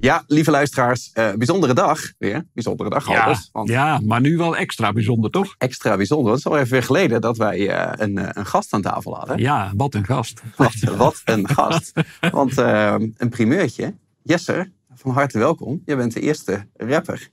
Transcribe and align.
Ja, 0.00 0.24
lieve 0.26 0.50
luisteraars, 0.50 1.10
uh, 1.14 1.32
bijzondere 1.32 1.74
dag 1.74 2.00
weer. 2.18 2.46
Bijzondere 2.54 2.90
dag, 2.90 3.08
ja, 3.08 3.20
Albert. 3.20 3.48
Want 3.52 3.68
ja, 3.68 4.00
maar 4.04 4.20
nu 4.20 4.36
wel 4.36 4.56
extra 4.56 4.92
bijzonder, 4.92 5.30
toch? 5.30 5.54
Extra 5.58 5.96
bijzonder. 5.96 6.30
Het 6.30 6.40
is 6.40 6.46
al 6.46 6.58
even 6.58 6.70
weer 6.70 6.82
geleden 6.82 7.20
dat 7.20 7.36
wij 7.36 7.58
uh, 7.58 7.92
een, 7.92 8.18
uh, 8.18 8.28
een, 8.32 8.46
gast 8.46 8.72
aan 8.72 8.82
tafel 8.82 9.16
hadden. 9.16 9.38
Ja, 9.38 9.72
wat 9.76 9.94
een 9.94 10.04
gast. 10.04 10.42
Wat, 10.56 10.74
wat 10.96 11.22
een 11.24 11.48
gast. 11.48 11.92
Want 12.30 12.56
een 12.56 13.28
primeurtje. 13.30 13.94
Jesser, 14.22 14.72
van 14.94 15.12
harte 15.12 15.38
welkom. 15.38 15.82
Je 15.84 15.96
bent 15.96 16.14
de 16.14 16.20
eerste 16.20 16.66
rapper, 16.76 17.28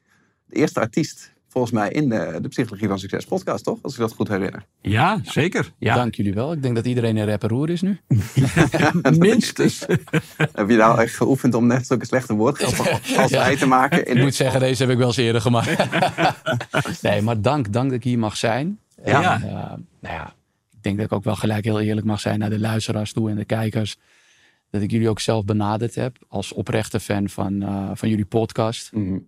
de 0.46 0.56
eerste 0.56 0.80
artiest 0.80 1.34
volgens 1.48 1.74
mij 1.74 1.90
in 1.90 2.10
de, 2.10 2.38
de 2.42 2.48
Psychologie 2.48 2.88
van 2.88 3.00
Succes 3.00 3.26
podcast, 3.26 3.64
toch? 3.64 3.80
Als 3.82 3.94
ik 3.94 4.00
dat 4.00 4.14
goed 4.14 4.28
herinner. 4.28 4.66
Ja, 4.82 5.20
zeker. 5.24 5.74
Ja. 5.78 5.96
Dank 5.96 6.16
jullie 6.16 6.34
wel. 6.34 6.52
Ik 6.52 6.62
denk 6.62 6.76
dat 6.76 6.86
iedereen 6.86 7.18
een 7.18 7.30
rapperoer 7.30 7.70
is 7.70 7.82
nu. 7.82 8.00
Minstens. 9.18 9.86
heb 10.54 10.70
je 10.70 10.76
nou 10.76 11.02
echt 11.02 11.16
geoefend 11.16 11.54
om 11.54 11.68
net 11.68 11.88
zulke 11.88 12.06
slechte 12.06 12.34
woordgrappen 12.34 12.92
als 13.18 13.32
ja. 13.32 13.38
wij 13.38 13.56
te 13.56 13.66
maken? 13.66 14.10
Ik 14.10 14.18
moet 14.18 14.36
zeggen, 14.36 14.60
deze 14.60 14.82
heb 14.82 14.92
ik 14.92 14.98
wel 14.98 15.08
eens 15.08 15.18
eerder 15.18 15.42
gemaakt. 15.42 15.92
nee, 17.02 17.22
maar 17.22 17.42
dank, 17.42 17.74
dank 17.74 17.90
dat 17.90 17.98
ik 17.98 18.04
hier 18.04 18.20
mag 18.20 18.38
zijn. 18.38 18.80
Ja. 19.06 19.42
En, 19.42 19.48
uh, 19.48 19.54
nou 19.54 20.16
ja, 20.16 20.34
ik 20.72 20.84
denk 20.84 20.98
dat 20.98 21.06
ik 21.06 21.12
ook 21.12 21.24
wel 21.24 21.36
gelijk 21.36 21.66
heel 21.66 21.80
eerlijk 21.80 22.08
mag 22.08 22.20
zijn 22.20 22.40
naar 22.40 22.50
de 22.50 22.60
luisteraars 22.60 23.14
toe 23.14 23.30
en 23.30 23.36
de 23.36 23.46
kijkers. 23.46 23.98
Dat 24.70 24.82
ik 24.82 24.92
jullie 24.92 25.10
ook 25.10 25.20
zelf 25.20 25.46
benaderd 25.46 25.96
heb 25.96 26.18
als 26.28 26.54
oprechte 26.54 27.00
fan 27.00 27.30
van, 27.30 27.62
uh, 27.62 27.90
van 27.94 28.10
jullie 28.10 28.26
podcast. 28.26 28.92
Mm 28.92 29.08
-hmm. 29.08 29.28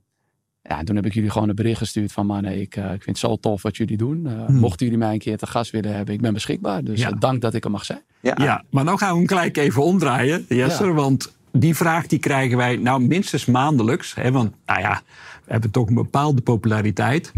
Ja, 0.69 0.83
toen 0.83 0.95
heb 0.95 1.05
ik 1.05 1.13
jullie 1.13 1.29
gewoon 1.29 1.49
een 1.49 1.55
bericht 1.55 1.77
gestuurd 1.77 2.11
van 2.11 2.25
mannen, 2.25 2.61
ik, 2.61 2.75
uh, 2.75 2.83
ik 2.83 3.03
vind 3.03 3.05
het 3.05 3.17
zo 3.17 3.35
tof 3.35 3.61
wat 3.61 3.77
jullie 3.77 3.97
doen. 3.97 4.23
Uh, 4.25 4.45
hmm. 4.45 4.55
Mochten 4.55 4.85
jullie 4.85 5.02
mij 5.02 5.13
een 5.13 5.19
keer 5.19 5.38
te 5.38 5.47
gast 5.47 5.71
willen 5.71 5.95
hebben, 5.95 6.13
ik 6.13 6.21
ben 6.21 6.33
beschikbaar. 6.33 6.83
Dus 6.83 6.99
ja. 6.99 7.09
uh, 7.09 7.19
dank 7.19 7.41
dat 7.41 7.53
ik 7.53 7.63
er 7.63 7.71
mag 7.71 7.85
zijn. 7.85 8.02
Ja. 8.19 8.33
ja, 8.38 8.63
maar 8.69 8.85
dan 8.85 8.97
gaan 8.97 9.11
we 9.11 9.17
hem 9.17 9.27
gelijk 9.27 9.57
even 9.57 9.83
omdraaien, 9.83 10.45
Jesser. 10.49 10.88
Ja. 10.88 10.94
Want 10.94 11.35
die 11.52 11.75
vraag 11.75 12.07
die 12.07 12.19
krijgen 12.19 12.57
wij 12.57 12.75
nou 12.75 13.02
minstens 13.02 13.45
maandelijks. 13.45 14.16
Hè, 14.16 14.31
want 14.31 14.53
nou 14.66 14.79
ja, 14.79 15.02
we 15.45 15.52
hebben 15.52 15.71
toch 15.71 15.88
een 15.88 15.94
bepaalde 15.94 16.41
populariteit. 16.41 17.31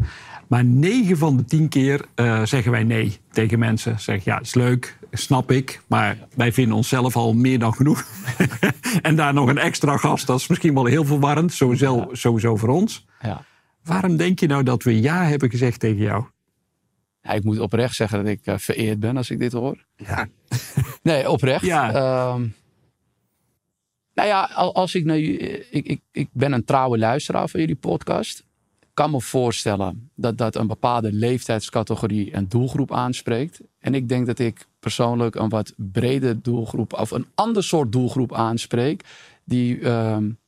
Maar 0.47 0.65
9 0.65 1.17
van 1.17 1.37
de 1.37 1.45
10 1.45 1.69
keer 1.69 2.05
uh, 2.15 2.45
zeggen 2.45 2.71
wij 2.71 2.83
nee 2.83 3.17
tegen 3.31 3.59
mensen. 3.59 3.99
Zeg 3.99 4.23
ja, 4.23 4.39
is 4.39 4.53
leuk, 4.53 4.97
snap 5.11 5.51
ik. 5.51 5.81
Maar 5.87 6.17
wij 6.35 6.53
vinden 6.53 6.75
onszelf 6.75 7.15
al 7.15 7.33
meer 7.33 7.59
dan 7.59 7.73
genoeg. 7.73 8.05
en 9.01 9.15
daar 9.15 9.33
nog 9.33 9.49
een 9.49 9.57
extra 9.57 9.97
gast, 9.97 10.27
dat 10.27 10.39
is 10.39 10.47
misschien 10.47 10.73
wel 10.73 10.85
heel 10.85 11.05
verwarrend. 11.05 11.53
Sowieso, 11.53 12.09
sowieso 12.11 12.55
voor 12.55 12.69
ons. 12.69 13.05
Ja. 13.21 13.45
Waarom 13.83 14.17
denk 14.17 14.39
je 14.39 14.47
nou 14.47 14.63
dat 14.63 14.83
we 14.83 15.01
ja 15.01 15.23
hebben 15.23 15.49
gezegd 15.49 15.79
tegen 15.79 16.01
jou? 16.01 16.25
Ja, 17.21 17.31
ik 17.31 17.43
moet 17.43 17.59
oprecht 17.59 17.95
zeggen 17.95 18.17
dat 18.17 18.27
ik 18.27 18.47
uh, 18.47 18.57
vereerd 18.57 18.99
ben 18.99 19.17
als 19.17 19.29
ik 19.29 19.39
dit 19.39 19.51
hoor. 19.51 19.85
Ja. 19.95 20.27
nee, 21.03 21.29
oprecht. 21.29 21.65
Ja. 21.65 21.87
Um, 22.33 22.55
nou 24.13 24.27
ja, 24.27 24.43
als 24.53 24.95
ik, 24.95 25.05
nou, 25.05 25.19
ik, 25.19 25.85
ik, 25.85 26.01
ik 26.11 26.29
ben 26.31 26.51
een 26.51 26.65
trouwe 26.65 26.97
luisteraar 26.97 27.49
van 27.49 27.59
jullie 27.59 27.75
podcast. 27.75 28.39
Ik 28.79 28.87
kan 28.93 29.11
me 29.11 29.21
voorstellen 29.21 30.11
dat 30.15 30.37
dat 30.37 30.55
een 30.55 30.67
bepaalde 30.67 31.13
leeftijdscategorie 31.13 32.31
en 32.31 32.47
doelgroep 32.47 32.93
aanspreekt. 32.93 33.61
En 33.79 33.93
ik 33.93 34.09
denk 34.09 34.25
dat 34.25 34.39
ik 34.39 34.67
persoonlijk 34.79 35.35
een 35.35 35.49
wat 35.49 35.73
breder 35.77 36.41
doelgroep 36.41 36.93
of 36.93 37.11
een 37.11 37.25
ander 37.35 37.63
soort 37.63 37.91
doelgroep 37.91 38.33
aanspreek. 38.33 39.03
Die, 39.43 39.89
um, 39.89 40.39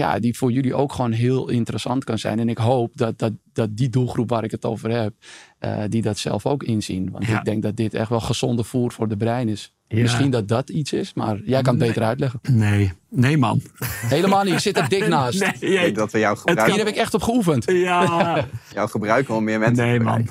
ja, 0.00 0.18
die 0.18 0.36
voor 0.36 0.52
jullie 0.52 0.74
ook 0.74 0.92
gewoon 0.92 1.12
heel 1.12 1.48
interessant 1.48 2.04
kan 2.04 2.18
zijn. 2.18 2.38
En 2.38 2.48
ik 2.48 2.58
hoop 2.58 2.92
dat, 2.94 3.18
dat, 3.18 3.32
dat 3.52 3.76
die 3.76 3.88
doelgroep 3.88 4.30
waar 4.30 4.44
ik 4.44 4.50
het 4.50 4.64
over 4.64 4.90
heb, 4.90 5.12
uh, 5.60 5.78
die 5.88 6.02
dat 6.02 6.18
zelf 6.18 6.46
ook 6.46 6.62
inzien. 6.62 7.10
Want 7.10 7.26
Ja. 7.26 7.38
ik 7.38 7.44
denk 7.44 7.62
dat 7.62 7.76
dit 7.76 7.94
echt 7.94 8.08
wel 8.08 8.20
gezonde 8.20 8.64
voer 8.64 8.92
voor 8.92 9.08
de 9.08 9.16
brein 9.16 9.48
is. 9.48 9.74
Ja. 9.88 10.00
Misschien 10.00 10.30
dat 10.30 10.48
dat 10.48 10.68
iets 10.70 10.92
is, 10.92 11.14
maar 11.14 11.40
jij 11.44 11.62
kan 11.62 11.74
het 11.78 11.86
beter 11.86 12.02
uitleggen. 12.02 12.40
Nee, 12.50 12.92
nee 13.08 13.36
man. 13.36 13.60
Helemaal 13.84 14.44
niet, 14.44 14.52
je 14.52 14.60
zit 14.60 14.76
er 14.78 14.88
dik 14.88 15.08
naast. 15.18 15.40
Nee, 15.40 15.52
Ik 15.52 15.80
denk 15.80 15.96
dat 15.96 16.12
we 16.12 16.18
jou 16.18 16.34
Hier 16.34 16.48
gebruiken, 16.48 16.78
heb 16.78 16.88
ik 16.88 16.96
echt 16.96 17.14
op 17.14 17.22
geoefend. 17.22 17.64
ja. 17.70 18.46
jou 18.74 18.88
gebruiken 18.88 19.34
om 19.34 19.44
meer 19.44 19.58
mensen 19.58 19.84
Nee 19.86 19.98
te 19.98 20.04
man. 20.04 20.28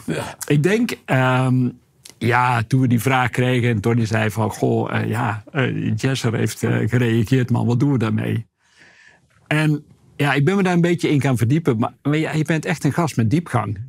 Ik 0.47 0.63
denk, 0.63 0.97
ehm, 1.05 1.69
ja, 2.17 2.63
toen 2.67 2.81
we 2.81 2.87
die 2.87 3.01
vraag 3.01 3.29
kregen 3.29 3.69
en 3.69 3.79
Tony 3.81 4.05
zei 4.05 4.29
van, 4.31 4.51
goh, 4.51 4.95
eh, 4.95 5.09
ja, 5.09 5.43
eh, 5.51 5.93
Jesser 5.95 6.33
heeft 6.35 6.63
eh, 6.63 6.77
gereageerd 6.89 7.49
man, 7.49 7.65
wat 7.65 7.79
doen 7.79 7.91
we 7.91 7.97
daarmee? 7.97 8.47
En 9.49 9.83
ja, 10.15 10.33
ik 10.33 10.45
ben 10.45 10.55
me 10.55 10.63
daar 10.63 10.73
een 10.73 10.81
beetje 10.81 11.09
in 11.09 11.21
gaan 11.21 11.37
verdiepen, 11.37 11.77
maar, 11.77 12.17
je 12.17 12.43
bent 12.45 12.65
echt 12.65 12.83
een 12.83 12.93
gast 12.93 13.15
met 13.15 13.29
diepgang. 13.29 13.79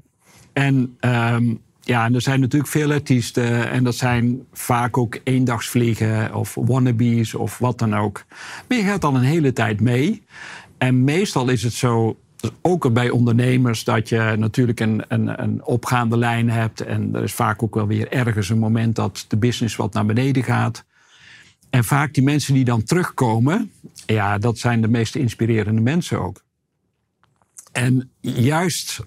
En 0.52 0.96
ehm, 1.00 1.54
ja, 1.80 2.10
er 2.10 2.20
zijn 2.20 2.40
natuurlijk 2.40 2.70
veel 2.70 2.92
artiesten 2.92 3.70
en 3.70 3.84
dat 3.84 3.94
zijn 3.94 4.46
vaak 4.52 4.98
ook 4.98 5.20
eendagsvliegen 5.24 6.34
of 6.34 6.54
wannabes 6.54 7.34
of 7.34 7.58
wat 7.58 7.78
dan 7.78 7.96
ook. 7.96 8.24
Maar 8.68 8.78
je 8.78 8.84
gaat 8.84 9.04
al 9.04 9.14
een 9.14 9.22
hele 9.22 9.52
tijd 9.52 9.80
mee. 9.80 10.22
En 10.78 11.04
meestal 11.04 11.48
is 11.48 11.62
het 11.62 11.72
zo, 11.72 12.16
ook 12.62 12.92
bij 12.92 13.10
ondernemers, 13.10 13.84
dat 13.84 14.08
je 14.08 14.34
natuurlijk 14.38 14.80
een, 14.80 15.04
een, 15.08 15.42
een 15.42 15.64
opgaande 15.64 16.16
lijn 16.16 16.50
hebt. 16.50 16.80
En 16.80 17.14
er 17.14 17.22
is 17.22 17.32
vaak 17.32 17.62
ook 17.62 17.74
wel 17.74 17.86
weer 17.86 18.12
ergens 18.12 18.48
een 18.48 18.58
moment 18.58 18.96
dat 18.96 19.24
de 19.28 19.36
business 19.36 19.76
wat 19.76 19.92
naar 19.92 20.06
beneden 20.06 20.42
gaat. 20.42 20.84
En 21.70 21.84
vaak 21.84 22.14
die 22.14 22.22
mensen 22.22 22.54
die 22.54 22.64
dan 22.64 22.82
terugkomen, 22.82 23.72
ja, 24.06 24.38
dat 24.38 24.58
zijn 24.58 24.80
de 24.80 24.88
meest 24.88 25.14
inspirerende 25.14 25.80
mensen 25.80 26.20
ook. 26.20 26.44
En 27.72 28.10
juist 28.20 29.00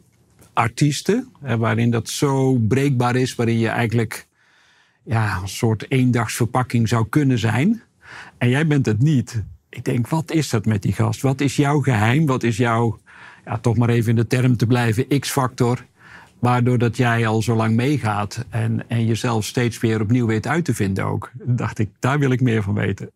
artiesten, 0.53 1.31
waarin 1.39 1.91
dat 1.91 2.09
zo 2.09 2.53
breekbaar 2.53 3.15
is, 3.15 3.35
waarin 3.35 3.59
je 3.59 3.67
eigenlijk 3.67 4.27
ja, 5.03 5.41
een 5.41 5.47
soort 5.47 5.91
eendagsverpakking 5.91 6.87
zou 6.87 7.07
kunnen 7.09 7.39
zijn. 7.39 7.81
En 8.37 8.49
jij 8.49 8.67
bent 8.67 8.85
het 8.85 9.01
niet. 9.01 9.43
Ik 9.69 9.85
denk, 9.85 10.07
wat 10.07 10.31
is 10.31 10.49
dat 10.49 10.65
met 10.65 10.81
die 10.81 10.93
gast? 10.93 11.21
Wat 11.21 11.41
is 11.41 11.55
jouw 11.55 11.79
geheim? 11.79 12.25
Wat 12.25 12.43
is 12.43 12.57
jouw, 12.57 12.99
ja, 13.45 13.57
toch 13.57 13.77
maar 13.77 13.89
even 13.89 14.09
in 14.09 14.15
de 14.15 14.27
term 14.27 14.57
te 14.57 14.67
blijven, 14.67 15.19
X-factor? 15.19 15.85
Waardoor 16.43 16.77
dat 16.77 16.97
jij 16.97 17.27
al 17.27 17.41
zo 17.41 17.55
lang 17.55 17.75
meegaat 17.75 18.45
en, 18.49 18.89
en 18.89 19.05
jezelf 19.05 19.45
steeds 19.45 19.79
weer 19.79 20.01
opnieuw 20.01 20.25
weet 20.25 20.47
uit 20.47 20.65
te 20.65 20.73
vinden 20.73 21.05
ook. 21.05 21.31
Dacht 21.43 21.79
ik, 21.79 21.89
daar 21.99 22.19
wil 22.19 22.31
ik 22.31 22.41
meer 22.41 22.63
van 22.63 22.73
weten. 22.73 23.11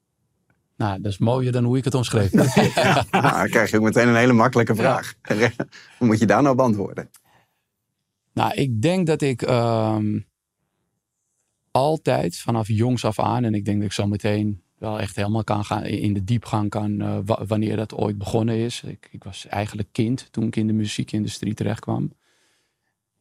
Nou, 0.78 1.02
dat 1.02 1.12
is 1.12 1.18
mooier 1.18 1.52
dan 1.52 1.64
hoe 1.64 1.78
ik 1.78 1.84
het 1.84 1.94
omschreef. 1.94 2.32
Nou, 2.42 3.04
dan 3.12 3.50
krijg 3.50 3.70
je 3.72 3.78
ook 3.78 3.84
meteen 3.84 4.08
een 4.08 4.16
hele 4.16 4.34
makkelijke 4.34 4.76
vraag. 4.76 5.14
Hoe 5.98 6.08
moet 6.08 6.20
je 6.20 6.26
daar 6.26 6.42
nou 6.42 6.56
beantwoorden? 6.56 7.10
Nou, 8.34 8.54
ik 8.54 8.82
denk 8.82 9.08
dat 9.08 9.22
ik 9.22 9.42
ehm, 9.42 10.20
altijd 11.72 12.38
vanaf 12.38 12.68
jongs 12.68 13.06
af 13.06 13.20
aan, 13.20 13.44
en 13.44 13.54
ik 13.54 13.66
denk 13.66 13.78
dat 13.78 13.86
ik 13.86 13.94
zo 13.94 14.08
meteen 14.08 14.62
wel 14.78 15.00
echt 15.00 15.16
helemaal 15.16 15.44
kan 15.44 15.66
gaan, 15.66 15.84
in 15.84 16.14
de 16.14 16.24
diepgang 16.24 16.70
kan, 16.70 17.02
eh, 17.02 17.18
wa- 17.26 17.46
wanneer 17.48 17.76
dat 17.76 17.94
ooit 17.94 18.18
begonnen 18.18 18.56
is. 18.58 18.84
Ik, 18.86 19.08
ik 19.12 19.24
was 19.24 19.48
eigenlijk 19.48 19.88
kind 19.92 20.28
toen 20.32 20.44
ik 20.48 20.56
in 20.56 20.68
de 20.68 20.74
muziekindustrie 20.74 21.54
terecht 21.54 21.80
kwam. 21.80 22.12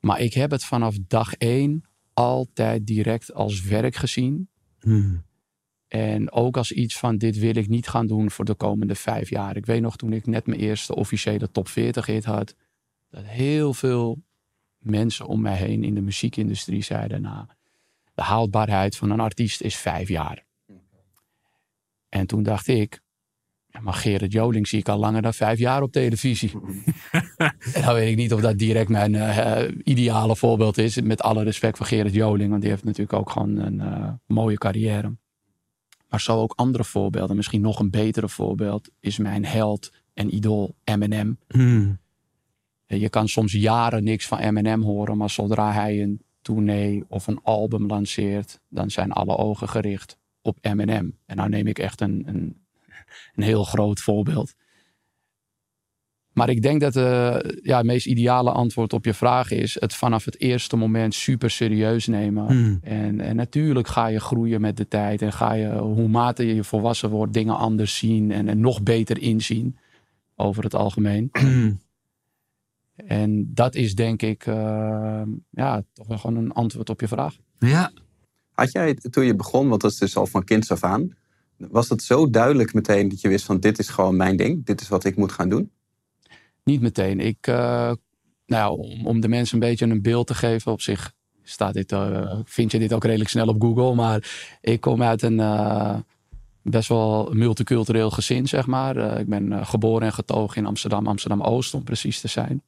Maar 0.07 0.21
ik 0.21 0.35
heb 0.35 0.51
het 0.51 0.65
vanaf 0.65 0.97
dag 1.07 1.35
één 1.35 1.85
altijd 2.13 2.87
direct 2.87 3.33
als 3.33 3.63
werk 3.63 3.97
gezien. 3.97 4.49
En 5.89 6.33
ook 6.33 6.57
als 6.57 6.73
iets 6.73 6.99
van 6.99 7.17
dit 7.17 7.39
wil 7.39 7.57
ik 7.57 7.69
niet 7.69 7.89
gaan 7.89 8.07
doen 8.07 8.31
voor 8.31 8.45
de 8.45 8.55
komende 8.55 8.95
vijf 8.95 9.31
jaar. 9.31 9.57
Ik 9.57 9.67
weet 9.67 9.81
nog 9.81 9.97
toen 9.97 10.13
ik 10.13 10.27
net 10.27 10.47
mijn 10.47 10.61
eerste 10.61 10.95
officiële 10.95 11.51
top 11.51 11.69
40 11.69 12.07
hit 12.07 12.25
had. 12.25 12.55
Dat 13.11 13.25
heel 13.25 13.75
veel 13.75 14.23
mensen 14.79 15.27
om 15.27 15.41
mij 15.41 15.57
heen 15.57 15.85
in 15.85 15.95
de 15.95 16.01
muziekindustrie 16.01 16.83
zeiden. 16.83 17.23
Nou, 17.23 17.47
de 18.15 18.23
haalbaarheid 18.23 18.97
van 18.97 19.11
een 19.11 19.21
artiest 19.21 19.61
is 19.61 19.77
vijf 19.77 20.09
jaar. 20.09 20.45
En 22.09 22.27
toen 22.27 22.43
dacht 22.43 22.69
ik. 22.69 23.01
Maar 23.81 23.95
Gerrit 23.95 24.33
Joling 24.33 24.69
zie 24.69 24.79
ik 24.79 24.89
al 24.89 24.99
langer 24.99 25.23
dan 25.23 25.35
vijf 25.35 25.59
jaar 25.59 25.83
op 25.83 25.93
televisie. 25.93 26.53
en 27.75 27.83
dan 27.83 27.95
weet 27.95 28.11
ik 28.11 28.17
niet 28.17 28.33
of 28.33 28.41
dat 28.41 28.59
direct 28.59 28.89
mijn 28.89 29.15
eh, 29.15 29.71
ideale 29.85 30.37
voorbeeld 30.37 30.79
is. 30.79 31.01
Met 31.01 31.23
alle 31.23 31.43
respect 31.43 31.77
voor 31.77 31.87
Gerrit 31.87 32.15
Joling. 32.15 32.51
Want 32.51 32.61
die 32.61 32.71
heeft 32.71 32.85
natuurlijk 32.85 33.19
ook 33.19 33.31
gewoon 33.31 33.57
een 33.57 33.81
eh, 33.81 34.13
mooie 34.27 34.59
carrière. 34.59 35.17
Maar 36.09 36.21
zo 36.21 36.41
ook 36.41 36.53
andere 36.57 36.85
voorbeelden. 36.85 37.37
Misschien 37.37 37.61
nog 37.61 37.79
een 37.79 37.91
betere 37.91 38.29
voorbeeld 38.29 38.91
is 39.01 39.19
mijn 39.19 39.45
held 39.45 39.93
en 40.15 40.35
idool 40.35 40.75
Eminem. 40.85 41.39
Je 42.87 43.09
kan 43.09 43.29
soms 43.29 43.53
jaren 43.53 44.05
niks 44.05 44.27
van 44.27 44.39
Eminem 44.39 44.83
horen, 44.83 45.17
maar 45.17 45.31
zodra 45.31 45.73
hij 45.73 46.03
een 46.03 46.23
tournee 46.43 47.05
of 47.09 47.27
een 47.27 47.41
album 47.43 47.87
lanceert, 47.87 48.61
dan 48.69 48.91
zijn 48.91 49.13
alle 49.13 49.37
ogen 49.37 49.69
gericht 49.69 50.19
op 50.43 50.59
Eminem. 50.61 51.19
En 51.27 51.37
nou 51.37 51.49
neem 51.49 51.67
ik 51.67 51.79
echt 51.79 52.01
een, 52.01 52.23
een, 52.27 52.66
een 53.35 53.43
heel 53.43 53.65
groot 53.65 54.01
voorbeeld. 54.01 54.55
Maar 56.33 56.49
ik 56.49 56.63
denk 56.63 56.81
dat 56.81 56.97
eh, 56.97 57.37
ja, 57.63 57.77
het 57.77 57.87
meest 57.87 58.07
ideale 58.07 58.51
antwoord 58.51 58.93
op 58.93 59.05
je 59.05 59.15
vraag 59.15 59.51
is 59.51 59.77
het 59.81 59.95
vanaf 59.95 60.25
het 60.25 60.41
eerste 60.41 60.77
moment 60.77 61.15
super 61.15 61.51
serieus 61.51 62.07
nemen. 62.07 62.47
Hmm. 62.47 62.79
En, 62.83 63.21
en 63.21 63.37
natuurlijk 63.37 63.89
ga 63.89 64.07
je 64.07 64.21
groeien 64.21 64.61
met 64.61 64.77
de 64.77 64.89
tijd 64.89 65.23
en 65.23 65.33
ga 65.33 65.53
je, 65.53 65.69
hoe 65.79 66.09
mate 66.09 66.55
je 66.55 66.65
volwassen 66.65 67.11
wordt, 67.11 67.33
dingen 67.33 67.57
anders 67.57 67.99
zien 67.99 68.31
en, 68.31 68.49
en 68.49 68.61
nog 68.61 68.83
beter 68.83 69.19
inzien 69.19 69.77
over 70.35 70.65
het 70.65 70.75
algemeen. 70.75 71.31
En 72.97 73.55
dat 73.55 73.75
is 73.75 73.95
denk 73.95 74.23
ik 74.23 74.47
eh, 74.47 75.23
ja, 75.51 75.83
toch 75.93 76.07
wel 76.07 76.19
gewoon 76.19 76.37
een 76.37 76.53
antwoord 76.53 76.91
op 76.91 77.01
je 77.01 77.09
vraag. 77.09 77.37
Ja, 77.59 77.93
Had 78.53 78.73
jij 78.73 78.95
toen 78.95 79.25
je 79.25 79.37
begon, 79.37 79.69
want 79.69 79.81
dat 79.81 79.91
is 79.91 79.99
dus 79.99 80.17
al 80.17 80.27
van 80.27 80.45
kinds 80.45 80.71
af 80.71 80.85
aan, 80.85 81.17
Was 81.57 81.89
het 81.89 82.03
zo 82.03 82.31
duidelijk 82.31 82.75
meteen 82.75 83.09
dat 83.09 83.21
je 83.21 83.29
wist 83.29 83.45
van 83.45 83.61
dit 83.61 83.79
is 83.79 83.89
gewoon 83.89 84.17
mijn 84.17 84.37
ding, 84.37 84.65
dit 84.65 84.81
is 84.81 84.89
wat 84.89 85.05
ik 85.05 85.17
moet 85.17 85.33
gaan 85.33 85.49
doen? 85.49 85.71
Niet 86.65 86.81
meteen. 86.81 87.21
Ik, 87.21 87.47
uh, 87.47 87.93
nou 88.47 88.79
om, 88.79 89.07
om 89.07 89.21
de 89.21 89.29
mensen 89.29 89.55
een 89.55 89.69
beetje 89.69 89.87
een 89.87 90.03
beeld 90.03 90.27
te 90.27 90.35
geven 90.35 90.73
op 90.73 90.81
zich 90.81 91.15
staat 91.43 91.75
dit, 91.75 91.93
uh, 91.93 92.41
vind 92.45 92.73
je 92.73 92.79
dit 92.79 92.93
ook 92.93 93.05
redelijk 93.05 93.31
snel 93.31 93.47
op 93.47 93.63
Google. 93.63 93.95
Maar 93.95 94.31
ik 94.61 94.81
kom 94.81 95.03
uit 95.03 95.23
een 95.23 95.39
uh, 95.39 95.99
best 96.63 96.89
wel 96.89 97.31
multicultureel 97.33 98.11
gezin, 98.11 98.47
zeg 98.47 98.67
maar. 98.67 99.19
Ik 99.21 99.27
ben 99.27 99.67
geboren 99.67 100.07
en 100.07 100.13
getogen 100.13 100.57
in 100.57 100.67
Amsterdam, 100.67 101.07
Amsterdam-Oost 101.07 101.75
om 101.75 101.83
precies 101.83 102.21
te 102.21 102.29
zijn. 102.29 102.63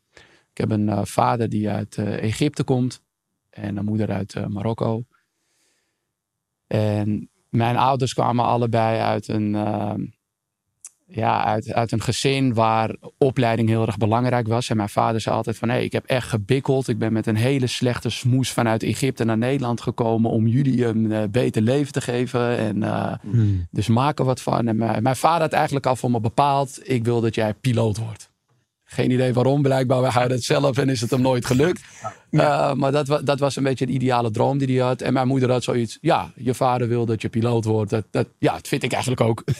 Ik 0.52 0.58
heb 0.58 0.70
een 0.70 1.06
vader 1.06 1.48
die 1.48 1.70
uit 1.70 1.98
Egypte 1.98 2.64
komt 2.64 3.02
en 3.50 3.76
een 3.76 3.84
moeder 3.84 4.10
uit 4.10 4.48
Marokko. 4.48 5.04
En 6.66 7.30
mijn 7.48 7.76
ouders 7.76 8.14
kwamen 8.14 8.44
allebei 8.44 9.00
uit 9.00 9.28
een, 9.28 9.54
ja, 11.10 11.44
uit, 11.44 11.72
uit 11.72 11.92
een 11.92 12.02
gezin 12.02 12.54
waar 12.54 12.96
opleiding 13.18 13.68
heel 13.68 13.86
erg 13.86 13.96
belangrijk 13.96 14.46
was. 14.48 14.70
En 14.70 14.76
mijn 14.76 14.88
vader 14.88 15.20
zei 15.20 15.36
altijd 15.36 15.58
van, 15.58 15.68
hé, 15.68 15.74
hey, 15.74 15.84
ik 15.84 15.92
heb 15.92 16.04
echt 16.04 16.28
gebikkeld. 16.28 16.88
Ik 16.88 16.98
ben 16.98 17.12
met 17.12 17.26
een 17.26 17.36
hele 17.36 17.66
slechte 17.66 18.10
smoes 18.10 18.50
vanuit 18.50 18.82
Egypte 18.82 19.24
naar 19.24 19.38
Nederland 19.38 19.80
gekomen 19.80 20.30
om 20.30 20.46
jullie 20.46 20.86
een 20.86 21.04
uh, 21.04 21.22
beter 21.30 21.62
leven 21.62 21.92
te 21.92 22.00
geven. 22.00 22.56
En 22.58 22.76
uh, 22.76 23.14
hmm. 23.20 23.66
dus 23.70 23.88
maak 23.88 24.18
er 24.18 24.24
wat 24.24 24.40
van. 24.40 24.68
En 24.68 24.76
mijn, 24.76 25.02
mijn 25.02 25.16
vader 25.16 25.40
had 25.40 25.52
eigenlijk 25.52 25.86
al 25.86 25.96
voor 25.96 26.10
me 26.10 26.20
bepaald, 26.20 26.80
ik 26.82 27.04
wil 27.04 27.20
dat 27.20 27.34
jij 27.34 27.54
piloot 27.54 27.96
wordt. 27.98 28.30
Geen 28.90 29.10
idee 29.10 29.32
waarom, 29.32 29.62
blijkbaar 29.62 30.12
hij 30.12 30.22
had 30.22 30.30
het 30.30 30.44
zelf 30.44 30.78
en 30.78 30.88
is 30.88 31.00
het 31.00 31.10
hem 31.10 31.20
nooit 31.20 31.46
gelukt. 31.46 31.80
Uh, 32.30 32.72
maar 32.74 32.92
dat, 32.92 33.20
dat 33.24 33.38
was 33.38 33.56
een 33.56 33.62
beetje 33.62 33.86
de 33.86 33.92
ideale 33.92 34.30
droom 34.30 34.58
die 34.58 34.76
hij 34.76 34.86
had. 34.86 35.00
En 35.00 35.12
mijn 35.12 35.26
moeder 35.26 35.50
had 35.50 35.62
zoiets, 35.62 35.98
ja, 36.00 36.32
je 36.36 36.54
vader 36.54 36.88
wil 36.88 37.06
dat 37.06 37.22
je 37.22 37.28
piloot 37.28 37.64
wordt. 37.64 37.90
Dat, 37.90 38.04
dat, 38.10 38.28
ja, 38.38 38.52
dat 38.52 38.68
vind 38.68 38.82
ik 38.82 38.92
eigenlijk 38.92 39.22
ook. 39.22 39.44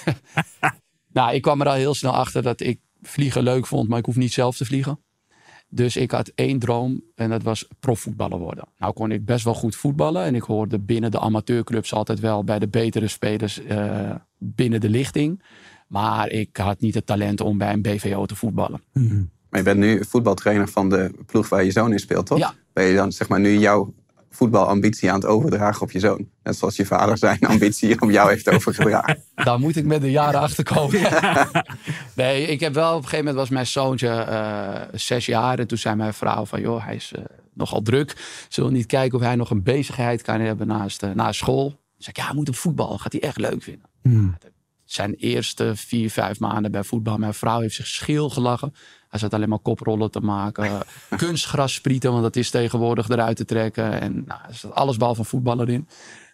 Nou, 1.12 1.34
ik 1.34 1.42
kwam 1.42 1.60
er 1.60 1.66
al 1.66 1.74
heel 1.74 1.94
snel 1.94 2.12
achter 2.12 2.42
dat 2.42 2.60
ik 2.60 2.80
vliegen 3.02 3.42
leuk 3.42 3.66
vond, 3.66 3.88
maar 3.88 3.98
ik 3.98 4.04
hoef 4.04 4.16
niet 4.16 4.32
zelf 4.32 4.56
te 4.56 4.64
vliegen. 4.64 5.00
Dus 5.68 5.96
ik 5.96 6.10
had 6.10 6.32
één 6.34 6.58
droom 6.58 7.02
en 7.14 7.30
dat 7.30 7.42
was 7.42 7.68
profvoetballer 7.80 8.38
worden. 8.38 8.68
Nou 8.78 8.92
kon 8.92 9.10
ik 9.10 9.24
best 9.24 9.44
wel 9.44 9.54
goed 9.54 9.76
voetballen 9.76 10.24
en 10.24 10.34
ik 10.34 10.42
hoorde 10.42 10.78
binnen 10.78 11.10
de 11.10 11.20
amateurclubs 11.20 11.92
altijd 11.92 12.20
wel 12.20 12.44
bij 12.44 12.58
de 12.58 12.68
betere 12.68 13.08
spelers 13.08 13.60
uh, 13.60 14.14
binnen 14.38 14.80
de 14.80 14.88
lichting. 14.88 15.42
Maar 15.88 16.30
ik 16.30 16.56
had 16.56 16.80
niet 16.80 16.94
het 16.94 17.06
talent 17.06 17.40
om 17.40 17.58
bij 17.58 17.72
een 17.72 17.82
BVO 17.82 18.26
te 18.26 18.36
voetballen. 18.36 18.82
Mm 18.92 19.30
Maar 19.50 19.60
je 19.60 19.66
bent 19.66 19.78
nu 19.78 20.04
voetbaltrainer 20.04 20.68
van 20.68 20.88
de 20.88 21.10
ploeg 21.26 21.48
waar 21.48 21.64
je 21.64 21.70
zoon 21.70 21.92
in 21.92 21.98
speelt, 21.98 22.26
toch? 22.26 22.38
Ja. 22.38 22.54
Ben 22.72 22.84
je 22.84 22.94
dan 22.94 23.12
zeg 23.12 23.28
maar 23.28 23.40
nu 23.40 23.58
jouw 23.58 23.94
voetbalambitie 24.30 25.10
aan 25.10 25.20
het 25.20 25.28
overdragen 25.28 25.82
op 25.82 25.90
je 25.90 25.98
zoon. 25.98 26.28
Net 26.42 26.56
zoals 26.56 26.76
je 26.76 26.86
vader 26.86 27.18
zijn 27.18 27.40
ambitie 27.40 28.00
op 28.00 28.10
jou 28.10 28.30
heeft 28.30 28.48
overgedragen. 28.50 29.22
Daar 29.34 29.58
moet 29.58 29.76
ik 29.76 29.84
met 29.84 30.00
de 30.00 30.10
jaren 30.10 30.40
achter 30.40 30.64
komen. 30.64 31.00
nee, 32.14 32.46
ik 32.46 32.60
heb 32.60 32.74
wel 32.74 32.90
op 32.90 32.96
een 32.96 33.02
gegeven 33.02 33.24
moment 33.24 33.36
was 33.36 33.48
mijn 33.48 33.66
zoontje 33.66 34.26
uh, 34.28 34.98
zes 34.98 35.26
jaar. 35.26 35.58
En 35.58 35.66
toen 35.66 35.78
zei 35.78 35.94
mijn 35.94 36.14
vrouw 36.14 36.44
van 36.44 36.60
joh, 36.60 36.84
hij 36.84 36.94
is 36.94 37.12
uh, 37.16 37.24
nogal 37.54 37.82
druk. 37.82 38.16
Zullen 38.48 38.70
we 38.70 38.76
niet 38.76 38.86
kijken 38.86 39.18
of 39.18 39.24
hij 39.24 39.36
nog 39.36 39.50
een 39.50 39.62
bezigheid 39.62 40.22
kan 40.22 40.40
hebben 40.40 40.66
naast, 40.66 41.02
uh, 41.02 41.10
naast 41.10 41.38
school? 41.38 41.68
Toen 41.68 41.78
zei 41.96 42.10
ik, 42.10 42.16
ja, 42.16 42.24
hij 42.24 42.34
moet 42.34 42.48
op 42.48 42.56
voetbal. 42.56 42.98
Gaat 42.98 43.12
hij 43.12 43.20
echt 43.22 43.38
leuk 43.38 43.62
vinden. 43.62 43.88
Hmm. 44.02 44.36
Zijn 44.88 45.14
eerste 45.14 45.76
vier, 45.76 46.10
vijf 46.10 46.40
maanden 46.40 46.70
bij 46.70 46.84
voetbal. 46.84 47.18
Mijn 47.18 47.34
vrouw 47.34 47.60
heeft 47.60 47.74
zich 47.74 47.86
scheel 47.86 48.30
gelachen. 48.30 48.74
Hij 49.08 49.18
zat 49.18 49.34
alleen 49.34 49.48
maar 49.48 49.58
koprollen 49.58 50.10
te 50.10 50.20
maken. 50.20 50.82
kunstgras 51.16 51.74
sprieten, 51.74 52.10
want 52.10 52.22
dat 52.22 52.36
is 52.36 52.50
tegenwoordig 52.50 53.08
eruit 53.08 53.36
te 53.36 53.44
trekken. 53.44 54.00
En 54.00 54.24
nou, 54.26 54.40
er 54.48 54.54
zat 54.54 54.74
alles 54.74 54.96
behalve 54.96 55.20
een 55.20 55.26
voetballer 55.26 55.68
in. 55.68 55.88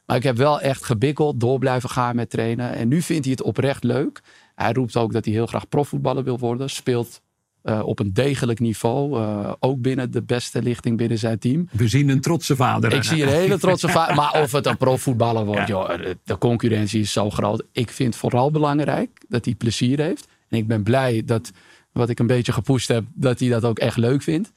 Maar 0.07 0.17
ik 0.17 0.23
heb 0.23 0.37
wel 0.37 0.61
echt 0.61 0.85
gebikkeld, 0.85 1.41
door 1.41 1.59
blijven 1.59 1.91
gaan 1.91 2.17
met 2.17 2.31
trainen. 2.31 2.75
En 2.75 2.89
nu 2.89 3.03
vindt 3.03 3.25
hij 3.25 3.33
het 3.33 3.43
oprecht 3.43 3.85
leuk. 3.85 4.23
Hij 4.55 4.73
roept 4.73 4.97
ook 4.97 5.13
dat 5.13 5.25
hij 5.25 5.35
heel 5.35 5.47
graag 5.47 5.69
profvoetballer 5.69 6.25
wil 6.25 6.39
worden. 6.39 6.71
Speelt 6.71 7.21
uh, 7.65 7.87
op 7.87 7.99
een 7.99 8.13
degelijk 8.13 8.61
niveau. 8.61 9.21
Uh, 9.21 9.53
ook 9.61 9.81
binnen 9.81 10.11
de 10.11 10.23
beste 10.23 10.63
lichting 10.63 10.97
binnen 10.97 11.19
zijn 11.19 11.39
team. 11.39 11.69
We 11.73 11.89
zien 11.89 12.09
een 12.09 12.21
trotse 12.21 12.57
vader. 12.57 12.93
Ik 12.93 13.03
zie 13.03 13.23
een 13.23 13.29
hele 13.29 13.59
trotse 13.59 13.89
vader. 13.89 14.15
Maar 14.25 14.43
of 14.43 14.53
het 14.53 14.67
een 14.67 14.77
profvoetballer 14.77 15.45
wordt, 15.45 15.69
ja. 15.69 15.97
joh, 15.99 16.15
de 16.25 16.39
concurrentie 16.39 17.01
is 17.01 17.13
zo 17.13 17.31
groot. 17.31 17.65
Ik 17.73 17.91
vind 17.91 18.17
vooral 18.17 18.51
belangrijk 18.51 19.25
dat 19.29 19.45
hij 19.45 19.55
plezier 19.55 20.01
heeft. 20.01 20.29
En 20.49 20.59
ik 20.59 20.67
ben 20.67 20.83
blij 20.83 21.23
dat 21.25 21.51
wat 21.93 22.09
ik 22.09 22.19
een 22.19 22.27
beetje 22.27 22.53
gepusht 22.53 22.89
heb, 22.89 23.05
dat 23.15 23.41
hij 23.41 23.49
dat 23.49 23.65
ook 23.65 23.79
echt 23.79 23.97
leuk 23.97 24.23
vindt. 24.23 24.53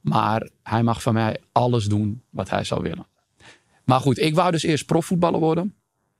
Maar 0.00 0.48
hij 0.62 0.82
mag 0.82 1.02
van 1.02 1.14
mij 1.14 1.40
alles 1.52 1.84
doen 1.84 2.22
wat 2.30 2.50
hij 2.50 2.64
zou 2.64 2.82
willen. 2.82 3.06
Maar 3.84 4.00
goed, 4.00 4.18
ik 4.18 4.34
wou 4.34 4.50
dus 4.50 4.62
eerst 4.62 4.86
profvoetballer 4.86 5.40
worden. 5.40 5.74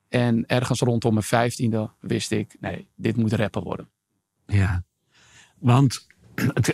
En 0.09 0.47
ergens 0.47 0.81
rondom 0.81 1.13
mijn 1.13 1.25
vijftiende 1.25 1.91
wist 2.01 2.31
ik, 2.31 2.57
nee, 2.61 2.87
dit 2.97 3.17
moet 3.17 3.33
rapper 3.33 3.63
worden. 3.63 3.89
Ja, 4.47 4.85
want 5.59 6.07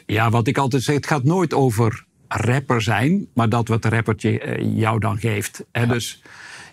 ja, 0.07 0.31
wat 0.31 0.47
ik 0.47 0.59
altijd 0.59 0.83
zeg, 0.83 0.95
het 0.95 1.07
gaat 1.07 1.25
nooit 1.25 1.55
over 1.55 2.07
rapper 2.29 2.83
zijn, 2.83 3.29
maar 3.35 3.49
dat 3.49 3.69
wat 3.69 3.83
de 3.83 3.89
rappertje 3.89 4.41
eh, 4.41 4.77
jou 4.77 4.99
dan 4.99 5.19
geeft. 5.19 5.65
Dus 5.89 6.23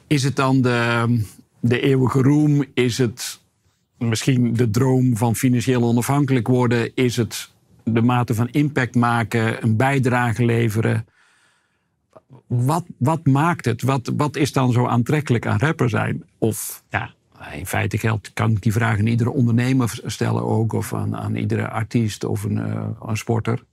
is 0.07 0.24
het 0.24 0.36
dan 0.36 0.62
de, 0.62 1.19
de 1.59 1.80
eeuwige 1.80 2.21
roem? 2.21 2.65
Is 2.74 2.97
het 2.97 3.39
misschien 3.97 4.53
de 4.53 4.69
droom 4.69 5.18
van 5.18 5.36
financieel 5.36 5.83
onafhankelijk 5.83 6.47
worden? 6.47 6.92
Is 6.95 7.18
het 7.18 7.51
de 7.83 8.01
mate 8.01 8.33
van 8.33 8.50
impact 8.50 8.95
maken, 8.95 9.63
een 9.63 9.75
bijdrage 9.75 10.45
leveren? 10.45 11.06
Wat, 12.47 12.86
wat 12.97 13.25
maakt 13.25 13.65
het? 13.65 13.81
Wat, 13.81 14.12
wat 14.18 14.36
is 14.36 14.51
dan 14.51 14.71
zo 14.71 14.88
aantrekkelijk 14.88 15.47
aan 15.47 15.59
rapper 15.59 15.89
zijn? 15.89 16.24
Of 16.38 16.83
ja, 16.89 17.13
in 17.53 17.65
feite 17.65 17.97
geldt, 17.97 18.33
kan 18.33 18.51
ik 18.51 18.61
die 18.61 18.71
vraag 18.71 18.99
aan 18.99 19.07
iedere 19.07 19.29
ondernemer 19.29 19.99
stellen 20.05 20.43
ook, 20.43 20.73
of 20.73 20.93
aan, 20.93 21.15
aan 21.15 21.35
iedere 21.35 21.69
artiest 21.69 22.23
of 22.23 22.43
een, 22.43 22.57
uh, 22.57 22.89
een 23.01 23.17
sporter. 23.17 23.63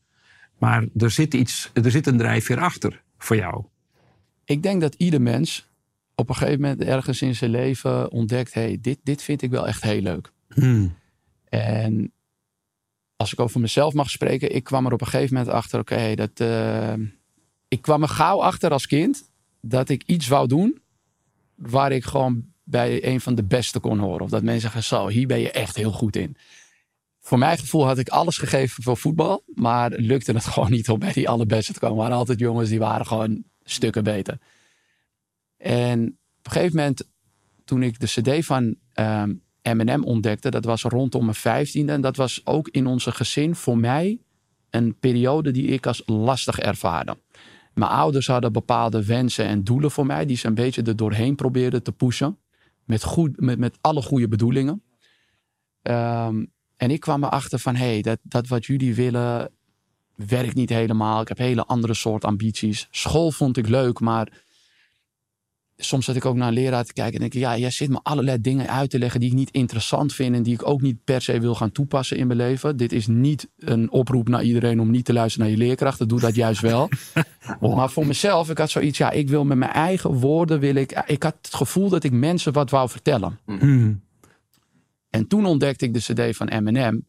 Maar 0.59 0.85
er 0.97 1.11
zit, 1.11 1.35
iets, 1.35 1.71
er 1.73 1.91
zit 1.91 2.07
een 2.07 2.17
drijfveer 2.17 2.61
achter 2.61 3.03
voor 3.19 3.37
jou. 3.37 3.65
Ik 4.45 4.63
denk 4.63 4.81
dat 4.81 4.95
ieder 4.95 5.23
mens 5.23 5.69
op 6.15 6.29
een 6.29 6.35
gegeven 6.35 6.61
moment 6.61 6.83
ergens 6.83 7.23
in 7.23 7.35
zijn 7.35 7.51
leven 7.51 8.11
ontdekt: 8.11 8.55
hey, 8.55 8.79
dit, 8.81 8.99
dit 9.03 9.23
vind 9.23 9.43
ik 9.43 9.51
wel 9.51 9.67
echt 9.67 9.83
heel 9.83 10.01
leuk. 10.01 10.33
Hmm. 10.49 10.95
En 11.49 12.13
als 13.17 13.33
ik 13.33 13.41
over 13.41 13.61
mezelf 13.61 13.95
mag 13.95 14.11
spreken, 14.11 14.55
ik 14.55 14.65
kwam 14.65 14.87
er 14.87 14.93
op 14.93 15.01
een 15.01 15.07
gegeven 15.07 15.35
moment 15.35 15.55
achter: 15.55 15.81
oké, 15.81 16.15
dat. 16.15 16.41
Uh, 16.41 16.93
ik 17.69 17.83
kwam 17.83 18.03
er 18.03 18.09
gauw 18.09 18.43
achter 18.43 18.71
als 18.71 18.87
kind 18.87 19.31
dat 19.61 19.89
ik 19.89 20.03
iets 20.07 20.29
wou 20.29 20.49
doen 20.49 20.81
waar 21.55 21.93
ik 21.93 22.05
gewoon 22.05 22.52
bij 22.65 23.07
een 23.07 23.21
van 23.21 23.35
de 23.35 23.45
beste 23.45 23.81
kon 23.81 23.99
horen. 23.99 24.21
Of 24.21 24.31
dat 24.31 24.43
mensen 24.43 24.61
zeggen: 24.61 24.83
zo, 24.83 25.09
hier 25.09 25.27
ben 25.27 25.41
je 25.41 25.51
echt 25.51 25.77
heel 25.77 25.93
goed 25.93 26.17
in. 26.17 26.37
Voor 27.21 27.39
mijn 27.39 27.59
gevoel 27.59 27.87
had 27.87 27.99
ik 27.99 28.09
alles 28.09 28.39
gegeven 28.39 28.83
voor 28.83 28.97
voetbal, 28.97 29.43
maar 29.55 29.91
lukte 29.91 30.33
het 30.33 30.45
gewoon 30.53 30.71
niet 30.71 30.89
om 30.89 30.99
bij 30.99 31.13
die 31.13 31.29
allerbeste 31.29 31.73
te 31.73 31.79
komen. 31.79 31.97
Er 31.97 32.03
waren 32.03 32.17
altijd 32.17 32.39
jongens 32.39 32.69
die 32.69 32.79
waren 32.79 33.07
gewoon 33.07 33.45
stukken 33.65 34.05
beter. 34.05 34.39
En 35.57 36.19
op 36.39 36.47
een 36.47 36.53
gegeven 36.53 36.77
moment, 36.77 37.09
toen 37.65 37.83
ik 37.83 38.01
de 38.01 38.07
CD 38.07 38.45
van 38.45 38.77
um, 38.95 39.43
Eminem 39.63 40.05
ontdekte, 40.05 40.51
dat 40.51 40.65
was 40.65 40.83
rondom 40.83 41.23
mijn 41.23 41.35
vijftiende. 41.35 41.93
En 41.93 42.01
dat 42.01 42.17
was 42.17 42.41
ook 42.47 42.69
in 42.69 42.87
onze 42.87 43.13
gezin 43.13 43.55
voor 43.55 43.79
mij 43.79 44.19
een 44.71 44.99
periode 44.99 45.51
die 45.51 45.67
ik 45.67 45.87
als 45.87 46.03
lastig 46.07 46.59
ervaarde. 46.59 47.17
Mijn 47.75 47.91
ouders 47.91 48.27
hadden 48.27 48.53
bepaalde 48.53 49.05
wensen 49.05 49.45
en 49.45 49.65
doelen 49.65 49.91
voor 49.91 50.07
mij, 50.07 50.27
die 50.27 50.37
ze 50.37 50.47
een 50.47 50.55
beetje 50.55 50.83
er 50.83 50.97
doorheen 50.97 51.35
probeerden 51.35 51.83
te 51.83 51.93
pushen. 51.93 52.39
Met, 52.85 53.05
goed, 53.05 53.41
met, 53.41 53.59
met 53.59 53.79
alle 53.81 54.03
goede 54.03 54.29
bedoelingen. 54.29 54.83
Um, 55.83 56.53
en 56.77 56.91
ik 56.91 57.01
kwam 57.01 57.25
erachter 57.25 57.59
van, 57.59 57.75
hé, 57.75 57.85
hey, 57.93 58.03
dat, 58.03 58.19
dat 58.23 58.49
wat 58.49 58.67
jullie 58.67 58.95
willen 58.95 59.51
werkt 60.15 60.55
niet 60.55 60.69
helemaal. 60.69 61.21
Ik 61.21 61.29
heb 61.29 61.39
hele 61.39 61.65
andere 61.65 61.95
soort 61.95 62.25
ambities. 62.25 62.89
School 62.91 63.31
vond 63.31 63.57
ik 63.57 63.69
leuk, 63.69 64.01
maar 64.01 64.43
soms 65.77 66.05
zat 66.05 66.17
ik 66.17 66.25
ook 66.25 66.37
naar 66.37 66.49
een 66.49 66.55
leraar 66.55 66.85
te 66.85 66.93
kijken 66.93 67.15
en 67.15 67.21
denk 67.21 67.35
ik, 67.35 67.41
ja, 67.41 67.59
jij 67.59 67.71
zit 67.71 67.91
me 67.91 68.01
allerlei 68.03 68.41
dingen 68.41 68.69
uit 68.69 68.91
te 68.91 68.99
leggen 68.99 69.21
die 69.21 69.29
ik 69.29 69.35
niet 69.35 69.51
interessant 69.51 70.15
vind 70.15 70.35
en 70.35 70.43
die 70.43 70.55
ik 70.55 70.69
ook 70.69 70.81
niet 70.81 71.05
per 71.05 71.23
se 71.23 71.41
wil 71.41 71.55
gaan 71.55 71.73
toepassen 71.73 72.17
in 72.17 72.27
mijn 72.27 72.39
leven. 72.39 72.77
Dit 72.77 72.93
is 72.93 73.07
niet 73.07 73.49
een 73.59 73.91
oproep 73.91 74.29
naar 74.29 74.43
iedereen 74.43 74.81
om 74.81 74.91
niet 74.91 75.05
te 75.05 75.13
luisteren 75.13 75.47
naar 75.49 75.57
je 75.57 75.65
leerkrachten. 75.65 76.09
Doe 76.09 76.21
dat 76.21 76.35
juist 76.35 76.61
wel. 76.61 76.89
maar 77.61 77.91
voor 77.91 78.07
mezelf, 78.07 78.51
ik 78.51 78.59
had 78.59 78.71
zoiets, 78.71 78.99
ja, 78.99 79.11
ik 79.11 79.29
wil 79.29 79.45
met 79.45 79.59
mijn 79.59 79.73
eigen 79.73 80.13
woorden, 80.13 80.61
wil 80.61 80.75
ik, 80.75 81.03
ik 81.07 81.23
had 81.23 81.37
het 81.43 81.55
gevoel 81.55 81.89
dat 81.89 82.05
ik 82.05 82.13
mensen 82.13 82.53
wat 82.53 82.71
wou 82.71 82.89
vertellen. 82.89 83.39
Hmm. 83.45 84.01
En 85.11 85.27
toen 85.27 85.47
ontdekte 85.47 85.85
ik 85.85 85.95
de 85.95 86.29
cd 86.31 86.37
van 86.37 86.49
Eminem. 86.49 87.07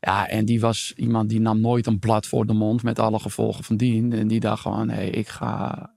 Ja, 0.00 0.28
en 0.28 0.44
die 0.44 0.60
was 0.60 0.92
iemand 0.96 1.28
die 1.28 1.40
nam 1.40 1.60
nooit 1.60 1.86
een 1.86 1.98
blad 1.98 2.26
voor 2.26 2.46
de 2.46 2.52
mond 2.52 2.82
met 2.82 2.98
alle 2.98 3.18
gevolgen 3.18 3.64
van 3.64 3.76
dien. 3.76 4.12
En 4.12 4.28
die 4.28 4.40
dacht 4.40 4.62
gewoon, 4.62 4.88
hé, 4.88 4.94
hey, 4.94 5.08
ik 5.08 5.28
ga 5.28 5.93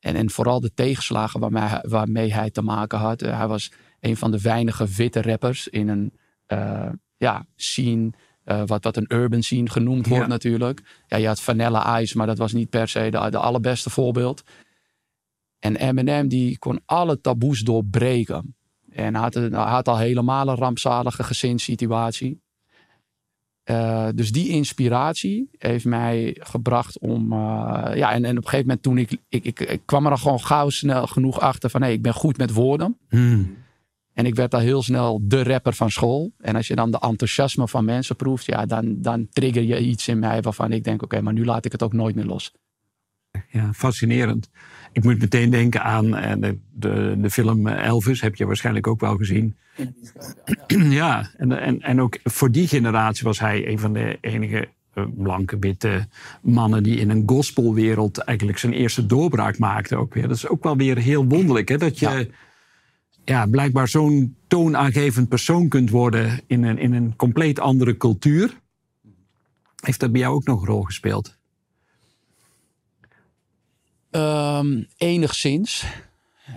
en, 0.00 0.14
en 0.16 0.30
vooral 0.30 0.60
de 0.60 0.74
tegenslagen 0.74 1.40
waarmee, 1.40 1.78
waarmee 1.82 2.32
hij 2.32 2.50
te 2.50 2.62
maken 2.62 2.98
had. 2.98 3.22
Eh, 3.22 3.36
hij 3.38 3.46
was 3.48 3.72
een 4.00 4.16
van 4.16 4.30
de 4.30 4.40
weinige 4.40 4.86
witte 4.86 5.22
rappers 5.22 5.68
in 5.68 5.88
een 5.88 6.12
uh, 6.48 6.88
ja, 7.16 7.46
scene. 7.56 8.12
Uh, 8.44 8.62
wat, 8.66 8.84
wat 8.84 8.96
een 8.96 9.12
urban 9.14 9.42
scene 9.42 9.70
genoemd 9.70 10.06
wordt 10.06 10.26
natuurlijk. 10.28 11.02
Ja, 11.06 11.16
je 11.16 11.26
had 11.26 11.40
Vanilla 11.40 12.00
Ice, 12.00 12.16
maar 12.16 12.26
dat 12.26 12.38
was 12.38 12.52
niet 12.52 12.70
per 12.70 12.88
se 12.88 13.10
de, 13.10 13.30
de 13.30 13.38
allerbeste 13.38 13.90
voorbeeld. 13.90 14.42
En 15.58 15.76
Eminem 15.76 16.28
die 16.28 16.58
kon 16.58 16.80
alle 16.84 17.20
taboes 17.20 17.60
doorbreken. 17.60 18.56
En 18.90 19.14
had, 19.14 19.34
een- 19.34 19.52
had 19.52 19.88
al 19.88 19.98
helemaal 19.98 20.48
een 20.48 20.56
rampzalige 20.56 21.22
gezinssituatie. 21.22 22.40
Eh, 23.68 24.08
dus 24.14 24.32
die 24.32 24.48
inspiratie 24.48 25.48
heeft 25.58 25.84
mij 25.84 26.36
gebracht 26.40 26.98
om. 26.98 27.32
eh, 27.32 27.90
ja, 27.94 28.12
en, 28.12 28.24
en 28.24 28.36
op 28.36 28.44
een 28.44 28.48
gegeven 28.48 28.66
moment 28.66 28.82
toen 28.82 28.98
ik, 28.98 29.16
ik, 29.28 29.44
ik, 29.44 29.60
ik 29.60 29.80
kwam 29.84 30.06
er 30.06 30.18
gewoon 30.18 30.40
gauw 30.40 30.68
snel 30.68 31.06
genoeg 31.06 31.40
achter 31.40 31.70
van 31.70 31.82
hé, 31.82 31.88
ik 31.88 32.02
ben 32.02 32.14
goed 32.14 32.36
met 32.38 32.52
woorden. 32.52 32.96
Hmm. 33.08 33.56
En 34.12 34.26
ik 34.26 34.34
werd 34.34 34.54
al 34.54 34.60
heel 34.60 34.82
snel 34.82 35.20
de 35.22 35.42
rapper 35.42 35.72
van 35.72 35.90
school. 35.90 36.32
En 36.38 36.56
als 36.56 36.66
je 36.66 36.74
dan 36.74 36.90
de 36.90 36.98
enthousiasme 37.00 37.68
van 37.68 37.84
mensen 37.84 38.16
proeft, 38.16 38.46
ja, 38.46 38.66
dan, 38.66 39.02
dan 39.02 39.28
trigger 39.30 39.62
je 39.62 39.80
iets 39.80 40.08
in 40.08 40.18
mij 40.18 40.40
waarvan 40.42 40.72
ik 40.72 40.84
denk, 40.84 41.02
oké, 41.02 41.20
maar 41.20 41.32
nu 41.32 41.44
laat 41.44 41.64
ik 41.64 41.72
het 41.72 41.82
ook 41.82 41.92
nooit 41.92 42.14
meer 42.14 42.26
los. 42.26 42.52
Ja, 43.48 43.72
fascinerend. 43.72 44.48
Ik 44.92 45.04
moet 45.04 45.18
meteen 45.18 45.50
denken 45.50 45.82
aan 45.82 46.16
eh, 46.16 46.32
de, 46.38 46.58
de, 46.72 47.16
de 47.18 47.30
film 47.30 47.66
Elvis, 47.66 48.20
heb 48.20 48.34
je 48.34 48.46
waarschijnlijk 48.46 48.86
ook 48.86 49.00
wel 49.00 49.16
gezien. 49.16 49.56
Ja, 50.66 51.30
en, 51.36 51.60
en, 51.60 51.80
en 51.80 52.00
ook 52.00 52.18
voor 52.24 52.50
die 52.50 52.68
generatie 52.68 53.24
was 53.24 53.38
hij 53.40 53.68
een 53.68 53.78
van 53.78 53.92
de 53.92 54.18
enige 54.20 54.68
eh, 54.94 55.04
blanke, 55.16 55.58
witte 55.58 56.06
mannen 56.42 56.82
die 56.82 56.96
in 56.96 57.10
een 57.10 57.22
gospelwereld 57.26 58.18
eigenlijk 58.18 58.58
zijn 58.58 58.72
eerste 58.72 59.06
doorbraak 59.06 59.58
maakte. 59.58 59.96
Ook 59.96 60.14
weer. 60.14 60.28
Dat 60.28 60.36
is 60.36 60.48
ook 60.48 60.62
wel 60.62 60.76
weer 60.76 60.98
heel 60.98 61.24
wonderlijk, 61.24 61.68
hè? 61.68 61.76
dat 61.76 61.98
je 61.98 62.08
Ja. 62.08 62.24
ja. 63.24 63.46
blijkbaar 63.46 63.88
zo'n 63.88 64.36
toonaangevend 64.46 65.28
persoon 65.28 65.68
kunt 65.68 65.90
worden 65.90 66.40
in 66.46 66.62
een, 66.62 66.78
in 66.78 66.92
een 66.92 67.16
compleet 67.16 67.60
andere 67.60 67.96
cultuur. 67.96 68.60
Heeft 69.84 70.00
dat 70.00 70.12
bij 70.12 70.20
jou 70.20 70.34
ook 70.34 70.44
nog 70.44 70.60
een 70.60 70.66
rol 70.66 70.82
gespeeld? 70.82 71.37
Ehm, 74.10 74.82
enigszins. 74.96 75.84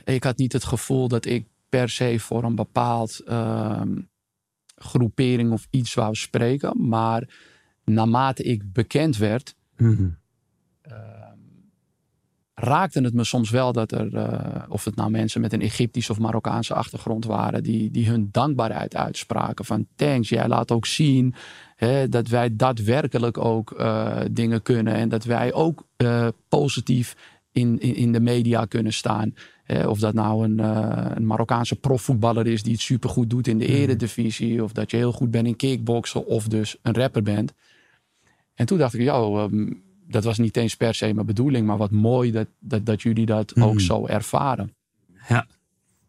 Ik 0.03 0.23
had 0.23 0.37
niet 0.37 0.53
het 0.53 0.63
gevoel 0.63 1.07
dat 1.07 1.25
ik 1.25 1.45
per 1.69 1.89
se 1.89 2.19
voor 2.19 2.43
een 2.43 2.55
bepaald 2.55 3.19
ehm, 3.19 4.01
groepering 4.75 5.51
of 5.51 5.67
iets 5.69 5.93
wou 5.93 6.15
spreken. 6.15 6.87
Maar 6.87 7.29
naarmate 7.83 8.43
ik 8.43 8.73
bekend 8.73 9.17
werd, 9.17 9.55
raakte 12.61 13.01
het 13.01 13.13
me 13.13 13.23
soms 13.23 13.49
wel 13.49 13.71
dat 13.71 13.91
er, 13.91 14.15
eh, 14.15 14.63
of 14.69 14.85
het 14.85 14.95
nou 14.95 15.09
mensen 15.09 15.41
met 15.41 15.53
een 15.53 15.61
Egyptische 15.61 16.11
of 16.11 16.19
Marokkaanse 16.19 16.73
achtergrond 16.73 17.25
waren, 17.25 17.63
die, 17.63 17.91
die 17.91 18.09
hun 18.09 18.29
dankbaarheid 18.31 18.95
uitspraken. 18.95 19.65
Van 19.65 19.87
thanks, 19.95 20.29
jij 20.29 20.47
laat 20.47 20.71
ook 20.71 20.85
zien 20.85 21.33
hè, 21.75 22.09
dat 22.09 22.27
wij 22.27 22.55
daadwerkelijk 22.55 23.37
ook 23.37 23.71
eh, 23.71 24.19
dingen 24.31 24.61
kunnen 24.61 24.93
en 24.93 25.09
dat 25.09 25.23
wij 25.23 25.53
ook 25.53 25.85
eh, 25.97 26.27
positief 26.47 27.15
in, 27.51 27.79
in, 27.79 27.95
in 27.95 28.11
de 28.11 28.19
media 28.19 28.65
kunnen 28.65 28.93
staan. 28.93 29.33
Of 29.87 29.99
dat 29.99 30.13
nou 30.13 30.43
een, 30.43 30.59
eh, 30.59 31.11
een 31.15 31.25
Marokkaanse 31.25 31.75
profvoetballer 31.75 32.47
is 32.47 32.63
die 32.63 32.71
het 32.71 32.81
supergoed 32.81 33.29
doet 33.29 33.47
in 33.47 33.57
de 33.57 33.65
eredivisie, 33.65 34.63
of 34.63 34.71
dat 34.71 34.91
je 34.91 34.97
heel 34.97 35.11
goed 35.11 35.31
bent 35.31 35.47
in 35.47 35.55
kickboksen, 35.55 36.25
of 36.25 36.47
dus 36.47 36.77
een 36.81 36.93
rapper 36.93 37.23
bent. 37.23 37.53
En 38.53 38.65
toen 38.65 38.77
dacht 38.77 38.93
ik, 38.93 39.01
joh, 39.01 39.43
ehm, 39.43 39.73
dat 40.07 40.23
was 40.23 40.37
niet 40.37 40.57
eens 40.57 40.75
per 40.75 40.93
se 40.95 41.13
mijn 41.13 41.25
bedoeling, 41.25 41.67
maar 41.67 41.77
wat 41.77 41.91
mooi 41.91 42.31
dat, 42.31 42.47
dat, 42.59 42.85
dat 42.85 43.01
jullie 43.01 43.25
dat 43.25 43.61
ook 43.61 43.79
zo 43.79 44.05
ervaren. 44.07 44.73
Ja. 45.27 45.47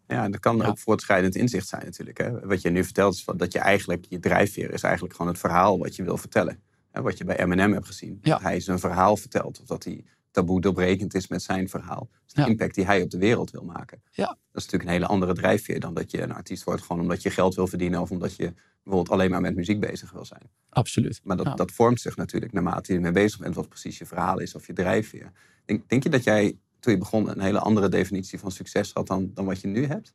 Ja, 0.09 0.25
en 0.25 0.31
dat 0.31 0.41
kan 0.41 0.57
Ja. 0.57 0.67
ook 0.67 0.79
voortschrijdend 0.79 1.35
inzicht 1.37 1.69
zijn 1.69 1.85
natuurlijk. 1.85 2.19
Hè? 2.19 2.47
Wat 2.47 2.63
je 2.63 2.71
nu 2.71 2.85
vertelt 2.85 3.15
is 3.15 3.25
dat 3.37 3.53
je 3.53 3.59
eigenlijk, 3.59 4.07
je 4.09 4.19
drijfveer 4.21 4.73
is 4.73 4.83
eigenlijk 4.83 5.15
gewoon 5.15 5.31
het 5.31 5.41
verhaal 5.41 5.79
wat 5.79 5.97
je 5.97 6.03
wil 6.03 6.17
vertellen. 6.17 6.59
Hè, 6.91 7.03
wat 7.03 7.19
je 7.19 7.25
bij 7.25 7.39
Eminem 7.39 7.73
hebt 7.73 7.87
gezien. 7.87 8.19
Ja. 8.23 8.33
Dat 8.33 8.43
hij 8.43 8.61
zijn 8.61 8.79
verhaal 8.79 9.17
vertelt. 9.17 9.61
Of 9.61 9.67
dat 9.67 9.85
hij 9.85 10.05
taboe 10.33 10.61
doorbrekend 10.61 11.15
is 11.15 11.29
met 11.29 11.43
zijn 11.43 11.69
verhaal. 11.69 12.09
Dus 12.25 12.33
de 12.33 12.41
Ja. 12.41 12.47
impact 12.47 12.75
die 12.75 12.85
hij 12.85 13.03
op 13.03 13.11
de 13.11 13.19
wereld 13.19 13.51
wil 13.51 13.65
maken. 13.65 14.03
Ja. 14.11 14.27
Dat 14.27 14.37
is 14.53 14.63
natuurlijk 14.65 14.85
een 14.85 14.89
hele 14.97 15.07
andere 15.07 15.33
drijfveer 15.35 15.81
dan 15.81 15.95
dat 15.95 16.11
je 16.11 16.23
een 16.23 16.33
artiest 16.33 16.65
wordt 16.65 16.83
gewoon 16.83 17.03
omdat 17.03 17.23
je 17.23 17.31
geld 17.31 17.55
wil 17.55 17.67
verdienen. 17.67 18.01
Of 18.01 18.11
omdat 18.11 18.37
je 18.37 18.53
bijvoorbeeld 18.83 19.11
alleen 19.19 19.31
maar 19.31 19.41
met 19.41 19.55
muziek 19.55 19.81
bezig 19.81 20.11
wil 20.13 20.25
zijn. 20.25 20.51
Absoluut. 20.69 21.21
Maar 21.25 21.37
dat, 21.37 21.47
Ja. 21.47 21.55
dat 21.55 21.71
vormt 21.73 22.01
zich 22.01 22.17
natuurlijk 22.17 22.53
naarmate 22.53 22.91
je 22.93 22.99
ermee 22.99 23.13
bezig 23.13 23.39
bent. 23.41 23.55
Wat 23.55 23.69
precies 23.69 23.99
je 23.99 24.07
verhaal 24.07 24.39
is 24.39 24.55
of 24.55 24.67
je 24.67 24.73
drijfveer. 24.73 25.33
Denk, 25.65 25.89
denk 25.89 26.03
je 26.03 26.09
dat 26.09 26.25
jij 26.25 26.59
toen 26.81 26.93
je 26.93 26.99
begon 26.99 27.29
een 27.29 27.41
hele 27.41 27.59
andere 27.59 27.89
definitie 27.89 28.39
van 28.39 28.51
succes 28.51 28.93
had 28.93 29.07
dan, 29.07 29.31
dan 29.35 29.45
wat 29.45 29.61
je 29.61 29.69
nu 29.69 29.87
hebt? 29.87 30.15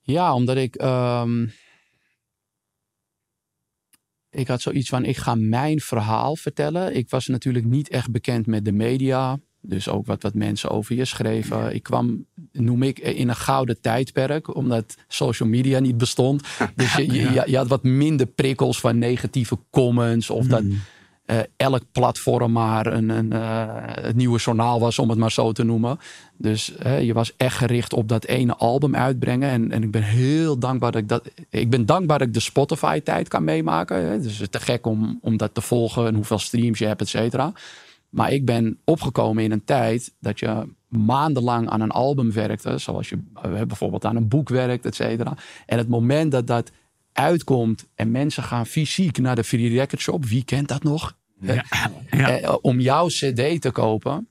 Ja, 0.00 0.34
omdat 0.34 0.56
ik. 0.56 0.74
ehm, 0.76 1.46
ik 4.34 4.48
had 4.48 4.60
zoiets 4.60 4.88
van: 4.88 5.04
ik 5.04 5.16
ga 5.16 5.34
mijn 5.34 5.80
verhaal 5.80 6.36
vertellen. 6.36 6.96
Ik 6.96 7.10
was 7.10 7.26
natuurlijk 7.26 7.64
niet 7.64 7.88
echt 7.88 8.10
bekend 8.10 8.46
met 8.46 8.64
de 8.64 8.72
media. 8.72 9.38
Dus 9.66 9.88
ook 9.88 10.06
wat, 10.06 10.22
wat 10.22 10.34
mensen 10.34 10.70
over 10.70 10.94
je 10.96 11.04
schreven. 11.04 11.74
Ik 11.74 11.82
kwam, 11.82 12.26
noem 12.52 12.82
ik, 12.82 12.98
in 12.98 13.28
een 13.28 13.36
gouden 13.36 13.80
tijdperk, 13.80 14.54
omdat 14.56 14.94
social 15.08 15.48
media 15.48 15.78
niet 15.78 15.98
bestond. 15.98 16.42
Dus 16.76 16.94
je, 16.94 17.06
je, 17.12 17.12
je- 17.32 17.42
je 17.46 17.56
had 17.56 17.68
wat 17.68 17.82
minder 17.82 18.26
prikkels 18.26 18.80
van 18.80 18.98
negatieve 18.98 19.58
comments. 19.70 20.30
Of 20.30 20.46
dat 20.46 20.62
eh, 21.24 21.38
elk 21.56 21.82
platform 21.92 22.52
maar 22.52 22.86
een, 22.86 23.08
een, 23.08 23.32
eh, 23.32 23.64
het 23.84 24.16
nieuwe 24.16 24.38
journaal 24.38 24.80
was, 24.80 24.98
om 24.98 25.08
het 25.08 25.18
maar 25.18 25.32
zo 25.32 25.52
te 25.52 25.64
noemen. 25.64 25.98
Dus 26.36 26.72
hè, 26.78 26.96
je 26.96 27.12
was 27.12 27.36
echt 27.36 27.56
gericht 27.56 27.92
op 27.92 28.08
dat 28.08 28.24
ene 28.24 28.54
album 28.54 28.96
uitbrengen. 28.96 29.50
En, 29.50 29.70
en 29.70 29.82
ik 29.82 29.90
ben 29.90 30.02
heel 30.02 30.58
dankbaar 30.58 30.92
dat 30.92 31.00
ik 31.00 31.08
dat. 31.08 31.30
Ik 31.50 31.70
ben 31.70 31.86
dankbaar 31.86 32.18
dat 32.18 32.26
ik 32.26 32.34
de 32.34 32.40
Spotify-tijd 32.40 33.28
kan 33.28 33.44
meemaken. 33.44 34.22
Dus 34.22 34.32
het 34.32 34.40
is 34.42 34.48
te 34.48 34.60
gek 34.60 34.86
om, 34.86 35.18
om 35.22 35.36
dat 35.36 35.54
te 35.54 35.60
volgen 35.60 36.06
en 36.06 36.14
hoeveel 36.14 36.38
streams 36.38 36.78
je 36.78 36.86
hebt, 36.86 37.00
et 37.00 37.08
cetera. 37.08 37.52
Maar 38.08 38.32
ik 38.32 38.44
ben 38.44 38.78
opgekomen 38.84 39.44
in 39.44 39.52
een 39.52 39.64
tijd 39.64 40.14
dat 40.20 40.38
je 40.38 40.68
maandenlang 40.88 41.68
aan 41.68 41.80
een 41.80 41.90
album 41.90 42.32
werkte. 42.32 42.78
Zoals 42.78 43.08
je 43.08 43.18
eh, 43.42 43.62
bijvoorbeeld 43.62 44.04
aan 44.04 44.16
een 44.16 44.28
boek 44.28 44.48
werkt, 44.48 44.86
et 44.86 44.94
cetera. 44.94 45.36
En 45.66 45.78
het 45.78 45.88
moment 45.88 46.32
dat 46.32 46.46
dat 46.46 46.70
uitkomt 47.14 47.86
en 47.94 48.10
mensen 48.10 48.42
gaan 48.42 48.66
fysiek 48.66 49.18
naar 49.18 49.36
de 49.36 49.44
Free 49.44 49.68
Record 49.68 50.00
Shop. 50.00 50.24
Wie 50.24 50.44
kent 50.44 50.68
dat 50.68 50.82
nog? 50.82 51.16
Ja. 51.40 51.64
Ja. 52.10 52.38
Eh, 52.38 52.56
om 52.60 52.80
jouw 52.80 53.06
cd 53.06 53.60
te 53.60 53.70
kopen. 53.72 54.28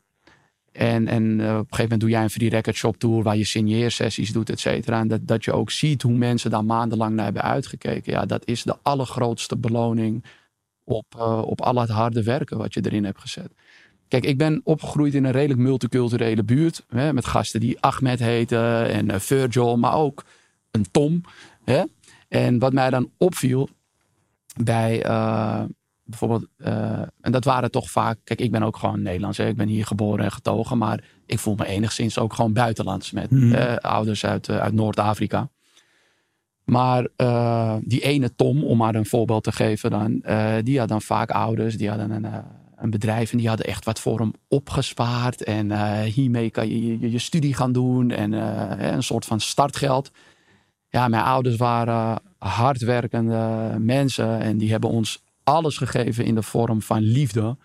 En, 0.73 1.07
en 1.07 1.39
eh, 1.39 1.45
op 1.45 1.51
een 1.51 1.55
gegeven 1.57 1.81
moment 1.81 1.99
doe 1.99 2.09
jij 2.09 2.23
een 2.23 2.29
free 2.29 2.49
record 2.49 2.75
shop 2.75 2.97
tour 2.97 3.23
waar 3.23 3.37
je 3.37 3.45
signeersessies 3.45 4.31
doet, 4.31 4.49
et 4.49 4.59
cetera. 4.59 4.99
En 4.99 5.07
dat, 5.07 5.27
dat 5.27 5.43
je 5.43 5.51
ook 5.51 5.71
ziet 5.71 6.01
hoe 6.01 6.13
mensen 6.13 6.51
daar 6.51 6.65
maandenlang 6.65 7.15
naar 7.15 7.25
hebben 7.25 7.43
uitgekeken. 7.43 8.13
Ja, 8.13 8.25
dat 8.25 8.45
is 8.45 8.63
de 8.63 8.75
allergrootste 8.81 9.57
beloning 9.57 10.23
op, 10.83 11.05
eh, 11.17 11.41
op 11.41 11.61
al 11.61 11.75
het 11.75 11.89
harde 11.89 12.23
werken 12.23 12.57
wat 12.57 12.73
je 12.73 12.81
erin 12.83 13.05
hebt 13.05 13.19
gezet. 13.19 13.53
Kijk, 14.07 14.25
ik 14.25 14.37
ben 14.37 14.61
opgegroeid 14.63 15.13
in 15.13 15.23
een 15.23 15.31
redelijk 15.31 15.59
multiculturele 15.59 16.43
buurt. 16.43 16.85
Hè, 16.89 17.13
met 17.13 17.25
gasten 17.25 17.59
die 17.59 17.79
Ahmed 17.79 18.19
heten 18.19 18.89
en 18.89 19.11
eh, 19.11 19.19
Virgil, 19.19 19.77
maar 19.77 19.95
ook 19.95 20.23
een 20.71 20.85
Tom. 20.91 21.21
Hè? 21.63 21.83
En 22.33 22.59
wat 22.59 22.73
mij 22.73 22.89
dan 22.89 23.09
opviel 23.17 23.69
bij 24.63 25.03
eh, 25.03 25.63
bijvoorbeeld, 26.03 26.47
eh, 26.57 26.99
en 27.21 27.31
dat 27.31 27.43
waren 27.43 27.71
toch 27.71 27.89
vaak, 27.91 28.17
kijk, 28.23 28.39
ik 28.39 28.51
ben 28.51 28.63
ook 28.63 28.77
gewoon 28.77 29.01
Nederlands, 29.01 29.37
hè, 29.37 29.47
ik 29.47 29.55
ben 29.55 29.67
hier 29.67 29.85
geboren 29.85 30.25
en 30.25 30.31
getogen, 30.31 30.77
maar 30.77 31.03
ik 31.25 31.39
voel 31.39 31.55
me 31.55 31.65
enigszins 31.65 32.19
ook 32.19 32.33
gewoon 32.33 32.53
buitenlands 32.53 33.11
met 33.11 33.31
Mhm. 33.31 33.53
eh, 33.53 33.75
ouders 33.75 34.25
uit, 34.25 34.49
uit 34.49 34.73
Noord-Afrika. 34.73 35.49
Maar 36.63 37.07
die 37.81 38.01
ene 38.01 38.35
Tom, 38.35 38.63
om 38.63 38.77
maar 38.77 38.95
een 38.95 39.05
voorbeeld 39.05 39.43
te 39.43 39.51
geven 39.51 39.89
dan, 39.89 40.23
die 40.63 40.79
had 40.79 40.87
dan 40.87 41.01
vaak 41.01 41.31
ouders, 41.31 41.77
die 41.77 41.89
hadden 41.89 42.11
een, 42.11 42.27
een 42.75 42.89
bedrijf 42.89 43.31
en 43.31 43.37
die 43.37 43.47
hadden 43.47 43.65
echt 43.65 43.85
wat 43.85 43.99
voor 43.99 44.19
hem 44.19 44.33
opgespaard. 44.47 45.43
En 45.43 46.03
hiermee 46.03 46.49
kan 46.49 46.67
je, 46.67 46.99
je 46.99 47.11
je 47.11 47.19
studie 47.19 47.53
gaan 47.53 47.71
doen 47.71 48.11
en 48.11 48.31
een 48.93 49.03
soort 49.03 49.25
van 49.25 49.39
startgeld. 49.39 50.11
Ja, 50.93 51.07
mijn 51.07 51.23
ouders 51.23 51.55
waren 51.55 52.21
hardwerkende 52.37 53.75
mensen 53.79 54.39
en 54.39 54.57
die 54.57 54.71
hebben 54.71 54.89
ons 54.89 55.23
alles 55.43 55.77
gegeven 55.77 56.25
in 56.25 56.35
de 56.35 56.41
vorm 56.41 56.81
van 56.81 56.99
liefde. 56.99 57.57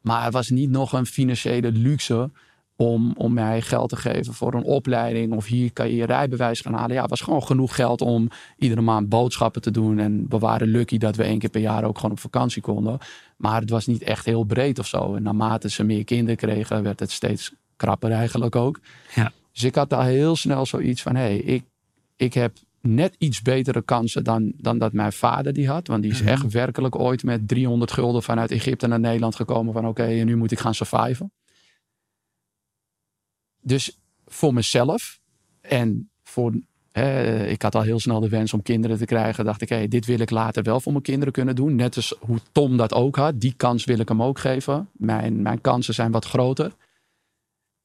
Maar 0.00 0.24
het 0.24 0.32
was 0.32 0.50
niet 0.50 0.70
nog 0.70 0.92
een 0.92 1.06
financiële 1.06 1.72
luxe 1.72 2.30
om, 2.76 3.14
om 3.16 3.32
mij 3.32 3.60
geld 3.60 3.88
te 3.88 3.96
geven 3.96 4.34
voor 4.34 4.54
een 4.54 4.64
opleiding. 4.64 5.32
Of 5.32 5.46
hier 5.46 5.72
kan 5.72 5.88
je 5.88 5.96
je 5.96 6.06
rijbewijs 6.06 6.60
gaan 6.60 6.74
halen. 6.74 6.94
Ja, 6.94 7.00
het 7.00 7.10
was 7.10 7.20
gewoon 7.20 7.42
genoeg 7.42 7.74
geld 7.74 8.00
om 8.00 8.28
iedere 8.58 8.80
maand 8.80 9.08
boodschappen 9.08 9.62
te 9.62 9.70
doen. 9.70 9.98
En 9.98 10.26
we 10.28 10.38
waren 10.38 10.68
lucky 10.68 10.98
dat 10.98 11.16
we 11.16 11.22
één 11.22 11.38
keer 11.38 11.50
per 11.50 11.60
jaar 11.60 11.84
ook 11.84 11.96
gewoon 11.96 12.12
op 12.12 12.20
vakantie 12.20 12.62
konden. 12.62 12.98
Maar 13.36 13.60
het 13.60 13.70
was 13.70 13.86
niet 13.86 14.02
echt 14.02 14.24
heel 14.24 14.44
breed 14.44 14.78
of 14.78 14.86
zo. 14.86 15.14
En 15.14 15.22
naarmate 15.22 15.70
ze 15.70 15.84
meer 15.84 16.04
kinderen 16.04 16.36
kregen, 16.36 16.82
werd 16.82 17.00
het 17.00 17.10
steeds 17.10 17.52
krapper 17.76 18.10
eigenlijk 18.10 18.56
ook. 18.56 18.80
Ja. 19.14 19.32
Dus 19.52 19.64
ik 19.64 19.74
had 19.74 19.90
daar 19.90 20.06
heel 20.06 20.36
snel 20.36 20.66
zoiets 20.66 21.02
van, 21.02 21.14
hé, 21.14 21.22
hey, 21.22 21.36
ik, 21.36 21.64
ik 22.16 22.34
heb 22.34 22.52
net 22.86 23.14
iets 23.18 23.42
betere 23.42 23.82
kansen 23.82 24.24
dan, 24.24 24.52
dan 24.56 24.78
dat 24.78 24.92
mijn 24.92 25.12
vader 25.12 25.52
die 25.52 25.68
had. 25.68 25.86
Want 25.86 26.02
die 26.02 26.12
is 26.12 26.20
Mhm. 26.20 26.28
echt 26.28 26.52
werkelijk 26.52 26.98
ooit 26.98 27.22
met 27.22 27.48
300 27.48 27.92
gulden 27.92 28.22
vanuit 28.22 28.50
Egypte 28.50 28.86
naar 28.86 29.00
Nederland 29.00 29.34
gekomen. 29.36 29.72
Van 29.72 29.86
oké, 29.88 30.06
nu 30.06 30.36
moet 30.36 30.52
ik 30.52 30.58
gaan 30.58 30.74
surviven. 30.74 31.32
Dus 33.60 33.98
voor 34.26 34.54
mezelf 34.54 35.20
en 35.60 36.10
voor... 36.22 36.52
ik 37.46 37.62
had 37.62 37.74
al 37.74 37.82
heel 37.82 38.00
snel 38.00 38.20
de 38.20 38.28
wens 38.28 38.52
om 38.52 38.62
kinderen 38.62 38.98
te 38.98 39.04
krijgen. 39.04 39.44
Dacht 39.44 39.62
ik, 39.62 39.68
hé, 39.68 39.88
dit 39.88 40.06
wil 40.06 40.18
ik 40.20 40.30
later 40.30 40.62
wel 40.62 40.80
voor 40.80 40.92
mijn 40.92 41.04
kinderen 41.04 41.32
kunnen 41.32 41.56
doen. 41.56 41.74
Net 41.74 41.96
als 41.96 42.14
hoe 42.20 42.38
Tom 42.52 42.76
dat 42.76 42.92
ook 42.92 43.16
had. 43.16 43.40
Die 43.40 43.54
kans 43.56 43.84
wil 43.84 43.98
ik 43.98 44.08
hem 44.08 44.22
ook 44.22 44.38
geven. 44.38 44.88
Mijn, 44.92 45.42
mijn 45.42 45.60
kansen 45.60 45.94
zijn 45.94 46.10
wat 46.10 46.24
groter. 46.24 46.72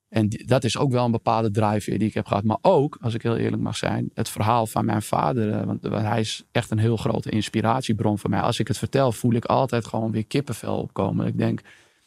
En 0.09 0.29
die- 0.29 0.45
dat 0.47 0.63
is 0.63 0.77
ook 0.77 0.91
wel 0.91 1.05
een 1.05 1.11
bepaalde 1.11 1.51
drive 1.51 1.97
die 1.97 2.07
ik 2.07 2.13
heb 2.13 2.25
gehad. 2.27 2.43
Maar 2.43 2.57
ook, 2.61 2.97
als 3.01 3.13
ik 3.13 3.21
heel 3.21 3.37
eerlijk 3.37 3.61
mag 3.61 3.77
zijn, 3.77 4.09
het 4.13 4.29
verhaal 4.29 4.67
van 4.67 4.85
mijn 4.85 5.01
vader. 5.01 5.51
eh, 5.53 5.63
Want, 5.65 5.81
want 5.81 6.05
hij 6.05 6.19
is 6.19 6.43
echt 6.51 6.71
een 6.71 6.77
heel 6.79 6.97
grote 6.97 7.29
inspiratiebron 7.29 8.19
voor 8.19 8.29
mij. 8.29 8.41
Als 8.41 8.59
ik 8.59 8.67
het 8.67 8.77
vertel, 8.77 9.11
voel 9.11 9.33
ik 9.33 9.45
altijd 9.45 9.85
gewoon 9.87 10.11
weer 10.11 10.25
kippenvel 10.25 10.77
opkomen. 10.77 11.27
Ik 11.27 11.37
denk, 11.37 11.61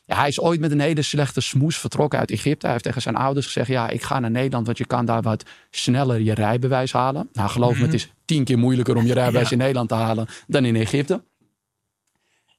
ja, 0.05 0.17
hij 0.17 0.29
is 0.29 0.41
ooit 0.41 0.61
met 0.61 0.71
een 0.71 0.81
hele 0.81 1.03
slechte 1.03 1.41
smoes 1.41 1.77
vertrokken 1.79 2.19
uit 2.19 2.31
Egypte. 2.31 2.61
Hij 2.65 2.71
heeft 2.73 2.85
tegen 2.85 3.03
zijn 3.03 3.17
ouders 3.17 3.47
gezegd, 3.47 3.69
ja, 3.69 3.89
ik 3.89 4.03
ga 4.03 4.19
naar 4.21 4.31
Nederland, 4.31 4.67
want 4.67 4.79
je 4.79 4.87
kan 4.87 5.05
daar 5.05 5.23
wat 5.23 5.45
sneller 5.71 6.21
je 6.21 6.35
rijbewijs 6.35 6.93
halen. 6.93 7.29
Nou, 7.33 7.49
geloof 7.51 7.77
me, 7.79 7.85
het 7.85 7.95
is 7.95 8.13
tien 8.25 8.45
keer 8.45 8.59
moeilijker 8.59 8.97
om 8.97 9.07
je 9.07 9.13
rijbewijs 9.23 9.47
Ja. 9.49 9.53
in 9.53 9.59
Nederland 9.59 9.89
te 9.89 9.95
halen 9.95 10.27
dan 10.47 10.65
in 10.65 10.77
Egypte. 10.77 11.25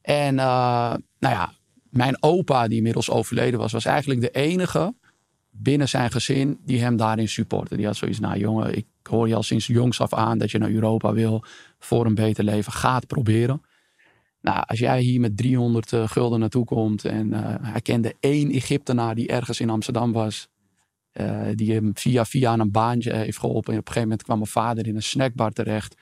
En 0.02 0.40
eh, 0.40 0.46
nou 1.20 1.34
ja, 1.36 1.52
mijn 1.90 2.18
opa, 2.24 2.68
die 2.68 2.78
inmiddels 2.78 3.10
overleden 3.10 3.60
was, 3.60 3.72
was 3.72 3.86
eigenlijk 3.86 4.22
de 4.22 4.32
enige 4.32 4.94
binnen 5.56 5.90
zijn 5.90 6.12
gezin 6.12 6.60
die 6.66 6.82
hem 6.82 6.98
daarin 6.98 7.30
supportte. 7.30 7.76
Die 7.76 7.86
had 7.86 7.96
zoiets, 7.96 8.20
nou 8.20 8.38
jongen, 8.38 8.78
ik 8.78 8.86
hoor 9.04 9.28
je 9.28 9.36
al 9.36 9.44
sinds 9.44 9.68
jongs 9.68 10.02
af 10.02 10.14
aan 10.14 10.38
dat 10.38 10.52
je 10.52 10.58
naar 10.58 10.72
Europa 10.72 11.14
wil 11.14 11.44
voor 11.80 12.06
een 12.06 12.16
beter 12.16 12.44
leven. 12.44 12.72
Ga 12.72 12.96
het 12.96 13.08
proberen. 13.08 13.62
Nou, 14.42 14.64
als 14.68 14.80
jij 14.80 15.02
hier 15.02 15.20
met 15.20 15.38
300 15.38 15.94
eh, 15.94 16.08
gulden 16.08 16.40
naartoe 16.40 16.66
komt 16.66 17.06
en 17.06 17.34
eh, 17.34 17.56
hij 17.62 17.82
kende 17.82 18.16
één 18.20 18.52
Egyptenaar 18.52 19.16
die 19.16 19.28
ergens 19.28 19.60
in 19.60 19.70
Amsterdam 19.70 20.12
was, 20.12 20.48
eh, 21.12 21.42
die 21.56 21.74
hem 21.74 21.92
via 21.94 22.26
via 22.26 22.54
een 22.54 22.72
baantje 22.72 23.16
heeft 23.16 23.38
geholpen. 23.38 23.74
En 23.74 23.80
op 23.80 23.88
een 23.88 23.94
gegeven 23.94 24.02
moment 24.02 24.24
kwam 24.24 24.38
mijn 24.38 24.50
vader 24.50 24.88
in 24.88 24.96
een 24.96 25.04
snackbar 25.04 25.52
terecht. 25.52 25.96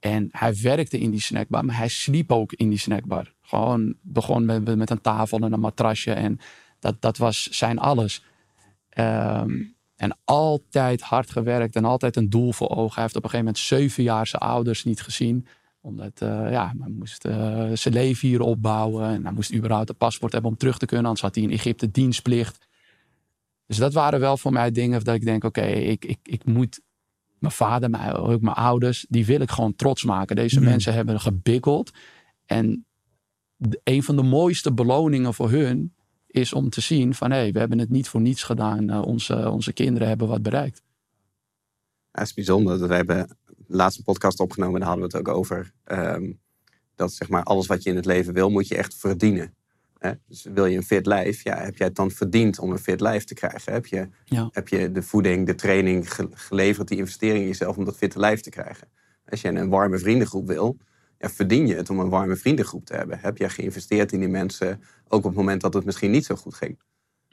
En 0.00 0.28
hij 0.30 0.54
werkte 0.62 0.98
in 0.98 1.10
die 1.10 1.20
snackbar, 1.20 1.64
maar 1.64 1.76
hij 1.76 1.88
sliep 1.88 2.32
ook 2.32 2.52
in 2.52 2.68
die 2.68 2.78
snackbar. 2.78 3.32
Gewoon 3.42 3.94
begon 4.02 4.44
met, 4.44 4.76
met 4.76 4.90
een 4.90 5.00
tafel 5.00 5.38
en 5.38 5.52
een 5.52 5.60
matrasje. 5.60 6.12
En 6.12 6.38
dat, 6.78 6.96
dat 7.00 7.16
was 7.16 7.48
zijn 7.50 7.78
alles. 7.78 8.22
Ehm, 8.94 9.62
en 9.96 10.18
altijd 10.24 11.00
hard 11.00 11.30
gewerkt 11.30 11.76
en 11.76 11.84
altijd 11.84 12.16
een 12.16 12.30
doel 12.30 12.52
voor 12.52 12.68
ogen. 12.68 12.94
Hij 12.94 13.02
heeft 13.02 13.16
op 13.16 13.24
een 13.24 13.30
gegeven 13.30 13.46
moment 13.46 13.58
zeven 13.58 14.02
jaar 14.02 14.26
zijn 14.26 14.42
ouders 14.42 14.84
niet 14.84 15.00
gezien. 15.00 15.46
Omdat 15.80 16.20
eh, 16.20 16.50
ja, 16.50 16.74
hij 16.78 16.90
moest 16.90 17.24
eh, 17.24 17.70
zijn 17.72 17.94
leven 17.94 18.28
hier 18.28 18.40
opbouwen. 18.40 19.08
En 19.08 19.24
hij 19.24 19.32
moest 19.32 19.54
überhaupt 19.54 19.88
een 19.88 19.96
paspoort 19.96 20.32
hebben 20.32 20.50
om 20.50 20.56
terug 20.56 20.78
te 20.78 20.86
kunnen. 20.86 21.04
Anders 21.06 21.22
had 21.22 21.34
hij 21.34 21.44
in 21.44 21.50
Egypte 21.50 21.90
dienstplicht. 21.90 22.66
Dus 23.66 23.76
dat 23.76 23.92
waren 23.92 24.20
wel 24.20 24.36
voor 24.36 24.52
mij 24.52 24.70
dingen 24.70 25.04
dat 25.04 25.14
ik 25.14 25.24
denk, 25.24 25.44
oké, 25.44 25.64
ik, 25.66 26.04
ik, 26.04 26.18
ik 26.22 26.44
moet 26.44 26.80
mijn 27.38 27.52
vader, 27.52 27.90
maar 27.90 28.20
ook 28.20 28.40
mijn 28.40 28.56
ouders, 28.56 29.06
die 29.08 29.26
wil 29.26 29.40
ik 29.40 29.50
gewoon 29.50 29.76
trots 29.76 30.04
maken. 30.04 30.36
Deze 30.36 30.58
Mm. 30.58 30.64
mensen 30.64 30.94
hebben 30.94 31.20
gebikkeld. 31.20 31.90
En 32.46 32.86
een 33.84 34.02
van 34.02 34.16
de 34.16 34.22
mooiste 34.22 34.72
beloningen 34.72 35.34
voor 35.34 35.50
hun 35.50 35.93
is 36.34 36.52
om 36.52 36.70
te 36.70 36.80
zien 36.80 37.14
van 37.14 37.30
hé, 37.30 37.36
hey, 37.36 37.52
we 37.52 37.58
hebben 37.58 37.78
het 37.78 37.90
niet 37.90 38.08
voor 38.08 38.20
niets 38.20 38.42
gedaan. 38.42 38.90
Eh, 38.90 39.02
onze, 39.02 39.50
onze 39.50 39.72
kinderen 39.72 40.08
hebben 40.08 40.28
wat 40.28 40.42
bereikt. 40.42 40.82
Ja, 42.12 42.20
het 42.20 42.26
is 42.28 42.34
bijzonder. 42.34 42.78
dat 42.78 42.88
We 42.88 42.94
hebben 42.94 43.28
de 43.46 43.76
laatste 43.76 44.02
podcast 44.02 44.40
opgenomen. 44.40 44.80
Daar 44.80 44.88
hadden 44.88 45.08
we 45.10 45.16
het 45.16 45.28
ook 45.28 45.34
over. 45.36 45.72
ehm, 45.84 46.32
dat 46.94 47.12
zeg 47.12 47.28
maar 47.28 47.42
alles 47.42 47.66
wat 47.66 47.82
je 47.82 47.90
in 47.90 47.96
het 47.96 48.04
leven 48.04 48.34
wil, 48.34 48.50
moet 48.50 48.68
je 48.68 48.76
echt 48.76 48.94
verdienen. 48.94 49.54
Hè? 49.98 50.12
Dus 50.26 50.42
wil 50.54 50.66
je 50.66 50.76
een 50.76 50.82
fit 50.84 51.06
lijf, 51.06 51.42
ja, 51.44 51.56
heb 51.58 51.76
jij 51.76 51.86
het 51.86 51.96
dan 51.96 52.10
verdiend 52.10 52.58
om 52.58 52.70
een 52.70 52.78
fit 52.78 53.00
lijf 53.00 53.24
te 53.24 53.34
krijgen? 53.34 53.72
Heb 53.72 53.86
je, 53.86 54.08
Ja. 54.24 54.48
heb 54.52 54.68
je 54.68 54.92
de 54.92 55.02
voeding, 55.02 55.46
de 55.46 55.54
training 55.54 56.14
ge- 56.14 56.28
geleverd, 56.30 56.88
die 56.88 56.98
investering 56.98 57.40
in 57.40 57.46
jezelf 57.46 57.76
om 57.76 57.84
dat 57.84 57.96
fitte 57.96 58.18
lijf 58.18 58.40
te 58.40 58.50
krijgen? 58.50 58.88
Als 59.28 59.40
je 59.40 59.48
een 59.48 59.68
warme 59.68 59.98
vriendengroep 59.98 60.46
wil, 60.46 60.76
verdien 61.30 61.66
je 61.66 61.74
het 61.74 61.90
om 61.90 61.98
een 61.98 62.08
warme 62.08 62.36
vriendengroep 62.36 62.84
te 62.84 62.94
hebben? 62.94 63.18
Heb 63.18 63.38
jij 63.38 63.48
geïnvesteerd 63.48 64.12
in 64.12 64.20
die 64.20 64.28
mensen, 64.28 64.82
ook 65.08 65.18
op 65.18 65.24
het 65.24 65.34
moment 65.34 65.60
dat 65.60 65.74
het 65.74 65.84
misschien 65.84 66.10
niet 66.10 66.24
zo 66.24 66.34
goed 66.34 66.54
ging? 66.54 66.78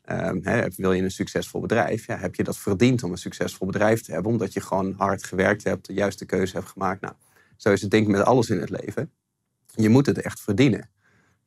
Ehm, 0.02 0.70
wil 0.76 0.94
je 0.94 1.04
een 1.04 1.12
succesvol 1.12 1.62
bedrijf? 1.62 2.06
Ja, 2.06 2.18
heb 2.18 2.36
je 2.36 2.44
dat 2.44 2.58
verdiend 2.58 3.04
om 3.04 3.12
een 3.12 3.18
succesvol 3.18 3.68
bedrijf 3.68 4.02
te 4.02 4.12
hebben? 4.12 4.32
Omdat 4.32 4.54
je 4.54 4.62
gewoon 4.62 4.94
hard 4.98 5.24
gewerkt 5.24 5.64
hebt, 5.64 5.86
de 5.86 5.94
juiste 5.94 6.26
keuze 6.26 6.56
hebt 6.56 6.70
gemaakt. 6.70 7.02
Nou, 7.02 7.14
zo 7.58 7.72
is 7.72 7.82
het 7.82 7.92
denk 7.92 8.06
ik 8.06 8.12
met 8.12 8.22
alles 8.22 8.50
in 8.50 8.60
het 8.60 8.70
leven. 8.70 9.12
Je 9.76 9.90
moet 9.90 10.06
het 10.06 10.22
echt 10.22 10.40
verdienen. 10.42 10.90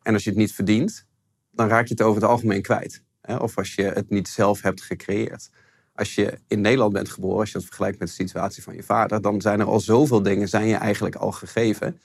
En 0.03 0.12
als 0.12 0.25
je 0.25 0.31
het 0.31 0.38
niet 0.38 0.53
verdient, 0.53 1.07
dan 1.51 1.68
raak 1.68 1.87
je 1.87 1.95
het 1.95 2.03
over 2.03 2.23
het 2.23 2.31
algemeen 2.31 2.62
kwijt. 2.62 3.03
Of 3.38 3.59
als 3.59 3.75
je 3.75 3.83
het 3.83 4.11
niet 4.11 4.29
zelf 4.29 4.62
hebt 4.62 4.83
gecreëerd. 4.83 5.51
Als 5.95 6.14
je 6.14 6.38
in 6.49 6.61
Nederland 6.61 6.92
bent 6.92 7.09
geboren, 7.09 7.38
als 7.38 7.49
je 7.49 7.59
dat 7.59 7.66
vergelijkt 7.66 7.99
met 7.99 8.09
de 8.09 8.14
situatie 8.14 8.62
van 8.62 8.75
je 8.75 8.83
vader, 8.83 9.21
dan 9.21 9.40
zijn 9.40 9.61
er 9.61 9.66
al 9.66 9.81
zoveel 9.81 10.23
dingen, 10.23 10.49
zijn 10.49 10.66
je 10.66 10.75
eigenlijk 10.75 11.14
al 11.14 11.33
gegeven, 11.33 12.01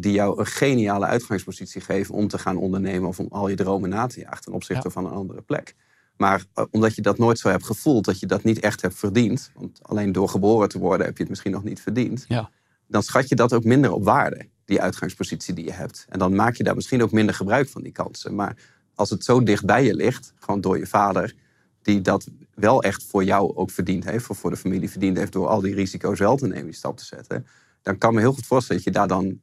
die 0.00 0.12
jou 0.12 0.38
een 0.38 0.46
geniale 0.46 1.06
uitgangspositie 1.06 1.80
geven 1.80 2.14
om 2.14 2.28
te 2.28 2.38
gaan 2.38 2.56
ondernemen 2.56 3.08
of 3.08 3.18
om 3.18 3.26
al 3.30 3.48
je 3.48 3.56
dromen 3.56 3.90
na 3.90 4.06
te 4.06 4.20
jagen 4.20 4.42
ten 4.42 4.52
opzichte 4.52 4.86
Ja. 4.86 4.90
van 4.92 5.06
een 5.06 5.12
andere 5.12 5.42
plek. 5.42 5.74
Maar 6.16 6.44
eh, 6.54 6.64
omdat 6.70 6.94
je 6.94 7.02
dat 7.02 7.18
nooit 7.18 7.38
zo 7.38 7.48
hebt 7.48 7.64
gevoeld, 7.66 8.04
dat 8.04 8.20
je 8.20 8.26
dat 8.26 8.42
niet 8.42 8.60
echt 8.60 8.82
hebt 8.82 8.94
verdiend, 8.94 9.50
want 9.54 9.78
alleen 9.82 10.12
door 10.12 10.28
geboren 10.28 10.68
te 10.68 10.78
worden 10.78 11.06
heb 11.06 11.14
je 11.16 11.20
het 11.22 11.30
misschien 11.30 11.52
nog 11.52 11.64
niet 11.64 11.80
verdiend, 11.80 12.24
Ja. 12.28 12.50
dan 12.86 13.02
schat 13.02 13.28
je 13.28 13.34
dat 13.34 13.52
ook 13.52 13.64
minder 13.64 13.92
op 13.92 14.04
waarde, 14.04 14.48
die 14.64 14.80
uitgangspositie 14.80 15.54
die 15.54 15.64
je 15.64 15.72
hebt. 15.72 16.06
En 16.08 16.18
dan 16.18 16.34
maak 16.34 16.54
je 16.54 16.62
daar 16.64 16.74
misschien 16.74 17.02
ook 17.02 17.12
minder 17.12 17.34
gebruik 17.34 17.68
van 17.68 17.82
die 17.82 17.92
kansen. 17.92 18.34
Maar 18.34 18.56
als 18.94 19.10
het 19.10 19.24
zo 19.24 19.42
dicht 19.42 19.64
bij 19.64 19.84
je 19.84 19.94
ligt, 19.94 20.32
gewoon 20.38 20.60
door 20.60 20.78
je 20.78 20.86
vader, 20.86 21.34
die 21.82 22.00
dat 22.00 22.26
wel 22.54 22.82
echt 22.82 23.02
voor 23.04 23.24
jou 23.24 23.56
ook 23.56 23.70
verdiend 23.70 24.04
heeft, 24.04 24.28
of 24.30 24.38
voor 24.38 24.50
de 24.50 24.56
familie 24.56 24.90
verdiend 24.90 25.16
heeft, 25.16 25.32
door 25.32 25.46
al 25.46 25.60
die 25.60 25.74
risico's 25.74 26.18
wel 26.18 26.36
te 26.36 26.46
nemen, 26.46 26.64
die 26.64 26.74
stap 26.74 26.96
te 26.96 27.04
zetten, 27.04 27.46
dan 27.82 27.98
kan 27.98 28.14
me 28.14 28.20
heel 28.20 28.32
goed 28.32 28.46
voorstellen 28.46 28.82
dat 28.84 28.92
je 28.92 28.98
daar 28.98 29.08
dan 29.08 29.40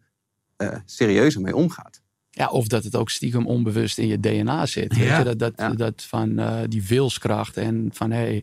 eh, 0.60 0.76
serieuzer 0.86 1.42
mee 1.42 1.56
omgaat. 1.56 2.02
Ja, 2.30 2.48
of 2.48 2.68
dat 2.68 2.84
het 2.84 2.96
ook 2.96 3.10
stiekem 3.10 3.48
onbewust 3.48 3.98
in 3.98 4.08
je 4.08 4.20
DNA 4.20 4.66
zit. 4.66 4.96
Weet 4.96 5.08
Ja. 5.08 5.18
je? 5.18 5.24
Dat, 5.24 5.40
dat, 5.40 5.54
Ja. 5.56 5.70
dat 5.70 6.04
van 6.04 6.40
eh, 6.40 6.60
die 6.68 6.84
wilskracht 6.88 7.58
en 7.58 7.90
van 7.94 8.12
hé. 8.12 8.42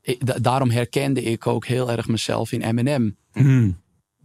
Hey, 0.00 0.16
da- 0.18 0.38
daarom 0.38 0.70
herkende 0.70 1.22
ik 1.22 1.46
ook 1.46 1.66
heel 1.66 1.90
erg 1.90 2.08
mezelf 2.08 2.52
in 2.52 2.62
Eminem. 2.62 3.16
Hmm. 3.32 3.80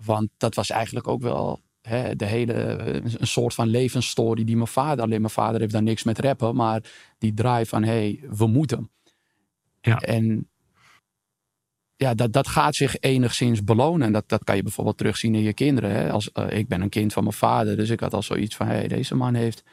Want 0.06 0.30
dat 0.38 0.56
was 0.56 0.70
eigenlijk 0.70 1.08
ook 1.08 1.22
wel 1.22 1.62
hè, 1.82 2.16
de 2.16 2.26
hele, 2.26 2.54
eh, 2.54 2.94
een 3.20 3.28
soort 3.28 3.54
van 3.54 3.68
levensstory 3.68 4.44
die 4.44 4.56
mijn 4.56 4.68
vader, 4.68 5.04
alleen 5.04 5.22
mijn 5.22 5.34
vader 5.34 5.60
heeft 5.60 5.74
daar 5.74 5.84
niks 5.84 6.04
met 6.04 6.20
rappen, 6.20 6.56
maar 6.56 6.84
die 7.18 7.34
drive 7.34 7.66
van 7.66 7.84
hé, 7.84 7.92
hey, 7.92 8.24
we 8.38 8.48
moeten. 8.48 8.92
Ja. 9.82 9.98
En 10.00 10.48
ja, 12.04 12.14
dat, 12.14 12.34
dat 12.34 12.48
gaat 12.48 12.76
zich 12.76 13.00
enigszins 13.00 13.64
belonen. 13.64 14.08
En 14.08 14.14
dat, 14.14 14.30
dat 14.30 14.44
kan 14.44 14.56
je 14.56 14.64
bijvoorbeeld 14.64 14.98
terugzien 14.98 15.36
in 15.36 15.42
je 15.42 15.54
kinderen. 15.54 15.92
Hè? 15.92 16.12
Als, 16.12 16.32
eh, 16.32 16.58
ik 16.58 16.68
ben 16.68 16.82
een 16.82 16.90
kind 16.90 17.14
van 17.14 17.24
mijn 17.24 17.36
vader, 17.36 17.76
dus 17.76 17.90
ik 17.90 18.00
had 18.00 18.14
al 18.14 18.22
zoiets 18.24 18.56
van 18.56 18.68
hé, 18.68 18.74
hey, 18.74 18.88
deze 18.88 19.16
man 19.16 19.34
heeft 19.34 19.64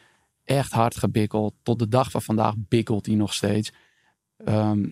echt 0.45 0.73
hard 0.73 0.97
gebikkeld. 0.97 1.55
Tot 1.63 1.79
de 1.79 1.89
dag 1.89 2.11
van 2.11 2.23
vandaag 2.23 2.55
bikkelt 2.59 3.07
hij 3.07 3.15
nog 3.15 3.35
steeds. 3.35 3.73
Ehm, 4.45 4.89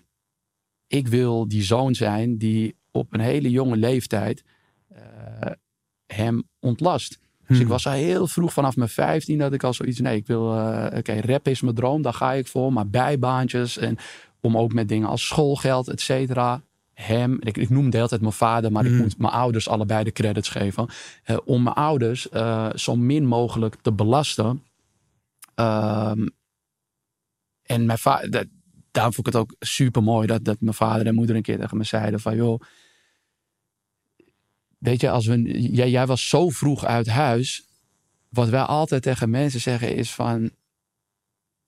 ik 0.86 1.08
wil 1.08 1.48
die 1.48 1.62
zoon 1.62 1.94
zijn 1.94 2.38
die 2.38 2.76
op 2.90 3.12
een 3.12 3.20
hele 3.20 3.50
jonge 3.50 3.76
leeftijd 3.76 4.44
eh, 4.88 5.00
hem 6.06 6.48
ontlast. 6.60 7.18
Dus 7.46 7.56
ik 7.56 7.62
Hmm. 7.62 7.72
was 7.72 7.86
al 7.86 7.92
heel 7.92 8.26
vroeg 8.26 8.52
vanaf 8.52 8.76
mijn 8.76 8.88
15 8.88 9.38
dat 9.38 9.52
ik 9.52 9.62
al 9.64 9.74
zoiets. 9.74 10.00
Nee, 10.00 10.16
ik 10.16 10.26
wil. 10.26 10.54
eh, 10.56 10.98
Oké, 10.98 11.20
rap 11.20 11.48
is 11.48 11.60
mijn 11.60 11.74
droom, 11.74 12.02
daar 12.02 12.14
ga 12.14 12.32
ik 12.32 12.46
voor. 12.46 12.72
Maar 12.72 12.88
bijbaantjes 12.88 13.78
en 13.78 13.96
om 14.40 14.56
ook 14.58 14.72
met 14.72 14.88
dingen 14.88 15.08
als 15.08 15.26
schoolgeld, 15.26 15.88
et 15.88 16.00
cetera. 16.00 16.62
Hem, 17.02 17.36
ik, 17.40 17.56
ik 17.56 17.68
noemde 17.70 17.90
de 17.90 17.96
hele 17.96 18.08
tijd 18.08 18.20
mijn 18.20 18.32
vader, 18.32 18.72
maar 18.72 18.84
ik 18.84 18.90
Hmm. 18.90 19.00
moet 19.00 19.18
mijn 19.18 19.32
ouders 19.32 19.68
allebei 19.68 20.04
de 20.04 20.12
credits 20.12 20.48
geven. 20.48 20.88
eh, 21.24 21.36
om 21.44 21.62
mijn 21.62 21.74
ouders 21.76 22.28
eh, 22.28 22.68
zo 22.74 22.96
min 22.96 23.26
mogelijk 23.26 23.74
te 23.82 23.92
belasten. 23.92 24.62
Ehm, 25.54 26.26
en 27.62 27.86
mijn 27.86 27.98
vader, 27.98 28.48
daarom 28.90 29.12
vond 29.12 29.26
ik 29.26 29.32
het 29.32 29.42
ook 29.42 29.54
super 29.58 30.02
mooi 30.02 30.26
dat, 30.26 30.44
dat 30.44 30.60
mijn 30.60 30.74
vader 30.74 31.06
en 31.06 31.14
moeder 31.14 31.36
een 31.36 31.42
keer 31.42 31.58
tegen 31.58 31.76
me 31.76 31.84
zeiden: 31.84 32.20
van 32.20 32.36
joh, 32.36 32.60
weet 34.78 35.00
je, 35.00 35.10
als 35.10 35.26
we, 35.26 35.42
jij, 35.72 35.90
jij 35.90 36.06
was 36.06 36.28
zo 36.28 36.48
vroeg 36.48 36.84
uit 36.84 37.06
huis. 37.08 37.62
Wat 38.28 38.48
wij 38.48 38.62
altijd 38.62 39.02
tegen 39.02 39.30
mensen 39.30 39.60
zeggen 39.60 39.94
is 39.94 40.14
van, 40.14 40.50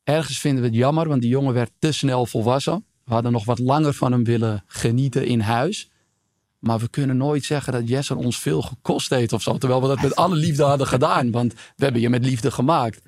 ergens 0.05 0.39
vinden 0.39 0.63
we 0.63 0.69
het 0.69 0.77
jammer, 0.77 1.09
want 1.09 1.21
die 1.21 1.31
jongen 1.31 1.55
werd 1.55 1.71
te 1.79 1.93
snel 1.93 2.27
volwassen. 2.27 2.85
We 3.11 3.17
hadden 3.17 3.35
nog 3.35 3.45
wat 3.45 3.59
langer 3.59 3.93
van 3.93 4.13
hem 4.13 4.25
willen 4.25 4.65
genieten 4.67 5.27
in 5.27 5.41
huis. 5.41 5.91
Maar 6.59 6.79
we 6.79 6.89
kunnen 6.89 7.17
nooit 7.17 7.45
zeggen 7.45 7.73
dat 7.73 7.89
Jesse 7.89 8.15
ons 8.17 8.39
veel 8.39 8.63
gekost 8.63 9.11
heeft 9.11 9.33
of 9.33 9.43
zo. 9.43 9.59
Terwijl 9.59 9.81
we 9.81 9.89
dat 9.89 10.03
met 10.03 10.17
alle 10.17 10.37
liefde 10.37 10.63
hadden 10.63 10.87
gedaan. 10.87 11.31
Want 11.31 11.55
we 11.55 11.85
hebben 11.85 12.01
je 12.01 12.11
met 12.11 12.25
liefde 12.25 12.51
gemaakt. 12.51 13.01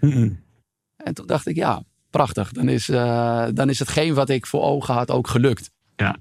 En 0.96 1.14
toen 1.14 1.26
dacht 1.26 1.46
ik, 1.46 1.56
ja, 1.56 1.82
prachtig. 2.10 2.52
Dan 2.52 2.68
is, 2.68 2.88
eh, 2.88 3.46
dan 3.54 3.68
is 3.68 3.78
hetgeen 3.78 4.14
wat 4.14 4.28
ik 4.28 4.46
voor 4.46 4.62
ogen 4.62 4.94
had 4.94 5.10
ook 5.10 5.28
gelukt. 5.28 5.70
Ja. 5.96 6.16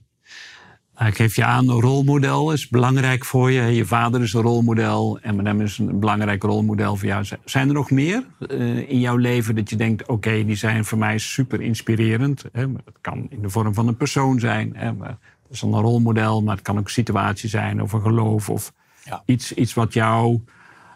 Ik 1.00 1.16
geef 1.16 1.36
je 1.36 1.44
aan, 1.46 1.70
een 1.70 1.80
rolmodel 1.82 2.52
is 2.52 2.68
belangrijk 2.68 3.26
voor 3.26 3.52
je. 3.52 3.62
Je 3.62 3.86
vader 3.86 4.22
is 4.22 4.34
een 4.34 4.42
rolmodel. 4.42 5.20
M&M 5.24 5.62
is 5.62 5.78
een 5.78 6.00
belangrijk 6.00 6.44
rolmodel 6.44 6.96
voor 6.96 7.08
jou. 7.08 7.26
Zijn 7.46 7.68
er 7.68 7.74
nog 7.74 7.92
meer 7.92 8.26
eh, 8.50 8.90
in 8.90 9.00
jouw 9.00 9.16
leven 9.16 9.56
dat 9.56 9.70
je 9.70 9.76
denkt... 9.76 10.08
oké, 10.08 10.46
die 10.46 10.56
zijn 10.56 10.86
voor 10.86 10.98
mij 10.98 11.18
super 11.18 11.62
inspirerend. 11.62 12.44
Hè? 12.52 12.62
Het 12.62 12.98
kan 13.02 13.28
in 13.30 13.42
de 13.42 13.50
vorm 13.50 13.74
van 13.74 13.88
een 13.88 13.98
persoon 13.98 14.40
zijn. 14.40 14.76
Hè? 14.76 14.94
Maar 14.94 15.10
het 15.10 15.52
is 15.52 15.60
dan 15.60 15.74
een 15.74 15.82
rolmodel, 15.82 16.42
maar 16.42 16.56
het 16.56 16.64
kan 16.64 16.78
ook 16.78 16.86
een 16.86 16.92
situatie 16.92 17.50
zijn... 17.50 17.82
of 17.82 17.94
een 17.94 18.02
geloof 18.02 18.50
of 18.50 18.74
Ja. 19.06 19.24
iets, 19.26 19.54
iets 19.54 19.74
wat 19.74 19.94
jou 19.94 20.40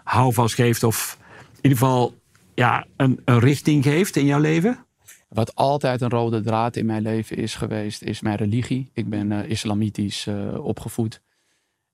houvast 0.04 0.56
geeft... 0.56 0.84
of 0.84 1.18
in 1.50 1.56
ieder 1.62 1.78
geval 1.78 2.16
ja, 2.56 2.86
een, 2.98 3.22
een 3.26 3.40
richting 3.40 3.84
geeft 3.84 4.16
in 4.16 4.26
jouw 4.26 4.40
leven. 4.40 4.85
Wat 5.36 5.56
altijd 5.56 6.02
een 6.02 6.10
rode 6.10 6.42
draad 6.42 6.76
in 6.76 6.86
mijn 6.86 7.02
leven 7.02 7.38
is 7.38 7.56
geweest, 7.56 8.02
is 8.02 8.22
mijn 8.22 8.38
religie. 8.38 8.90
Ik 8.94 9.10
ben 9.10 9.32
uh, 9.32 9.50
islamitisch 9.50 10.26
uh, 10.26 10.66
opgevoed. 10.66 11.22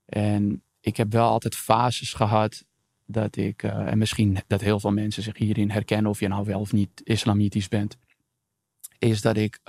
En 0.06 0.64
ik 0.80 0.98
heb 0.98 1.12
wel 1.12 1.30
altijd 1.30 1.56
fases 1.56 2.14
gehad 2.14 2.66
dat 3.06 3.36
ik, 3.36 3.64
uh, 3.64 3.72
en 3.72 3.98
misschien 3.98 4.38
dat 4.48 4.62
heel 4.62 4.80
veel 4.80 4.92
mensen 4.92 5.24
zich 5.24 5.38
hierin 5.38 5.70
herkennen, 5.70 6.12
of 6.12 6.20
je 6.20 6.28
nou 6.28 6.46
wel 6.46 6.60
of 6.60 6.74
niet 6.74 7.02
islamitisch 7.04 7.68
bent, 7.68 7.98
is 9.00 9.22
dat 9.22 9.38
ik 9.38 9.60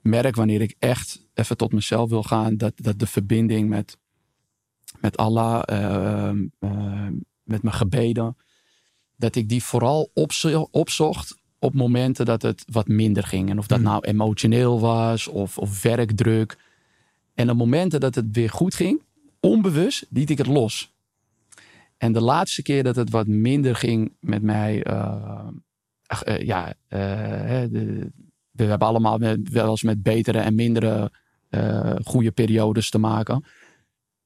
merk 0.00 0.34
wanneer 0.34 0.60
ik 0.60 0.74
echt 0.78 1.26
even 1.34 1.56
tot 1.56 1.72
mezelf 1.72 2.10
wil 2.10 2.22
gaan, 2.22 2.56
dat, 2.56 2.72
dat 2.76 2.98
de 2.98 3.06
verbinding 3.06 3.68
met, 3.68 3.98
met 5.00 5.16
Allah, 5.16 5.62
met 7.42 7.62
mijn 7.62 7.74
gebeden, 7.74 8.36
dat 9.16 9.36
ik 9.36 9.48
die 9.48 9.62
vooral 9.62 10.10
opzocht 10.70 11.37
op 11.58 11.74
momenten 11.74 12.26
dat 12.26 12.42
het 12.42 12.64
wat 12.70 12.88
minder 12.88 13.22
ging. 13.22 13.50
En 13.50 13.58
of 13.58 13.66
dat 13.66 13.78
hmm. 13.78 13.86
nou 13.86 14.04
emotioneel 14.04 14.80
was 14.80 15.28
of, 15.28 15.58
of 15.58 15.82
werkdruk. 15.82 16.58
En 17.34 17.50
op 17.50 17.56
momenten 17.56 18.00
dat 18.00 18.14
het 18.14 18.24
weer 18.32 18.50
goed 18.50 18.74
ging, 18.74 19.02
onbewust, 19.40 20.06
liet 20.10 20.30
ik 20.30 20.38
het 20.38 20.46
los. 20.46 20.92
En 21.96 22.12
de 22.12 22.20
laatste 22.20 22.62
keer 22.62 22.82
dat 22.82 22.96
het 22.96 23.10
wat 23.10 23.26
minder 23.26 23.76
ging 23.76 24.12
met 24.20 24.42
mij, 24.42 24.86
uh, 24.86 25.48
uh, 26.28 26.38
ja, 26.38 26.66
uh, 26.68 26.70
de, 27.70 28.10
we 28.50 28.64
hebben 28.64 28.88
allemaal 28.88 29.18
met, 29.18 29.48
wel 29.48 29.70
eens 29.70 29.82
met 29.82 30.02
betere 30.02 30.38
en 30.38 30.54
mindere 30.54 31.12
goede 32.04 32.30
periodes 32.30 32.90
te 32.90 32.98
maken. 32.98 33.44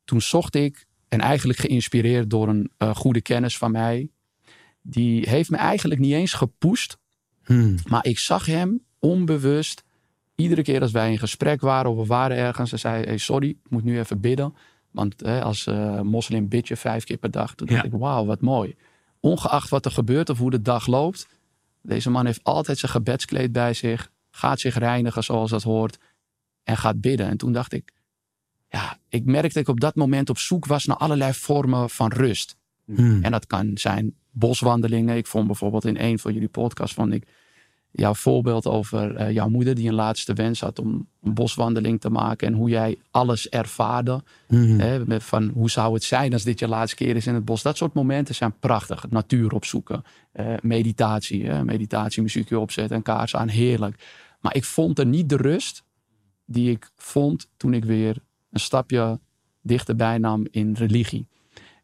Toen 0.05 0.21
zocht 0.21 0.55
ik, 0.55 0.87
en 1.09 1.21
eigenlijk 1.21 1.59
geïnspireerd 1.59 2.31
door 2.31 2.49
een 2.49 2.71
goede 2.95 3.21
kennis 3.21 3.59
van 3.59 3.71
mij, 3.71 4.09
die 4.83 5.29
heeft 5.29 5.51
me 5.51 5.57
eigenlijk 5.57 6.01
niet 6.01 6.13
eens 6.13 6.33
gepusht 6.33 6.99
Hmm. 7.45 7.77
Maar 7.89 8.07
ik 8.07 8.19
zag 8.19 8.47
hem 8.47 8.83
onbewust. 8.99 9.85
Iedere 10.35 10.63
keer 10.63 10.81
als 10.81 10.93
wij 10.93 11.11
in 11.11 11.19
gesprek 11.19 11.61
waren 11.61 11.91
of 11.91 11.97
we 11.97 12.05
waren 12.05 12.37
ergens. 12.37 12.71
Hij 12.71 12.79
zei: 12.79 13.05
hey, 13.05 13.19
Sorry, 13.19 13.49
ik 13.49 13.71
moet 13.71 13.85
nu 13.85 13.99
even 13.99 14.21
bidden. 14.21 14.55
Want 14.91 15.21
hè, 15.21 15.43
als 15.43 15.67
uh, 15.67 16.01
moslim 16.01 16.49
bid 16.49 16.69
je 16.69 16.77
vijf 16.77 17.05
keer 17.05 17.17
per 17.17 17.31
dag. 17.31 17.55
Toen 17.55 17.67
dacht 17.67 17.85
ik: 17.85 17.93
Wauw, 17.93 18.25
wat 18.25 18.41
mooi. 18.41 18.77
Ongeacht 19.21 19.69
wat 19.69 19.85
er 19.85 19.91
gebeurt 19.91 20.31
of 20.31 20.39
hoe 20.39 20.51
de 20.51 20.63
dag 20.63 20.87
loopt. 20.87 21.29
Deze 21.83 22.11
man 22.11 22.27
heeft 22.27 22.45
altijd 22.45 22.79
zijn 22.79 22.93
gebedskleed 22.93 23.53
bij 23.53 23.75
zich. 23.75 24.11
Gaat 24.31 24.61
zich 24.61 24.79
reinigen 24.79 25.25
zoals 25.25 25.51
dat 25.51 25.63
hoort. 25.63 25.99
En 26.63 26.77
gaat 26.77 27.01
bidden. 27.01 27.29
En 27.29 27.37
toen 27.37 27.53
dacht 27.53 27.73
ik: 27.73 27.93
Ja, 28.69 28.99
ik 29.09 29.25
merkte 29.25 29.53
dat 29.53 29.63
ik 29.63 29.69
op 29.69 29.81
dat 29.81 29.95
moment 29.95 30.31
op 30.31 30.39
zoek 30.39 30.67
was 30.67 30.85
naar 30.85 30.97
allerlei 30.97 31.33
vormen 31.33 31.91
van 31.91 32.13
rust. 32.13 32.57
Hmm. 32.85 33.23
En 33.23 33.31
dat 33.31 33.47
kan 33.47 33.71
zijn 33.75 34.15
boswandelingen. 34.33 35.17
Ik 35.17 35.27
vond 35.27 35.47
bijvoorbeeld 35.47 35.85
in 35.85 35.97
een 35.99 36.19
van 36.19 36.33
jullie 36.33 36.49
podcasts 36.49 36.95
vond 36.95 37.13
ik 37.13 37.27
jouw 37.93 38.15
voorbeeld 38.15 38.67
over 38.67 39.21
uh, 39.21 39.31
jouw 39.31 39.49
moeder 39.49 39.75
die 39.75 39.89
een 39.89 39.95
laatste 39.95 40.33
wens 40.33 40.61
had 40.61 40.79
om 40.79 41.07
een 41.23 41.35
boswandeling 41.35 42.01
te 42.01 42.11
maken 42.11 42.47
en 42.47 42.55
hoe 42.55 42.69
jij 42.69 42.99
alles 43.11 43.49
ervaarde. 43.49 44.23
Mm 44.49 44.81
hè, 44.81 45.21
van 45.21 45.51
hoe 45.55 45.71
zou 45.71 45.95
het 45.95 46.05
zijn 46.05 46.33
als 46.33 46.43
dit 46.43 46.59
je 46.59 46.69
laatste 46.69 46.97
keer 46.97 47.17
is 47.17 47.27
in 47.27 47.35
het 47.35 47.45
bos. 47.45 47.63
Dat 47.63 47.77
soort 47.77 47.95
momenten 47.95 48.35
zijn 48.35 48.59
prachtig. 48.59 49.11
Natuur 49.11 49.53
opzoeken, 49.53 50.05
uh, 50.35 50.55
meditatie, 50.63 51.47
hè, 51.47 51.65
meditatiemuziekje 51.65 52.59
opzetten 52.59 52.97
en 52.97 53.03
kaars 53.03 53.37
aan, 53.37 53.49
heerlijk. 53.49 54.05
Maar 54.41 54.57
ik 54.57 54.65
vond 54.65 54.99
er 54.99 55.07
niet 55.07 55.29
de 55.29 55.37
rust 55.37 55.85
die 56.45 56.71
ik 56.71 56.91
vond 56.97 57.51
toen 57.57 57.75
ik 57.75 57.85
weer 57.85 58.17
een 58.51 58.61
stapje 58.61 59.21
dichterbij 59.61 60.19
nam 60.19 60.47
in 60.51 60.75
religie. 60.79 61.29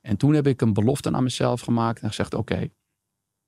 En 0.09 0.17
toen 0.17 0.35
heb 0.35 0.47
ik 0.47 0.61
een 0.61 0.73
belofte 0.73 1.13
aan 1.13 1.23
mezelf 1.23 1.61
gemaakt 1.61 2.01
en 2.01 2.09
gezegd: 2.09 2.35
Oké, 2.35 2.69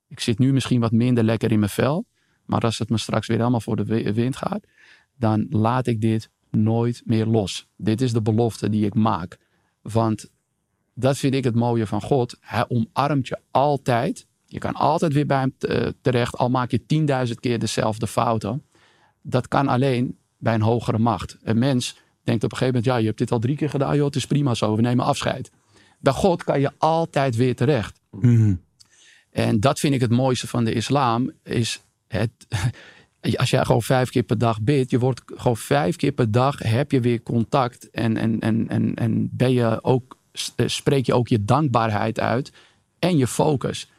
ik 0.08 0.20
zit 0.20 0.38
nu 0.38 0.52
misschien 0.52 0.80
wat 0.80 0.92
minder 0.92 1.24
lekker 1.24 1.52
in 1.52 1.58
mijn 1.58 1.70
vel. 1.70 2.06
Maar 2.44 2.60
als 2.60 2.78
het 2.78 2.88
me 2.88 2.98
straks 2.98 3.26
weer 3.26 3.40
allemaal 3.40 3.60
voor 3.60 3.76
de 3.76 4.12
wind 4.12 4.36
gaat, 4.36 4.66
dan 5.16 5.46
laat 5.50 5.86
ik 5.86 6.00
dit 6.00 6.30
nooit 6.50 7.02
meer 7.04 7.26
los. 7.26 7.68
Dit 7.76 8.00
is 8.00 8.12
de 8.12 8.22
belofte 8.22 8.70
die 8.70 8.84
ik 8.84 8.94
maak. 8.94 9.38
Want 9.82 10.30
dat 10.94 11.18
vind 11.18 11.34
ik 11.34 11.44
het 11.44 11.54
mooie 11.54 11.86
van 11.86 12.02
God. 12.02 12.36
Hij 12.40 12.64
omarmt 12.68 13.28
je 13.28 13.38
altijd. 13.50 14.26
Je 14.46 14.58
kan 14.58 14.74
altijd 14.74 15.12
weer 15.12 15.26
bij 15.26 15.38
hem 15.38 15.54
terecht, 16.00 16.36
al 16.36 16.50
maak 16.50 16.70
je 16.70 16.86
tienduizend 16.86 17.40
keer 17.40 17.58
dezelfde 17.58 18.06
fouten. 18.06 18.64
Dat 19.22 19.48
kan 19.48 19.68
alleen 19.68 20.18
bij 20.38 20.54
een 20.54 20.62
hogere 20.62 20.98
macht. 20.98 21.36
Een 21.42 21.58
mens 21.58 21.98
denkt 22.22 22.44
op 22.44 22.52
een 22.52 22.58
gegeven 22.58 22.66
moment, 22.66 22.84
ja, 22.84 22.96
je 22.96 23.06
hebt 23.06 23.18
dit 23.18 23.32
al 23.32 23.38
drie 23.38 23.56
keer 23.56 23.70
gedaan, 23.70 23.96
joh, 23.96 24.06
het 24.06 24.16
is 24.16 24.26
prima 24.26 24.54
zo, 24.54 24.76
we 24.76 24.82
nemen 24.82 25.04
afscheid. 25.04 25.50
Bij 26.00 26.12
God 26.12 26.44
kan 26.44 26.60
je 26.60 26.70
altijd 26.78 27.36
weer 27.36 27.56
terecht. 27.56 28.00
Mhm. 28.10 28.54
En 29.30 29.60
dat 29.60 29.78
vind 29.78 29.94
ik 29.94 30.00
het 30.00 30.10
mooiste 30.10 30.46
van 30.46 30.64
de 30.64 30.72
islam. 30.72 31.32
Is 31.42 31.82
het, 32.08 32.30
als 33.36 33.50
jij 33.50 33.64
gewoon 33.64 33.82
vijf 33.82 34.10
keer 34.10 34.22
per 34.22 34.38
dag 34.38 34.60
bidt. 34.60 34.90
Je 34.90 34.98
wordt 34.98 35.22
gewoon 35.26 35.56
vijf 35.56 35.96
keer 35.96 36.12
per 36.12 36.30
dag 36.30 36.58
heb 36.58 36.90
je 36.90 37.00
weer 37.00 37.22
contact. 37.22 37.90
En, 37.90 38.16
en, 38.16 38.40
en, 38.40 38.68
en, 38.68 38.94
en 38.94 39.28
ben 39.32 39.52
je 39.52 39.78
ook, 39.82 40.16
eh, 40.56 40.66
spreek 40.68 41.06
je 41.06 41.14
ook 41.14 41.28
je 41.28 41.44
dankbaarheid 41.44 42.20
uit. 42.20 42.52
En 42.98 43.16
je 43.16 43.26
focus. 43.26 43.90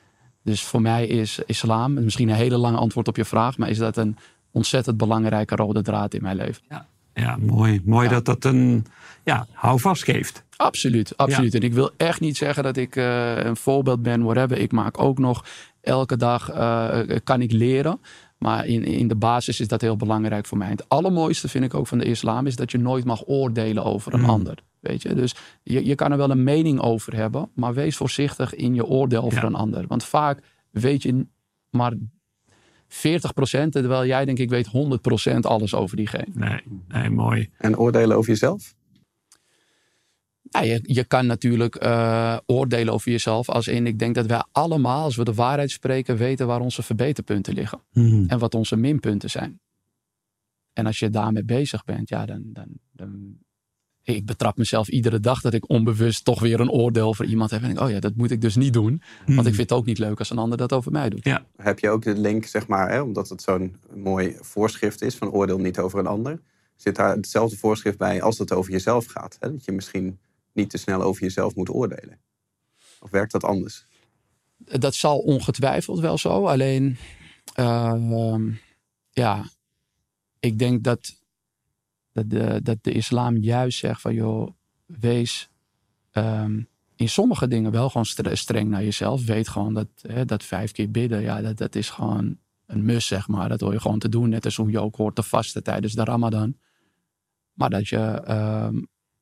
Dus 0.43 0.63
voor 0.63 0.81
mij 0.81 1.07
is 1.07 1.39
islam, 1.45 1.93
misschien 1.93 2.29
een 2.29 2.35
hele 2.35 2.57
lange 2.57 2.77
antwoord 2.77 3.07
op 3.07 3.15
je 3.15 3.25
vraag. 3.25 3.57
Maar 3.57 3.69
is 3.69 3.77
dat 3.77 3.97
een 3.97 4.17
ontzettend 4.51 4.97
belangrijke 4.97 5.55
rode 5.55 5.81
draad 5.81 6.13
in 6.13 6.21
mijn 6.21 6.35
leven. 6.35 6.63
Ja, 6.69 6.87
ja 7.13 7.37
mooi. 7.37 7.81
Mooi 7.85 8.09
dat 8.09 8.25
dat 8.25 8.45
een 8.45 8.85
ja, 9.23 9.47
houvast 9.51 10.03
geeft. 10.03 10.43
Absoluut, 10.55 11.17
absoluut. 11.17 11.55
En 11.55 11.61
ik 11.61 11.73
wil 11.73 11.91
echt 11.97 12.19
niet 12.19 12.37
zeggen 12.37 12.63
dat 12.63 12.77
ik 12.77 12.95
uh, 12.95 13.37
een 13.37 13.55
voorbeeld 13.55 14.01
ben, 14.01 14.23
whatever. 14.23 14.57
Ik 14.57 14.71
maak 14.71 15.01
ook 15.01 15.17
nog 15.19 15.45
elke 15.81 16.17
dag, 16.17 16.53
uh, 16.53 16.99
kan 17.23 17.41
ik 17.41 17.51
leren. 17.51 17.99
Maar 18.37 18.65
in, 18.65 18.83
in 18.83 19.07
de 19.07 19.15
basis 19.15 19.59
is 19.59 19.67
dat 19.67 19.81
heel 19.81 19.95
belangrijk 19.95 20.45
voor 20.45 20.57
mij. 20.57 20.69
het 20.69 20.89
allermooiste 20.89 21.47
vind 21.47 21.63
ik 21.63 21.73
ook 21.73 21.87
van 21.87 21.97
de 21.97 22.05
islam 22.05 22.45
is 22.45 22.55
dat 22.55 22.71
je 22.71 22.77
nooit 22.77 23.05
mag 23.05 23.27
oordelen 23.27 23.83
over 23.83 24.13
een 24.13 24.19
mm. 24.19 24.29
ander. 24.29 24.57
Weet 24.79 25.01
je? 25.01 25.13
Dus 25.13 25.35
je, 25.63 25.85
je 25.85 25.95
kan 25.95 26.11
er 26.11 26.17
wel 26.17 26.29
een 26.29 26.43
mening 26.43 26.79
over 26.79 27.15
hebben, 27.15 27.49
maar 27.55 27.73
wees 27.73 27.95
voorzichtig 27.95 28.55
in 28.55 28.75
je 28.75 28.85
oordeel 28.85 29.23
over 29.23 29.43
een 29.43 29.55
ander. 29.55 29.87
Want 29.87 30.03
vaak 30.03 30.39
weet 30.71 31.03
je 31.03 31.25
maar 31.69 31.93
40% 31.93 31.97
terwijl 33.69 34.05
jij 34.05 34.25
denk 34.25 34.39
ik 34.39 34.49
weet 34.49 34.67
100% 34.67 35.37
alles 35.39 35.73
over 35.73 35.97
diegene. 35.97 36.27
Nee, 36.33 36.61
nee, 36.87 37.09
mooi. 37.09 37.49
En 37.57 37.77
oordelen 37.77 38.17
over 38.17 38.29
jezelf? 38.29 38.73
Ja, 40.51 40.61
je, 40.61 40.79
je 40.83 41.03
kan 41.03 41.25
natuurlijk 41.25 41.83
uh, 41.83 42.37
oordelen 42.45 42.93
over 42.93 43.11
jezelf. 43.11 43.49
Als 43.49 43.67
in, 43.67 43.87
ik 43.87 43.99
denk 43.99 44.15
dat 44.15 44.25
wij 44.25 44.43
allemaal, 44.51 45.03
als 45.03 45.15
we 45.15 45.23
de 45.23 45.33
waarheid 45.33 45.71
spreken, 45.71 46.17
weten 46.17 46.47
waar 46.47 46.59
onze 46.59 46.83
verbeterpunten 46.83 47.53
liggen. 47.53 47.81
Mhm. 47.91 48.23
En 48.27 48.39
wat 48.39 48.55
onze 48.55 48.75
minpunten 48.75 49.29
zijn. 49.29 49.59
En 50.73 50.85
als 50.85 50.99
je 50.99 51.09
daarmee 51.09 51.43
bezig 51.43 51.83
bent, 51.83 52.09
ja, 52.09 52.25
dan, 52.25 52.41
dan, 52.45 52.67
dan. 52.91 53.37
Ik 54.03 54.25
betrap 54.25 54.57
mezelf 54.57 54.87
iedere 54.87 55.19
dag 55.19 55.41
dat 55.41 55.53
ik 55.53 55.69
onbewust 55.69 56.25
toch 56.25 56.39
weer 56.39 56.59
een 56.59 56.69
oordeel 56.69 57.07
over 57.07 57.25
iemand 57.25 57.51
heb. 57.51 57.61
En 57.61 57.67
denk, 57.67 57.79
oh 57.79 57.89
ja, 57.89 57.99
dat 57.99 58.15
moet 58.15 58.31
ik 58.31 58.41
dus 58.41 58.55
niet 58.55 58.73
doen. 58.73 59.01
Want 59.25 59.29
ik 59.29 59.35
mhm. 59.35 59.43
vind 59.43 59.57
het 59.57 59.71
ook 59.71 59.85
niet 59.85 59.97
leuk 59.97 60.19
als 60.19 60.29
een 60.29 60.37
ander 60.37 60.57
dat 60.57 60.73
over 60.73 60.91
mij 60.91 61.09
doet. 61.09 61.25
Ja. 61.25 61.45
Heb 61.55 61.79
je 61.79 61.89
ook 61.89 62.03
de 62.03 62.17
link, 62.17 62.45
zeg 62.45 62.67
maar, 62.67 62.91
hè, 62.91 63.01
omdat 63.01 63.29
het 63.29 63.41
zo'n 63.41 63.75
mooi 63.95 64.35
voorschrift 64.39 65.01
is 65.01 65.15
van 65.15 65.31
oordeel 65.31 65.59
niet 65.59 65.79
over 65.79 65.99
een 65.99 66.07
ander. 66.07 66.41
Zit 66.75 66.95
daar 66.95 67.15
hetzelfde 67.15 67.57
voorschrift 67.57 67.97
bij 67.97 68.21
als 68.21 68.37
het 68.37 68.51
over 68.51 68.71
jezelf 68.71 69.05
gaat? 69.05 69.37
Hè? 69.39 69.51
Dat 69.51 69.65
je 69.65 69.71
misschien 69.71 70.19
niet 70.53 70.69
te 70.69 70.77
snel 70.77 71.01
over 71.01 71.21
jezelf 71.21 71.55
moet 71.55 71.69
oordelen? 71.69 72.19
Of 72.99 73.09
werkt 73.09 73.31
dat 73.31 73.43
anders? 73.43 73.85
Dat 74.57 74.95
zal 74.95 75.19
ongetwijfeld 75.19 75.99
wel 75.99 76.17
zo. 76.17 76.45
Alleen, 76.47 76.97
ehm, 77.53 78.51
ja, 79.11 79.45
ik 80.39 80.59
denk 80.59 80.83
dat, 80.83 81.21
dat, 82.11 82.29
de, 82.29 82.59
dat 82.63 82.77
de 82.81 82.91
islam 82.91 83.37
juist 83.37 83.77
zegt 83.77 84.01
van, 84.01 84.13
joh, 84.13 84.49
wees 84.85 85.49
ehm, 86.11 86.61
in 86.95 87.09
sommige 87.09 87.47
dingen 87.47 87.71
wel 87.71 87.89
gewoon 87.89 88.35
streng 88.35 88.69
naar 88.69 88.83
jezelf. 88.83 89.25
Weet 89.25 89.47
gewoon 89.47 89.73
dat, 89.73 89.87
hè, 90.01 90.25
dat 90.25 90.43
vijf 90.43 90.71
keer 90.71 90.91
bidden, 90.91 91.21
ja, 91.21 91.41
dat, 91.41 91.57
dat 91.57 91.75
is 91.75 91.89
gewoon 91.89 92.37
een 92.65 92.85
mus, 92.85 93.07
zeg 93.07 93.27
maar. 93.27 93.49
Dat 93.49 93.59
hoor 93.59 93.73
je 93.73 93.79
gewoon 93.79 93.99
te 93.99 94.09
doen, 94.09 94.29
net 94.29 94.45
als 94.45 94.55
hoe 94.55 94.71
je 94.71 94.79
ook 94.79 94.95
hoort 94.95 95.15
te 95.15 95.23
vasten 95.23 95.63
tijdens 95.63 95.93
de 95.93 96.03
ramadan. 96.03 96.57
Maar 97.53 97.69
dat 97.69 97.87
je 97.87 97.97
ehm, 97.97 98.81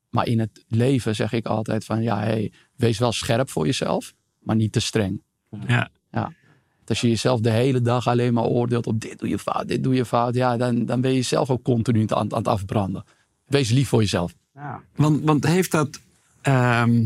maar 0.09 0.27
in 0.27 0.39
het 0.39 0.65
leven 0.67 1.15
zeg 1.15 1.31
ik 1.31 1.45
altijd 1.45 1.85
van 1.85 2.01
ja, 2.01 2.19
hey, 2.19 2.51
wees 2.75 2.99
wel 2.99 3.11
scherp 3.11 3.49
voor 3.49 3.65
jezelf, 3.65 4.13
maar 4.39 4.55
niet 4.55 4.71
te 4.71 4.79
streng. 4.79 5.21
Ja. 5.67 5.89
ja. 6.11 6.31
Als 6.85 7.01
je 7.01 7.07
jezelf 7.07 7.39
de 7.39 7.49
hele 7.49 7.81
dag 7.81 8.07
alleen 8.07 8.33
maar 8.33 8.43
oordeelt 8.43 8.87
op 8.87 8.99
dit 8.99 9.19
doe 9.19 9.29
je 9.29 9.39
fout, 9.39 9.67
dit 9.67 9.83
doe 9.83 9.95
je 9.95 10.05
fout, 10.05 10.35
ja, 10.35 10.57
dan, 10.57 10.85
dan 10.85 11.01
ben 11.01 11.13
je 11.13 11.21
zelf 11.21 11.49
ook 11.49 11.63
continu 11.63 12.01
aan, 12.07 12.17
aan 12.33 12.37
het 12.37 12.47
afbranden. 12.47 13.03
Wees 13.45 13.69
lief 13.69 13.87
voor 13.87 13.99
jezelf. 13.99 14.33
Ja. 14.53 14.81
Want, 14.95 15.23
want 15.23 15.45
heeft 15.45 15.71
dat. 15.71 15.99
Ehm, 16.41 17.05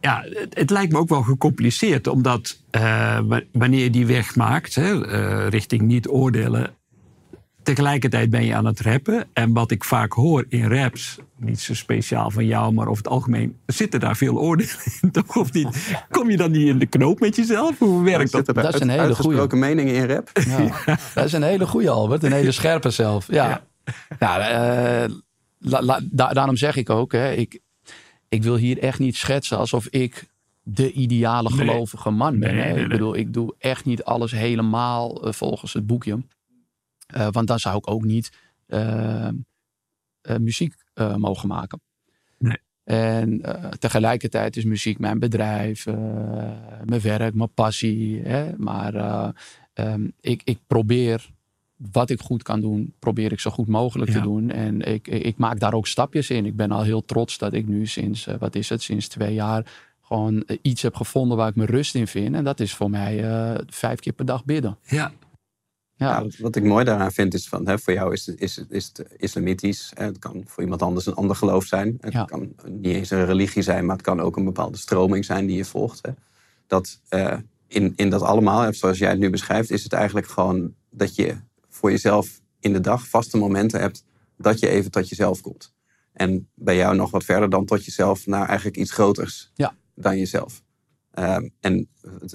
ja, 0.00 0.24
het, 0.50 0.70
lijkt 0.70 0.92
me 0.92 0.98
ook 0.98 1.08
wel 1.08 1.22
gecompliceerd, 1.22 2.06
omdat 2.06 2.58
uh, 2.76 3.18
wanneer 3.52 3.82
je 3.82 3.90
die 3.90 4.06
weg 4.06 4.36
maakt, 4.36 4.74
hè, 4.74 5.12
uh, 5.12 5.48
richting 5.48 5.82
niet 5.82 6.08
oordelen, 6.08 6.74
tegelijkertijd 7.66 8.30
ben 8.30 8.44
je 8.44 8.54
aan 8.54 8.64
het 8.64 8.80
rappen. 8.80 9.26
En 9.32 9.52
wat 9.52 9.70
ik 9.70 9.84
vaak 9.84 10.12
hoor 10.12 10.44
in 10.48 10.68
raps, 10.68 11.18
niet 11.38 11.60
zo 11.60 11.74
speciaal 11.74 12.30
van 12.30 12.46
jou, 12.46 12.72
maar 12.72 12.86
over 12.86 13.02
het 13.04 13.12
algemeen, 13.12 13.56
zitten 13.66 14.00
daar 14.00 14.16
veel 14.16 14.38
oordelen 14.38 14.74
in, 15.00 15.10
toch? 15.22 15.36
Of 15.36 15.52
niet? 15.52 15.96
Kom 16.10 16.30
je 16.30 16.36
dan 16.36 16.50
niet 16.50 16.66
in 16.66 16.78
de 16.78 16.86
knoop 16.86 17.20
met 17.20 17.36
jezelf? 17.36 17.78
Hoe 17.78 18.02
werkt 18.04 18.32
dat? 18.32 18.44
Zitten 18.46 18.64
Dat 18.64 18.74
is 18.74 18.80
een 18.80 18.88
hele 18.88 19.02
uitgesproken 19.02 19.58
meningen 19.58 19.94
in 19.94 20.06
rap? 20.06 20.30
Ja. 20.46 20.98
Dat 21.14 21.24
is 21.24 21.32
een 21.32 21.42
hele 21.42 21.66
goede 21.66 21.90
Albert, 21.90 22.22
een 22.22 22.32
hele 22.32 22.52
scherpe 22.52 22.90
zelf. 22.90 23.26
Ja. 23.32 23.64
Nou, 24.18 24.40
eh, 24.42 25.14
la- 25.58 25.82
la- 25.82 26.00
da- 26.10 26.32
daarom 26.32 26.56
zeg 26.56 26.76
ik 26.76 26.90
ook, 26.90 27.12
hè, 27.12 27.32
ik, 27.32 27.58
ik 28.28 28.42
wil 28.42 28.56
hier 28.56 28.78
echt 28.78 28.98
niet 28.98 29.16
schetsen 29.16 29.58
alsof 29.58 29.86
ik 29.86 30.24
de 30.62 30.92
ideale 30.92 31.48
Nee. 31.54 31.58
gelovige 31.58 32.10
man 32.10 32.38
ben. 32.38 32.54
Nee, 32.54 32.82
Ik 32.82 32.88
bedoel, 32.88 33.16
ik 33.16 33.32
doe 33.32 33.54
echt 33.58 33.84
niet 33.84 34.04
alles 34.04 34.32
helemaal 34.32 35.24
eh, 35.26 35.32
volgens 35.32 35.72
het 35.72 35.86
boekje. 35.86 36.18
Eh, 37.06 37.28
want 37.30 37.46
dan 37.46 37.58
zou 37.58 37.76
ik 37.76 37.90
ook 37.90 38.04
niet 38.04 38.30
eh, 38.66 39.28
eh, 40.26 40.36
muziek 40.36 40.74
eh, 40.94 41.14
mogen 41.14 41.48
maken. 41.48 41.80
Nee. 42.38 42.58
En 42.84 43.40
tegelijkertijd 43.78 44.56
is 44.56 44.64
muziek 44.64 44.98
mijn 44.98 45.18
bedrijf, 45.18 45.86
mijn 46.84 47.00
werk, 47.02 47.34
mijn 47.34 47.54
passie. 47.54 48.20
Hè? 48.22 48.56
Maar 48.56 48.94
eh, 48.94 49.28
ehm, 49.72 50.08
ik, 50.20 50.40
ik 50.44 50.58
probeer 50.66 51.30
wat 51.92 52.10
ik 52.10 52.20
goed 52.20 52.42
kan 52.42 52.60
doen, 52.60 52.94
probeer 52.98 53.32
ik 53.32 53.40
zo 53.40 53.50
goed 53.50 53.66
mogelijk 53.66 54.10
te 54.10 54.20
doen. 54.20 54.50
En 54.50 54.80
ik, 54.80 55.08
ik, 55.08 55.36
maak 55.36 55.60
daar 55.60 55.74
ook 55.74 55.86
stapjes 55.86 56.30
in. 56.30 56.46
Ik 56.46 56.56
ben 56.56 56.70
al 56.70 56.82
heel 56.82 57.04
trots 57.04 57.38
dat 57.38 57.52
ik 57.52 57.66
nu 57.66 57.86
sinds, 57.86 58.26
wat 58.38 58.54
is 58.54 58.68
het, 58.68 58.82
sinds 58.82 59.08
twee 59.08 59.34
jaar 59.34 59.66
gewoon 60.02 60.44
iets 60.62 60.82
heb 60.82 60.94
gevonden 60.94 61.36
waar 61.36 61.48
ik 61.48 61.56
mijn 61.56 61.68
rust 61.68 61.94
in 61.94 62.06
vind. 62.06 62.34
En 62.34 62.44
dat 62.44 62.60
is 62.60 62.74
voor 62.74 62.90
mij 62.90 63.24
vijf 63.66 64.00
keer 64.00 64.12
per 64.12 64.26
dag 64.26 64.44
bidden. 64.44 64.78
Ja, 64.82 65.12
Ja, 65.98 66.06
Ja, 66.08 66.22
wat- 66.22 66.36
wat 66.36 66.56
ik 66.56 66.62
mooi 66.64 66.84
daaraan 66.84 67.12
vind 67.12 67.34
is 67.34 67.48
van, 67.48 67.66
hè, 67.68 67.78
voor 67.78 67.92
jou 67.92 68.12
is 68.12 68.26
het, 68.26 68.40
is, 68.40 68.56
het- 68.56 68.70
is 68.70 68.86
het 68.92 69.06
islamitisch. 69.16 69.90
Hè, 69.94 70.04
het 70.04 70.18
kan 70.18 70.42
voor 70.46 70.62
iemand 70.62 70.82
anders 70.82 71.06
een 71.06 71.14
ander 71.14 71.36
geloof 71.36 71.64
zijn. 71.64 71.96
Het 72.00 72.12
Ja. 72.12 72.24
kan 72.24 72.54
niet 72.68 72.94
eens 72.94 73.10
een 73.10 73.24
religie 73.26 73.62
zijn, 73.62 73.86
maar 73.86 73.96
het 73.96 74.04
kan 74.04 74.20
ook 74.20 74.36
een 74.36 74.44
bepaalde 74.44 74.76
stroming 74.76 75.24
zijn 75.24 75.46
die 75.46 75.56
je 75.56 75.64
volgt. 75.64 75.98
Hè. 76.06 76.10
Dat 76.66 77.00
eh, 77.08 77.36
in, 77.66 77.92
in 77.96 78.10
dat 78.10 78.22
allemaal, 78.22 78.72
zoals 78.74 78.98
jij 78.98 79.10
het 79.10 79.18
nu 79.18 79.30
beschrijft, 79.30 79.70
is 79.70 79.82
het 79.82 79.92
eigenlijk 79.92 80.26
gewoon 80.26 80.74
dat 80.90 81.14
je 81.14 81.36
voor 81.68 81.90
jezelf 81.90 82.40
in 82.60 82.72
de 82.72 82.80
dag 82.80 83.08
vaste 83.08 83.36
momenten 83.36 83.80
hebt 83.80 84.04
dat 84.36 84.58
je 84.60 84.68
even 84.68 84.90
tot 84.90 85.08
jezelf 85.08 85.40
komt. 85.40 85.74
En 86.12 86.48
bij 86.54 86.76
jou 86.76 86.96
nog 86.96 87.10
wat 87.10 87.24
verder 87.24 87.50
dan 87.50 87.64
tot 87.64 87.84
jezelf 87.84 88.26
naar 88.26 88.46
eigenlijk 88.46 88.76
iets 88.76 88.92
groters 88.92 89.50
Ja. 89.54 89.74
dan 89.94 90.18
jezelf. 90.18 90.62
Ehm, 91.16 91.48
en 91.60 91.88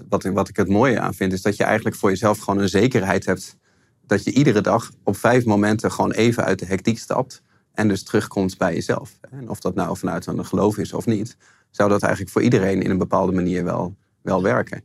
wat, 0.10 0.24
wat 0.24 0.50
ik 0.50 0.56
het 0.56 0.68
mooie 0.68 1.00
aan 1.00 1.14
vind, 1.14 1.34
is 1.34 1.42
dat 1.42 1.56
je 1.56 1.64
eigenlijk 1.64 1.96
voor 1.96 2.10
jezelf 2.10 2.40
gewoon 2.40 2.60
een 2.60 2.70
zekerheid 2.70 3.26
hebt 3.26 3.58
dat 4.06 4.24
je 4.24 4.34
iedere 4.34 4.62
dag 4.62 4.92
op 5.04 5.18
vijf 5.18 5.46
momenten 5.46 5.92
gewoon 5.92 6.12
even 6.12 6.44
uit 6.44 6.60
de 6.60 6.66
hectiek 6.66 7.00
stapt 7.00 7.42
en 7.74 7.88
dus 7.88 8.04
terugkomt 8.04 8.58
bij 8.58 8.74
jezelf. 8.74 9.20
En 9.30 9.50
of 9.50 9.60
dat 9.60 9.76
nou 9.76 9.98
vanuit 9.98 10.26
een 10.26 10.46
geloof 10.46 10.78
is 10.78 10.94
of 10.94 11.06
niet, 11.06 11.38
zou 11.70 11.90
dat 11.90 12.02
eigenlijk 12.02 12.32
voor 12.34 12.42
iedereen 12.42 12.82
in 12.82 12.90
een 12.90 12.98
bepaalde 12.98 13.32
manier 13.32 13.64
wel, 13.64 13.96
wel 14.22 14.44
werken. 14.44 14.84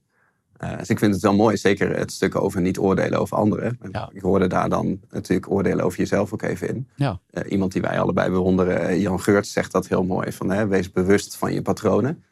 Eh, 0.56 0.78
dus 0.78 0.88
ik 0.88 0.98
vind 0.98 1.14
het 1.14 1.22
wel 1.22 1.35
mooi, 1.35 1.56
zeker 1.56 1.96
het 1.96 2.12
stuk 2.12 2.35
over 2.35 2.61
niet 2.61 2.78
oordelen 2.78 3.18
over 3.18 3.37
anderen. 3.37 3.78
Ja. 3.92 4.11
Ik 4.12 4.22
hoorde 4.22 4.46
daar 4.46 4.68
dan 4.68 5.00
natuurlijk 5.11 5.50
oordelen 5.50 5.85
over 5.85 5.98
jezelf 5.98 6.32
ook 6.32 6.42
even 6.42 6.68
in. 6.68 6.88
ja, 6.96 7.20
Eh, 7.30 7.50
iemand 7.50 7.72
die 7.72 7.82
wij 7.82 8.00
allebei 8.00 8.30
bewonderen, 8.30 8.80
eh, 8.80 9.00
Jan 9.00 9.20
Geurts, 9.20 9.52
zegt 9.52 9.72
dat 9.72 9.88
heel 9.88 10.04
mooi. 10.04 10.32
Van, 10.32 10.50
hè, 10.50 10.66
wees 10.66 10.90
bewust 10.90 11.37
van 11.37 11.52
je 11.52 11.62
patronen. 11.62 12.24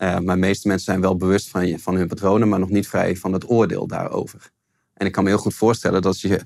Eh, 0.00 0.18
maar 0.18 0.34
de 0.34 0.40
meeste 0.40 0.68
mensen 0.68 0.84
zijn 0.86 1.00
wel 1.00 1.16
bewust 1.16 1.48
van, 1.48 1.66
je, 1.66 1.78
van 1.78 1.94
hun 1.94 2.08
patronen, 2.08 2.48
maar 2.48 2.58
nog 2.58 2.70
niet 2.70 2.88
vrij 2.88 3.16
van 3.16 3.32
het 3.32 3.50
oordeel 3.50 3.86
daarover. 3.86 4.50
En 4.94 5.06
ik 5.06 5.12
kan 5.12 5.24
me 5.24 5.30
heel 5.30 5.38
goed 5.38 5.54
voorstellen 5.54 6.02
dat 6.02 6.12
als 6.12 6.20
je 6.20 6.40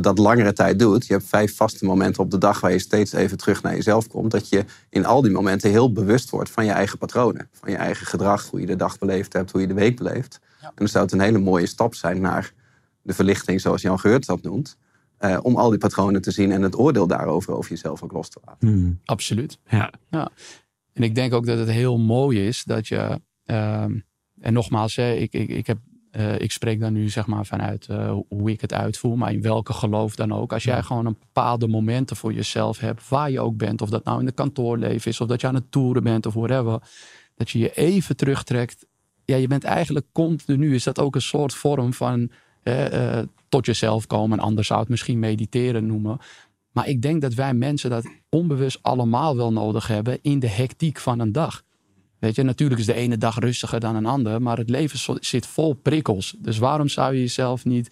dat 0.00 0.18
langere 0.18 0.52
tijd 0.52 0.78
doet, 0.78 1.06
je 1.06 1.12
hebt 1.12 1.26
vijf 1.26 1.56
vaste 1.56 1.84
momenten 1.84 2.22
op 2.22 2.30
de 2.30 2.38
dag 2.38 2.60
waar 2.60 2.72
je 2.72 2.78
steeds 2.78 3.12
even 3.12 3.36
terug 3.36 3.62
naar 3.62 3.74
jezelf 3.74 4.06
komt, 4.06 4.30
dat 4.30 4.48
je 4.48 4.64
in 4.90 5.06
al 5.06 5.22
die 5.22 5.30
momenten 5.30 5.70
heel 5.70 5.92
bewust 5.92 6.30
wordt 6.30 6.50
van 6.50 6.64
je 6.64 6.70
eigen 6.70 6.98
patronen. 6.98 7.48
Van 7.52 7.70
je 7.70 7.76
eigen 7.76 8.06
gedrag, 8.06 8.50
hoe 8.50 8.60
je 8.60 8.66
de 8.66 8.76
dag 8.76 8.98
beleefd 8.98 9.32
hebt, 9.32 9.50
hoe 9.50 9.60
je 9.60 9.66
de 9.66 9.74
week 9.74 9.96
beleeft. 9.96 10.40
Ja. 10.60 10.66
En 10.66 10.74
dan 10.74 10.88
zou 10.88 11.04
het 11.04 11.12
een 11.12 11.20
hele 11.20 11.38
mooie 11.38 11.66
stap 11.66 11.94
zijn 11.94 12.20
naar 12.20 12.52
de 13.02 13.14
verlichting, 13.14 13.60
zoals 13.60 13.82
Jan 13.82 14.00
Geurts 14.00 14.26
dat 14.26 14.42
noemt. 14.42 14.76
eh, 15.18 15.38
om 15.42 15.56
al 15.56 15.70
die 15.70 15.78
patronen 15.78 16.22
te 16.22 16.30
zien 16.30 16.52
en 16.52 16.62
het 16.62 16.78
oordeel 16.78 17.06
daarover 17.06 17.52
over 17.54 17.70
jezelf 17.70 18.02
ook 18.02 18.12
los 18.12 18.28
te 18.28 18.40
laten. 18.44 18.68
Hmm. 18.68 19.00
absoluut. 19.04 19.58
ja. 20.10 20.30
En 20.94 21.02
ik 21.02 21.14
denk 21.14 21.32
ook 21.34 21.46
dat 21.46 21.58
het 21.58 21.70
heel 21.70 21.98
mooi 21.98 22.46
is 22.46 22.62
dat 22.64 22.88
je. 22.88 23.20
ehm, 23.44 23.98
en 24.40 24.52
nogmaals, 24.52 24.96
hè, 24.96 25.12
ik, 25.12 25.32
ik, 25.32 25.48
ik, 25.48 25.66
heb, 25.66 25.78
eh, 26.10 26.40
ik 26.40 26.52
spreek 26.52 26.80
dan 26.80 26.92
nu 26.92 27.08
zeg 27.08 27.26
maar 27.26 27.46
vanuit 27.46 27.86
eh, 27.86 28.16
hoe 28.28 28.50
ik 28.50 28.60
het 28.60 28.72
uitvoer, 28.72 29.18
maar 29.18 29.32
in 29.32 29.42
welke 29.42 29.72
geloof 29.72 30.14
dan 30.14 30.32
ook. 30.32 30.52
Als 30.52 30.64
jij 30.64 30.82
gewoon 30.82 31.06
een 31.06 31.16
bepaalde 31.18 31.68
momenten 31.68 32.16
voor 32.16 32.32
jezelf 32.32 32.78
hebt, 32.78 33.08
waar 33.08 33.30
je 33.30 33.40
ook 33.40 33.56
bent, 33.56 33.82
of 33.82 33.90
dat 33.90 34.04
nou 34.04 34.18
in 34.20 34.26
de 34.26 34.32
kantoorleven 34.32 35.10
is, 35.10 35.20
of 35.20 35.28
dat 35.28 35.40
je 35.40 35.46
aan 35.46 35.54
het 35.54 35.70
toeren 35.70 36.02
bent 36.02 36.26
of 36.26 36.34
whatever, 36.34 36.82
dat 37.36 37.50
je 37.50 37.58
je 37.58 37.74
even 37.74 38.16
terugtrekt. 38.16 38.86
Ja, 39.24 39.36
je 39.36 39.46
bent 39.46 39.64
eigenlijk 39.64 40.06
continu, 40.12 40.74
is 40.74 40.84
dat 40.84 40.98
ook 40.98 41.14
een 41.14 41.22
soort 41.22 41.54
vorm 41.54 41.92
van 41.92 42.30
hè, 42.62 42.84
eh, 42.84 43.22
tot 43.48 43.66
jezelf 43.66 44.06
komen. 44.06 44.38
En 44.38 44.44
anders 44.44 44.66
zou 44.66 44.80
het 44.80 44.88
misschien 44.88 45.18
mediteren 45.18 45.86
noemen. 45.86 46.18
Maar 46.74 46.88
ik 46.88 47.02
denk 47.02 47.20
dat 47.20 47.34
wij 47.34 47.54
mensen 47.54 47.90
dat 47.90 48.06
onbewust 48.28 48.78
allemaal 48.82 49.36
wel 49.36 49.52
nodig 49.52 49.86
hebben 49.86 50.18
in 50.22 50.38
de 50.38 50.48
hectiek 50.48 50.98
van 50.98 51.18
een 51.20 51.32
dag. 51.32 51.62
Weet 52.18 52.34
je, 52.34 52.42
natuurlijk 52.42 52.80
is 52.80 52.86
de 52.86 52.94
ene 52.94 53.18
dag 53.18 53.38
rustiger 53.38 53.80
dan 53.80 53.96
een 53.96 54.06
andere, 54.06 54.40
maar 54.40 54.58
het 54.58 54.70
leven 54.70 55.18
zit 55.24 55.46
vol 55.46 55.74
prikkels. 55.74 56.34
Dus 56.38 56.58
waarom 56.58 56.88
zou 56.88 57.14
je 57.14 57.20
jezelf 57.20 57.64
niet 57.64 57.90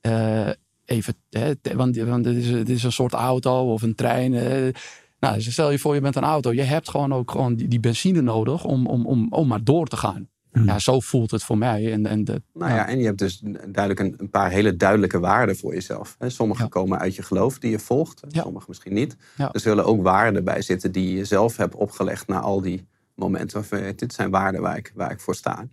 eh, 0.00 0.48
even, 0.84 1.14
hè, 1.30 1.52
want, 1.74 1.96
want 1.96 2.24
het, 2.24 2.68
is, 2.68 2.82
een 2.82 2.92
soort 2.92 3.12
auto 3.12 3.72
of 3.72 3.82
een 3.82 3.94
trein. 3.94 4.34
eh. 4.34 4.74
nou, 5.20 5.40
stel 5.42 5.70
je 5.70 5.78
voor, 5.78 5.94
je 5.94 6.00
bent 6.00 6.16
een 6.16 6.22
auto. 6.22 6.52
Je 6.52 6.62
hebt 6.62 6.90
gewoon 6.90 7.14
ook 7.14 7.30
gewoon 7.30 7.54
die, 7.54 7.68
die 7.68 7.80
benzine 7.80 8.20
nodig 8.20 8.64
om, 8.64 8.86
om, 8.86 9.06
om, 9.06 9.26
om 9.30 9.48
maar 9.48 9.64
door 9.64 9.86
te 9.86 9.96
gaan. 9.96 10.28
Hmm. 10.52 10.64
Ja, 10.64 10.78
zo 10.78 11.00
voelt 11.00 11.30
het 11.30 11.42
voor 11.44 11.58
mij. 11.58 11.92
En, 11.92 12.06
en 12.06 12.24
de, 12.24 12.42
Nou 12.54 12.72
ja, 12.72 12.88
en 12.88 12.98
je 12.98 13.04
hebt 13.04 13.18
dus 13.18 13.38
duidelijk 13.68 14.00
een, 14.00 14.14
een 14.16 14.30
paar 14.30 14.50
hele 14.50 14.76
duidelijke 14.76 15.18
waarden 15.18 15.56
voor 15.56 15.74
jezelf. 15.74 16.16
Sommige 16.26 16.62
Ja. 16.62 16.68
komen 16.68 16.98
uit 16.98 17.14
je 17.14 17.22
geloof 17.22 17.58
die 17.58 17.70
je 17.70 17.78
volgt, 17.78 18.22
Ja. 18.28 18.42
sommige 18.42 18.64
misschien 18.68 18.94
niet. 18.94 19.16
Er 19.36 19.60
zullen 19.60 19.84
ook 19.84 20.02
waarden 20.02 20.44
bij 20.44 20.62
zitten 20.62 20.92
die 20.92 21.16
je 21.16 21.24
zelf 21.24 21.56
hebt 21.56 21.74
opgelegd 21.74 22.26
na 22.28 22.40
al 22.40 22.60
die 22.60 22.86
momenten. 23.14 23.56
Waarvan 23.60 23.86
je, 23.86 23.94
dit 23.94 24.12
zijn 24.12 24.30
waarden 24.30 24.60
waar 24.60 24.76
ik, 24.76 24.92
waar 24.94 25.10
ik 25.10 25.20
voor 25.20 25.34
sta. 25.34 25.66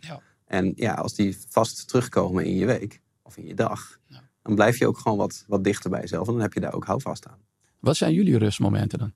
En 0.46 0.74
ja, 0.76 0.94
als 0.94 1.14
die 1.16 1.38
vast 1.50 1.88
terugkomen 1.88 2.46
in 2.46 2.56
je 2.56 2.66
week 2.66 3.02
of 3.24 3.38
in 3.38 3.46
je 3.48 3.54
dag, 3.56 4.00
dan 4.42 4.56
blijf 4.56 4.78
je 4.78 4.88
ook 4.88 4.98
gewoon 4.98 5.18
wat, 5.18 5.44
wat 5.48 5.64
dichter 5.64 5.90
bij 5.90 6.00
jezelf. 6.02 6.28
En 6.28 6.34
dan 6.34 6.42
heb 6.42 6.54
je 6.54 6.60
daar 6.60 6.74
ook 6.74 6.86
houvast 6.86 7.28
aan. 7.28 7.38
wat 7.80 7.98
zijn 7.98 8.14
jullie 8.14 8.38
rustmomenten 8.38 9.00
dan? 9.00 9.14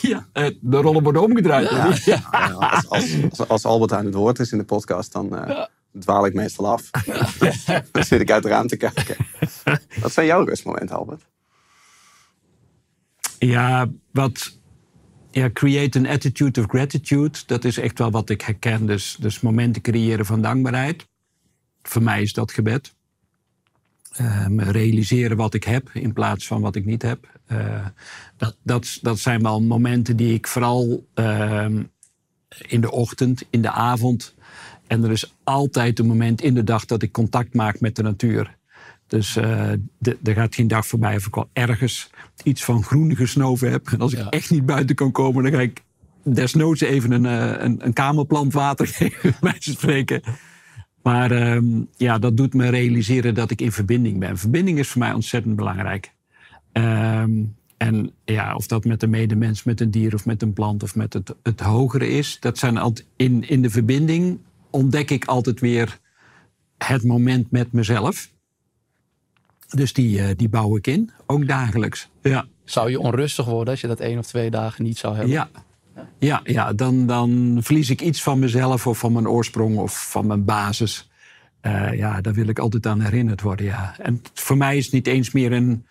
Ja. 0.00 0.28
eh, 0.32 0.50
de 0.60 0.76
rollen 0.76 1.02
worden 1.02 1.22
omgedraaid. 1.22 1.70
Ja. 1.70 1.94
Ja, 2.04 2.48
Als, 2.50 2.88
als, 2.88 3.16
als, 3.30 3.48
als 3.48 3.64
Albert 3.64 3.92
aan 3.92 4.04
het 4.04 4.14
woord 4.14 4.38
is 4.38 4.52
in 4.52 4.58
de 4.58 4.64
podcast, 4.64 5.12
dan 5.12 5.36
eh, 5.36 5.64
dwaal 5.98 6.26
ik 6.26 6.34
meestal 6.34 6.66
af. 6.68 6.90
dan 7.92 8.04
zit 8.04 8.20
ik 8.20 8.30
uit 8.30 8.42
het 8.42 8.52
raam 8.52 8.66
te 8.66 8.76
kijken. 8.76 9.16
Wat 10.00 10.12
zijn 10.12 10.26
jouw 10.26 10.44
rustmomenten, 10.44 10.96
Albert? 10.96 11.26
Ja, 13.38 13.90
wat. 14.12 14.56
Ja, 15.30 15.50
create 15.52 15.98
an 15.98 16.06
attitude 16.06 16.60
of 16.60 16.66
gratitude. 16.66 17.38
Dat 17.46 17.64
is 17.64 17.78
echt 17.78 17.98
wel 17.98 18.10
wat 18.10 18.30
ik 18.30 18.40
herken. 18.40 18.86
Dus, 18.86 19.16
dus 19.20 19.40
momenten 19.40 19.82
creëren 19.82 20.26
van 20.26 20.42
dankbaarheid. 20.42 21.06
Voor 21.82 22.02
mij 22.02 22.22
is 22.22 22.32
dat 22.32 22.52
gebed. 22.52 22.94
Ehm, 24.18 24.60
realiseren 24.60 25.36
wat 25.36 25.54
ik 25.54 25.64
heb 25.64 25.90
in 25.92 26.12
plaats 26.12 26.46
van 26.46 26.60
wat 26.60 26.74
ik 26.76 26.84
niet 26.84 27.02
heb. 27.02 27.30
Eh, 27.46 27.86
dat, 28.36 28.56
dat, 28.62 28.98
dat 29.02 29.18
zijn 29.18 29.42
wel 29.42 29.62
momenten 29.62 30.16
die 30.16 30.34
ik 30.34 30.46
vooral 30.46 31.06
ehm, 31.14 31.82
in 32.68 32.80
de 32.80 32.90
ochtend, 32.90 33.42
in 33.50 33.62
de 33.62 33.70
avond. 33.70 34.34
En 34.86 35.04
er 35.04 35.10
is 35.10 35.34
altijd 35.44 35.98
een 35.98 36.06
moment 36.06 36.40
in 36.42 36.54
de 36.54 36.64
dag 36.64 36.84
dat 36.84 37.02
ik 37.02 37.12
contact 37.12 37.54
maak 37.54 37.80
met 37.80 37.96
de 37.96 38.02
natuur. 38.02 38.56
Dus 39.06 39.36
eh, 39.36 39.70
de- 39.98 40.18
er 40.24 40.34
gaat 40.34 40.54
geen 40.54 40.68
dag 40.68 40.86
voorbij 40.86 41.16
of 41.16 41.26
ik 41.26 41.34
wel 41.34 41.48
ergens 41.52 42.10
iets 42.42 42.64
van 42.64 42.82
groen 42.84 43.16
gesnoven 43.16 43.70
heb. 43.70 43.86
En 43.86 44.00
als 44.00 44.12
ik 44.12 44.18
echt 44.30 44.50
niet 44.50 44.66
buiten 44.66 44.96
kan 44.96 45.12
komen, 45.12 45.42
dan 45.42 45.52
ga 45.52 45.60
ik 45.60 45.82
desnoods 46.22 46.80
even 46.80 47.10
een, 47.12 47.26
eh, 47.26 47.64
een, 47.64 47.84
een 47.86 47.92
kamerplant 47.92 48.52
water 48.52 48.86
geven, 48.96 49.34
bij 49.40 49.56
spreken. 49.58 50.22
Maar 51.08 51.30
ehm, 51.30 51.82
ja, 51.96 52.18
dat 52.18 52.36
doet 52.36 52.54
me 52.54 52.68
realiseren 52.68 53.34
dat 53.34 53.50
ik 53.50 53.60
in 53.60 53.72
verbinding 53.72 54.18
ben. 54.18 54.38
Verbinding 54.38 54.78
is 54.78 54.88
voor 54.88 55.00
mij 55.00 55.12
ontzettend 55.12 55.56
belangrijk. 55.56 56.12
Ehm, 56.72 57.42
en 57.76 58.12
ja, 58.24 58.54
of 58.54 58.66
dat 58.66 58.84
met 58.84 59.02
een 59.02 59.10
medemens, 59.10 59.64
met 59.64 59.80
een 59.80 59.90
dier 59.90 60.14
of 60.14 60.26
met 60.26 60.42
een 60.42 60.52
plant 60.52 60.82
of 60.82 60.94
met 60.94 61.12
het, 61.12 61.34
het 61.42 61.60
hogere 61.60 62.08
is. 62.08 62.36
Dat 62.40 62.58
zijn 62.58 62.76
altijd 62.76 63.06
in, 63.16 63.48
in 63.48 63.62
de 63.62 63.70
verbinding 63.70 64.38
ontdek 64.70 65.10
ik 65.10 65.24
altijd 65.24 65.60
weer 65.60 65.98
het 66.78 67.04
moment 67.04 67.50
met 67.50 67.72
mezelf. 67.72 68.30
Dus 69.68 69.92
die, 69.92 70.20
eh, 70.20 70.36
die 70.36 70.48
bouw 70.48 70.76
ik 70.76 70.86
in, 70.86 71.10
ook 71.26 71.46
dagelijks. 71.46 72.08
Ja, 72.22 72.46
Zou 72.64 72.90
je 72.90 73.00
onrustig 73.00 73.46
worden 73.46 73.70
als 73.72 73.80
je 73.80 73.86
dat 73.86 74.00
één 74.00 74.18
of 74.18 74.26
twee 74.26 74.50
dagen 74.50 74.84
niet 74.84 74.98
zou 74.98 75.14
hebben? 75.14 75.32
ja. 75.32 75.50
Ja, 76.18 76.40
ja 76.44 76.72
dan, 76.72 77.06
dan 77.06 77.58
verlies 77.62 77.90
ik 77.90 78.00
iets 78.00 78.22
van 78.22 78.38
mezelf 78.38 78.86
of 78.86 78.98
van 78.98 79.12
mijn 79.12 79.28
oorsprong 79.28 79.76
of 79.76 80.10
van 80.10 80.26
mijn 80.26 80.44
basis. 80.44 81.10
Eh, 81.60 81.94
ja, 81.94 82.20
daar 82.20 82.34
wil 82.34 82.48
ik 82.48 82.58
altijd 82.58 82.86
aan 82.86 83.00
herinnerd 83.00 83.40
worden. 83.40 83.66
Ja. 83.66 83.94
En 83.98 84.22
voor 84.34 84.56
mij 84.56 84.76
is 84.76 84.84
het 84.84 84.94
niet 84.94 85.06
eens 85.06 85.32
meer 85.32 85.52
een 85.52 85.86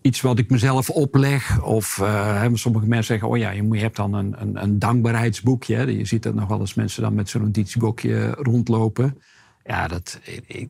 iets 0.00 0.20
wat 0.20 0.38
ik 0.38 0.50
mezelf 0.50 0.90
opleg. 0.90 1.62
Of 1.62 1.98
uh, 1.98 2.46
sommige 2.52 2.86
mensen 2.86 3.06
zeggen, 3.06 3.28
oh 3.28 3.36
ja, 3.36 3.50
je, 3.50 3.78
hebt 3.78 3.96
dan 3.96 4.14
een, 4.14 4.34
een, 4.38 4.62
een 4.62 4.78
dankbaarheidsboekje. 4.78 5.96
Je 5.96 6.04
ziet 6.04 6.22
dat 6.22 6.34
nog 6.34 6.48
wel 6.48 6.60
eens 6.60 6.74
mensen 6.74 7.02
dan 7.02 7.14
met 7.14 7.28
zo'n 7.28 7.42
notitieboekje 7.42 8.30
rondlopen. 8.30 9.18
Ja, 9.64 9.88
dat, 9.88 10.20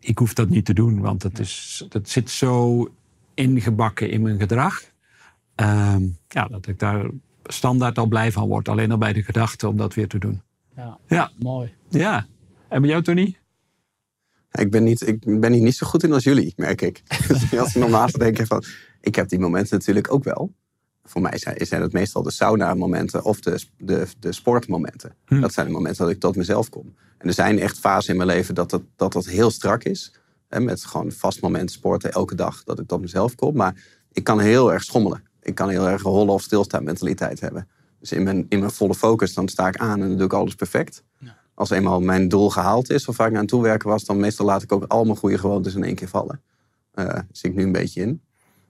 ik, 0.00 0.18
hoef 0.18 0.35
dat 0.35 0.48
niet 0.48 0.64
te 0.64 0.74
doen, 0.74 1.00
want 1.00 1.22
dat, 1.22 1.38
is, 1.38 1.85
dat 1.88 2.09
zit 2.09 2.31
zo 2.31 2.88
ingebakken 3.35 4.11
in 4.11 4.22
mijn 4.22 4.38
gedrag. 4.38 4.83
Uh, 5.61 5.96
ja, 6.29 6.46
dat 6.46 6.66
ik 6.66 6.79
daar 6.79 7.07
standaard 7.44 7.98
al 7.98 8.07
blij 8.07 8.33
van 8.33 8.48
word. 8.48 8.68
Alleen 8.68 8.90
al 8.90 8.98
bij 8.98 9.12
de 9.12 9.22
gedachte 9.22 9.68
om 9.68 9.76
dat 9.76 9.94
weer 9.94 10.09
te 10.09 10.18
doen. 10.18 10.42
Ja, 10.76 10.98
ja. 11.07 11.30
mooi. 11.38 11.74
Ja. 11.88 12.26
En 12.68 12.80
bij 12.80 12.90
jou, 12.90 13.02
Tony? 13.02 13.37
Ik 14.50 14.70
ben, 14.70 14.85
niet, 14.85 15.07
ik 15.07 15.40
ben 15.40 15.52
hier 15.52 15.62
niet 15.62 15.76
zo 15.76 15.87
goed 15.87 16.02
in 16.02 16.12
als 16.12 16.24
jullie, 16.24 16.52
merk 16.57 16.83
ik. 16.83 17.02
als 17.59 17.74
ik 17.74 17.80
normaal 17.80 18.11
denken 18.11 18.46
van... 18.46 18.64
Ik 19.00 19.14
heb 19.14 19.28
die 19.28 19.38
momenten 19.38 19.78
natuurlijk 19.78 20.12
ook 20.12 20.24
wel. 20.24 20.54
Voor 21.04 21.20
mij 21.20 21.38
zijn, 21.38 21.66
zijn 21.66 21.83
het 21.83 21.92
meestal 21.92 22.22
de 22.22 22.30
sauna-momenten 22.30 23.24
of 23.24 23.40
de, 23.40 23.64
de, 23.76 24.07
de 24.18 24.33
sportmomenten. 24.33 25.14
Hm. 25.26 25.40
Dat 25.40 25.52
zijn 25.52 25.66
de 25.66 25.72
momenten 25.72 26.04
dat 26.04 26.14
ik 26.14 26.20
tot 26.20 26.37
mezelf 26.37 26.68
kom. 26.68 26.94
En 27.18 27.28
er 27.28 27.35
zijn 27.35 27.59
echt 27.59 27.78
fasen 27.78 28.11
in 28.11 28.16
mijn 28.16 28.28
leven 28.28 28.54
dat 28.54 28.70
dat, 28.70 28.83
dat, 28.96 29.12
dat 29.12 29.26
heel 29.26 29.50
strak 29.50 29.85
is. 29.85 30.14
Hè, 30.48 30.61
met 30.61 30.85
gewoon 30.85 31.12
vast 31.12 31.40
moment 31.40 31.70
sporten 31.70 32.12
elke 32.12 32.35
dag 32.35 32.64
dat 32.64 32.78
ik 32.78 32.87
tot 32.87 33.00
mezelf 33.00 33.35
kom. 33.35 33.57
Maar 33.57 33.74
ik 34.12 34.24
kan 34.24 34.40
heel 34.40 34.72
erg 34.72 34.85
schommelen. 34.85 35.22
Ik 35.44 35.54
kan 35.54 35.68
heel 35.68 35.88
erg 35.88 36.04
een 36.04 36.11
hollen 36.11 36.35
of 36.35 36.42
stilstaan 36.42 36.85
mentaliteit 36.85 37.40
hebben. 37.40 37.68
Dus 38.00 38.12
in 38.12 38.22
mijn, 38.22 38.46
in 38.48 38.59
mijn 38.59 38.70
volle 38.70 38.94
focus, 38.94 39.35
dan 39.35 39.48
sta 39.48 39.68
ik 39.68 39.76
aan 39.76 40.02
en 40.02 40.09
dan 40.09 40.16
doe 40.16 40.26
ik 40.26 40.33
alles 40.33 40.54
perfect. 40.54 41.02
Ja. 41.18 41.37
Als 41.54 41.70
eenmaal 41.70 42.00
mijn 42.00 42.28
doel 42.28 42.50
gehaald 42.50 42.90
is, 42.90 43.09
of 43.09 43.16
waar 43.16 43.30
ik 43.30 43.37
aan 43.37 43.46
toe 43.46 43.62
werken 43.62 43.88
was, 43.88 44.04
dan 44.04 44.20
meestal 44.20 44.46
laat 44.46 44.62
ik 44.62 44.72
ook 44.72 44.85
al 44.85 45.04
mijn 45.04 45.16
goede 45.16 45.38
gewoontes 45.38 45.74
in 45.74 45.85
één 45.85 45.94
keer 45.94 46.09
vallen. 46.09 46.40
Uh, 46.94 47.18
zie 47.33 47.50
ik 47.50 47.57
nu 47.57 47.62
een 47.62 47.72
beetje 47.72 48.00
in. 48.00 48.22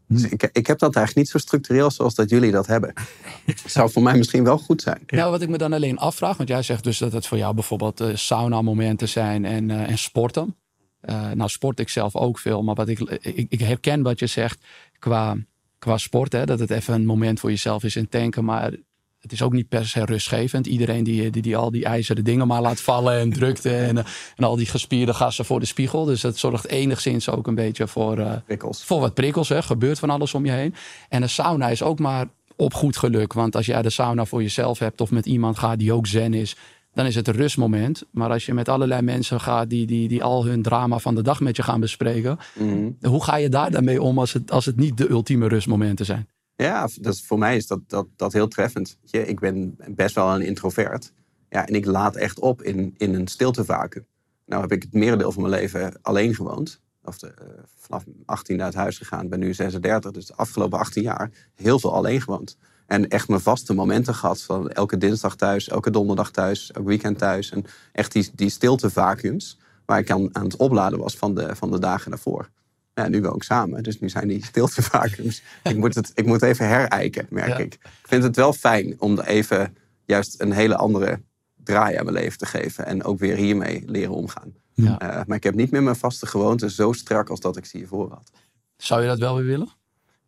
Dus 0.08 0.22
ik, 0.24 0.42
ik, 0.52 0.66
heb 0.66 0.78
dat 0.78 0.96
eigenlijk 0.96 1.16
niet 1.16 1.28
zo 1.28 1.38
structureel 1.38 1.90
zoals 1.90 2.14
dat 2.14 2.30
jullie 2.30 2.50
dat 2.50 2.66
hebben. 2.66 2.92
Zou 3.66 3.90
voor 3.90 4.02
mij 4.02 4.16
misschien 4.16 4.44
wel 4.44 4.58
goed 4.58 4.82
zijn. 4.82 5.02
Nou, 5.06 5.30
wat 5.30 5.42
ik 5.42 5.48
me 5.48 5.58
dan 5.58 5.72
alleen 5.72 5.98
afvraag, 5.98 6.36
want 6.36 6.48
jij 6.48 6.62
zegt 6.62 6.84
dus 6.84 6.98
dat 6.98 7.12
het 7.12 7.26
voor 7.26 7.38
jou 7.38 7.54
bijvoorbeeld 7.54 8.00
uh, 8.00 8.14
sauna-momenten 8.14 9.08
zijn 9.08 9.44
en, 9.44 9.68
uh, 9.68 9.90
en 9.90 9.98
sporten. 9.98 10.56
Uh, 11.02 11.30
nou, 11.30 11.50
sport 11.50 11.80
ik 11.80 11.88
zelf 11.88 12.16
ook 12.16 12.38
veel, 12.38 12.62
maar 12.62 12.74
wat 12.74 12.88
ik, 12.88 13.00
ik, 13.00 13.46
ik 13.48 13.60
herken 13.60 14.02
wat 14.02 14.18
je 14.18 14.26
zegt 14.26 14.64
qua, 14.98 15.36
qua 15.84 15.98
sport, 15.98 16.32
hè, 16.32 16.44
dat 16.44 16.58
het 16.58 16.70
even 16.70 16.94
een 16.94 17.06
moment 17.06 17.40
voor 17.40 17.50
jezelf 17.50 17.84
is 17.84 17.96
in 17.96 18.08
tanken. 18.08 18.44
Maar 18.44 18.72
het 19.20 19.32
is 19.32 19.42
ook 19.42 19.52
niet 19.52 19.68
per 19.68 19.86
se 19.86 20.04
rustgevend. 20.04 20.66
Iedereen 20.66 21.04
die, 21.04 21.30
die, 21.30 21.42
die 21.42 21.56
al 21.56 21.70
die 21.70 21.84
ijzeren 21.84 22.24
dingen 22.24 22.46
maar 22.46 22.60
laat 22.60 22.80
vallen 22.80 23.18
en 23.18 23.32
drukt 23.32 23.64
en, 23.64 23.96
en 24.36 24.44
al 24.44 24.56
die 24.56 24.66
gespierde 24.66 25.14
gassen 25.14 25.44
voor 25.44 25.60
de 25.60 25.66
spiegel. 25.66 26.04
Dus 26.04 26.22
het 26.22 26.38
zorgt 26.38 26.68
enigszins 26.68 27.28
ook 27.28 27.46
een 27.46 27.54
beetje 27.54 27.86
voor, 27.86 28.18
uh, 28.18 28.32
voor 28.70 29.00
wat 29.00 29.14
prikkels. 29.14 29.48
Hè. 29.48 29.62
Gebeurt 29.62 29.98
van 29.98 30.10
alles 30.10 30.34
om 30.34 30.44
je 30.44 30.52
heen. 30.52 30.74
En 31.08 31.22
een 31.22 31.28
sauna 31.28 31.68
is 31.68 31.82
ook 31.82 31.98
maar 31.98 32.26
op 32.56 32.74
goed 32.74 32.96
geluk. 32.96 33.32
Want 33.32 33.56
als 33.56 33.66
jij 33.66 33.82
de 33.82 33.90
sauna 33.90 34.24
voor 34.24 34.42
jezelf 34.42 34.78
hebt 34.78 35.00
of 35.00 35.10
met 35.10 35.26
iemand 35.26 35.58
gaat 35.58 35.78
die 35.78 35.92
ook 35.92 36.06
zen 36.06 36.34
is, 36.34 36.56
dan 36.94 37.06
is 37.06 37.14
het 37.14 37.28
een 37.28 37.34
rustmoment. 37.34 38.04
Maar 38.10 38.30
als 38.30 38.46
je 38.46 38.54
met 38.54 38.68
allerlei 38.68 39.02
mensen 39.02 39.40
gaat 39.40 39.70
die, 39.70 39.86
die, 39.86 40.08
die 40.08 40.22
al 40.22 40.46
hun 40.46 40.62
drama 40.62 40.98
van 40.98 41.14
de 41.14 41.22
dag 41.22 41.40
met 41.40 41.56
je 41.56 41.62
gaan 41.62 41.80
bespreken, 41.80 42.38
mhm. 42.54 42.90
hoe 43.00 43.24
ga 43.24 43.36
je 43.36 43.48
daar 43.48 43.70
dan 43.70 43.84
mee 43.84 44.02
om 44.02 44.18
als 44.18 44.32
het, 44.32 44.50
als 44.50 44.64
het 44.64 44.76
niet 44.76 44.96
de 44.96 45.10
ultieme 45.10 45.48
rustmomenten 45.48 46.06
zijn? 46.06 46.28
Ja, 46.56 46.88
dat, 47.00 47.20
voor 47.20 47.38
mij 47.38 47.56
is 47.56 47.66
dat, 47.66 47.80
dat, 47.86 48.06
dat 48.16 48.32
heel 48.32 48.48
treffend. 48.48 48.98
Je, 49.02 49.26
ik 49.26 49.40
ben 49.40 49.76
best 49.88 50.14
wel 50.14 50.34
een 50.34 50.42
introvert. 50.42 51.12
Ja, 51.48 51.66
en 51.66 51.74
ik 51.74 51.84
laat 51.84 52.16
echt 52.16 52.40
op 52.40 52.62
in, 52.62 52.94
in 52.96 53.14
een 53.14 53.28
stiltevacuum. 53.28 54.06
Nou 54.46 54.62
heb 54.62 54.72
ik 54.72 54.82
het 54.82 54.92
merendeel 54.92 55.32
van 55.32 55.42
mijn 55.42 55.54
leven 55.54 55.98
alleen 56.02 56.34
gewoond. 56.34 56.80
Of 57.04 57.18
de, 57.18 57.34
uh, 57.42 57.48
vanaf 57.78 58.04
18 58.24 58.62
uit 58.62 58.74
huis 58.74 58.98
gegaan, 58.98 59.28
ben 59.28 59.38
nu 59.38 59.54
36. 59.54 60.10
Dus 60.10 60.26
de 60.26 60.34
afgelopen 60.34 60.78
18 60.78 61.02
jaar 61.02 61.30
heel 61.54 61.78
veel 61.78 61.94
alleen 61.94 62.20
gewoond. 62.20 62.56
En 62.94 63.08
echt 63.08 63.28
mijn 63.28 63.40
vaste 63.40 63.74
momenten 63.74 64.14
gehad. 64.14 64.42
Van 64.42 64.70
elke 64.70 64.98
dinsdag 64.98 65.36
thuis, 65.36 65.68
elke 65.68 65.90
donderdag 65.90 66.30
thuis, 66.30 66.72
elk 66.72 66.86
weekend 66.86 67.18
thuis. 67.18 67.50
En 67.50 67.64
echt 67.92 68.12
die, 68.12 68.30
die 68.34 68.50
stiltevacuums 68.50 69.58
waar 69.84 69.98
ik 69.98 70.10
aan, 70.10 70.28
aan 70.32 70.44
het 70.44 70.56
opladen 70.56 70.98
was 70.98 71.16
van 71.16 71.34
de, 71.34 71.56
van 71.56 71.70
de 71.70 71.78
dagen 71.78 72.10
daarvoor. 72.10 72.50
Ja, 72.94 73.08
nu 73.08 73.20
wel 73.20 73.32
ook 73.32 73.42
samen. 73.42 73.82
Dus 73.82 74.00
nu 74.00 74.08
zijn 74.08 74.28
die 74.28 74.44
stiltevacuums. 74.44 75.42
ik, 75.62 75.76
moet 75.76 75.94
het, 75.94 76.10
ik 76.14 76.26
moet 76.26 76.42
even 76.42 76.68
herijken, 76.68 77.26
merk 77.30 77.58
ik. 77.58 77.74
Ik 77.74 78.08
vind 78.08 78.22
het 78.22 78.36
wel 78.36 78.52
fijn 78.52 78.94
om 78.98 79.20
even 79.20 79.76
juist 80.04 80.40
een 80.40 80.52
hele 80.52 80.76
andere 80.76 81.20
draai 81.64 81.96
aan 81.96 82.04
mijn 82.04 82.16
leven 82.16 82.38
te 82.38 82.46
geven. 82.46 82.86
En 82.86 83.04
ook 83.04 83.18
weer 83.18 83.36
hiermee 83.36 83.82
leren 83.86 84.14
omgaan. 84.14 84.54
Ja. 84.72 85.02
Uh, 85.02 85.24
maar 85.26 85.36
ik 85.36 85.44
heb 85.44 85.54
niet 85.54 85.70
meer 85.70 85.82
mijn 85.82 85.96
vaste 85.96 86.26
gewoonte 86.26 86.70
zo 86.70 86.92
strak 86.92 87.28
als 87.28 87.40
dat 87.40 87.56
ik 87.56 87.64
ze 87.64 87.76
hiervoor 87.76 88.10
had. 88.10 88.30
Zou 88.76 89.02
je 89.02 89.08
dat 89.08 89.18
wel 89.18 89.36
weer 89.36 89.46
willen? 89.46 89.68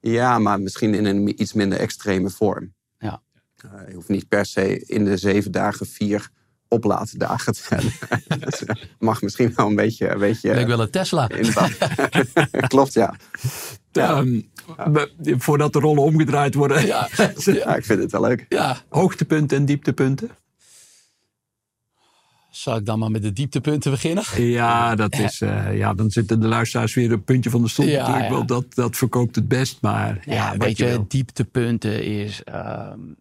Ja, 0.01 0.39
maar 0.39 0.61
misschien 0.61 0.95
in 0.95 1.05
een 1.05 1.43
iets 1.43 1.53
minder 1.53 1.79
extreme 1.79 2.31
vorm. 2.31 2.75
Ja. 2.99 3.23
Uh, 3.65 3.89
je 3.89 3.95
hoeft 3.95 4.09
niet 4.09 4.29
per 4.29 4.47
se 4.47 4.85
in 4.87 5.05
de 5.05 5.17
zeven 5.17 5.53
dagen 5.53 5.87
vier 5.87 6.31
oplaaddagen 6.69 7.53
te 7.53 7.63
hebben. 7.69 7.93
dat 8.41 8.61
eh, 8.61 8.75
mag 8.99 9.23
misschien 9.23 9.53
wel 9.57 9.67
een 9.67 9.75
beetje... 9.75 10.09
Een 10.09 10.19
beetje 10.19 10.51
ik 10.51 10.67
wil 10.67 10.81
een 10.81 10.91
Tesla. 10.91 11.27
Klopt, 12.69 12.93
ja. 12.93 13.15
ja. 13.93 14.19
Um, 14.19 14.51
voordat 15.39 15.73
de 15.73 15.79
rollen 15.79 16.03
omgedraaid 16.03 16.55
worden. 16.55 16.87
Ja. 16.87 17.09
ja, 17.45 17.77
ik 17.77 17.85
vind 17.85 18.03
het 18.03 18.13
wel 18.13 18.21
leuk. 18.21 18.47
Ja. 18.49 18.83
Hoogtepunten 18.89 19.57
en 19.57 19.65
dieptepunten? 19.65 20.31
Zal 22.57 22.77
ik 22.77 22.87
dan 22.87 22.99
maar 22.99 23.11
met 23.11 23.23
de 23.23 23.33
dieptepunten 23.33 23.91
beginnen? 23.91 24.25
Ja, 24.37 24.95
dat 24.95 25.19
is, 25.19 25.41
uh, 25.41 25.77
ja 25.77 25.95
dan 25.95 26.11
zitten 26.11 26.41
de 26.41 26.47
luisteraars 26.47 26.95
weer 26.95 27.13
een 27.13 27.25
puntje 27.25 27.51
van 27.51 27.63
de 27.63 27.69
stoel. 27.69 27.87
Ja, 27.87 28.07
natuurlijk. 28.07 28.33
Ja. 28.33 28.45
dat, 28.45 28.75
dat 28.75 28.97
verkoopt 28.97 29.35
het 29.35 29.49
best. 29.49 29.81
Maar 29.81 30.23
ja, 30.25 30.35
ja 30.35 30.57
weet 30.57 30.79
je, 30.79 31.05
dieptepunten 31.09 32.05
is... 32.05 32.43
Um, 32.49 33.17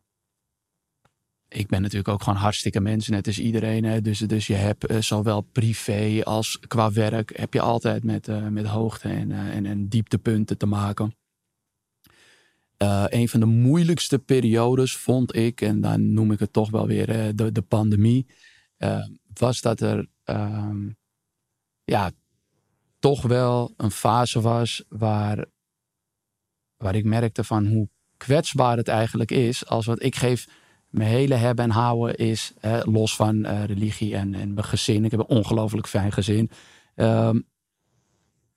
ik 1.48 1.67
ben 1.67 1.82
natuurlijk 1.82 2.08
ook 2.08 2.24
gewoon 2.24 2.39
hartstikke 2.39 2.80
mens, 2.80 3.08
net 3.08 3.28
als 3.28 3.39
iedereen. 3.39 3.84
Hè. 3.84 4.02
Dus, 4.02 4.19
dus 4.19 4.48
je 4.48 4.54
hebt 4.54 4.91
uh, 4.91 5.02
zowel 5.02 5.41
privé 5.41 6.21
als 6.24 6.60
qua 6.67 6.91
werk... 6.91 7.38
heb 7.38 7.54
je 7.54 7.62
altijd 7.62 8.04
met, 8.04 8.28
uh, 8.28 8.48
met 8.48 8.65
hoogte 8.65 9.10
en, 9.10 9.32
en, 9.32 9.65
en 9.65 9.88
dieptepunten 9.88 10.58
te 10.58 10.65
maken. 10.65 11.15
een 13.08 13.30
van 13.30 13.39
de 13.39 13.45
moeilijkste 13.45 14.19
periodes 14.19 14.95
vond 14.95 15.36
ik... 15.36 15.62
en 15.62 15.82
dan 15.82 16.13
noem 16.13 16.32
ik 16.32 16.39
het 16.39 16.54
toch 16.54 16.69
wel 16.69 16.88
weer 16.88 17.36
de, 17.36 17.52
de 17.52 17.62
pandemie... 17.62 18.26
was 19.39 19.62
dat 19.62 19.82
er 19.82 20.08
ehm, 20.24 20.89
ja, 21.84 22.12
toch 23.00 23.21
wel 23.21 23.74
een 23.78 23.91
fase 23.91 24.41
was... 24.41 24.84
waar, 24.89 25.45
waar 26.78 26.95
ik 26.95 27.06
merkte 27.06 27.43
van 27.43 27.65
hoe 27.65 27.89
kwetsbaar 28.17 28.78
het 28.78 28.88
eigenlijk 28.88 29.32
is... 29.32 29.65
als 29.65 29.86
wat 29.86 30.04
ik 30.04 30.15
geef 30.15 30.48
mijn 30.89 31.10
hele 31.10 31.36
hebben 31.36 31.65
en 31.65 31.71
houden 31.71 32.15
is, 32.15 32.54
los 32.84 33.15
van 33.15 33.36
uh, 33.36 33.63
religie 33.63 34.15
en, 34.15 34.34
en 34.34 34.54
mijn 34.54 34.65
gezin. 34.65 35.06
Ik 35.06 35.12
heb 35.12 35.19
een 35.19 35.26
ongelooflijk 35.38 35.88
fijn 35.88 36.12
gezin. 36.12 36.50
Um, 36.95 37.48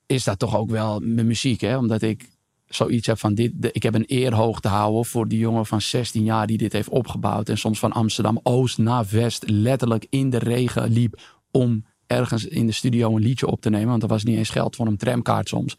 is 0.07 0.25
dat 0.25 0.38
toch 0.38 0.57
ook 0.57 0.71
wel 0.71 1.01
mijn 1.01 1.27
muziek. 1.27 1.61
Hè? 1.61 1.77
Omdat 1.77 2.03
ik 2.03 2.29
zoiets 2.68 3.07
heb 3.07 3.18
van 3.18 3.35
dit. 3.35 3.52
ik 3.72 3.83
heb 3.83 3.94
een 3.94 4.04
eer 4.07 4.35
hoog 4.35 4.61
te 4.61 4.68
houden 4.68 5.04
voor 5.04 5.28
die 5.28 5.38
jongen 5.38 5.66
van 5.66 5.81
16 5.81 6.24
jaar 6.24 6.46
die 6.46 6.59
dit 6.59 6.72
heeft 6.72 6.88
opgebouwd. 6.88 7.48
En 7.48 7.59
soms 7.59 7.78
van 7.78 7.92
Amsterdam 7.92 8.40
Oost 8.42 8.78
naar 8.78 9.07
West 9.11 9.48
letterlijk 9.48 10.07
in 10.11 10.31
de 10.31 10.38
regen 10.38 10.90
liep 10.90 11.20
om 11.50 11.85
ergens 12.07 12.46
in 12.46 12.66
de 12.66 12.72
studio 12.72 13.16
een 13.16 13.22
liedje 13.22 13.46
op 13.46 13.61
te 13.61 13.70
nemen. 13.70 13.88
Want 13.88 14.02
er 14.02 14.09
was 14.09 14.24
niet 14.24 14.37
eens 14.37 14.50
geld 14.50 14.76
voor 14.76 14.87
een 14.87 14.96
tramkaart 14.96 15.48
soms. 15.48 15.76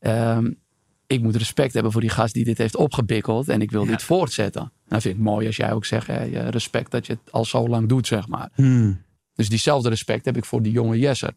Um, 0.00 0.58
ik 1.06 1.22
moet 1.22 1.36
respect 1.36 1.72
hebben 1.72 1.92
voor 1.92 2.00
die 2.00 2.10
gast 2.10 2.34
die 2.34 2.44
dit 2.44 2.58
heeft 2.58 2.76
opgebikkeld. 2.76 3.48
En 3.48 3.62
ik 3.62 3.70
wil 3.70 3.86
dit 3.86 4.02
voortzetten. 4.02 4.62
En 4.62 4.70
dat 4.88 5.02
vind 5.02 5.14
ik 5.14 5.20
mooi 5.20 5.46
als 5.46 5.56
jij 5.56 5.72
ook 5.72 5.84
zegt, 5.84 6.06
hè, 6.06 6.48
respect 6.50 6.90
dat 6.90 7.06
je 7.06 7.12
het 7.12 7.32
al 7.32 7.44
zo 7.44 7.68
lang 7.68 7.88
doet, 7.88 8.06
zeg 8.06 8.28
maar. 8.28 8.50
Hmm. 8.54 9.02
Dus 9.34 9.48
diezelfde 9.48 9.88
respect 9.88 10.24
heb 10.24 10.36
ik 10.36 10.44
voor 10.44 10.62
die 10.62 10.72
jonge 10.72 10.98
Jesser. 10.98 11.32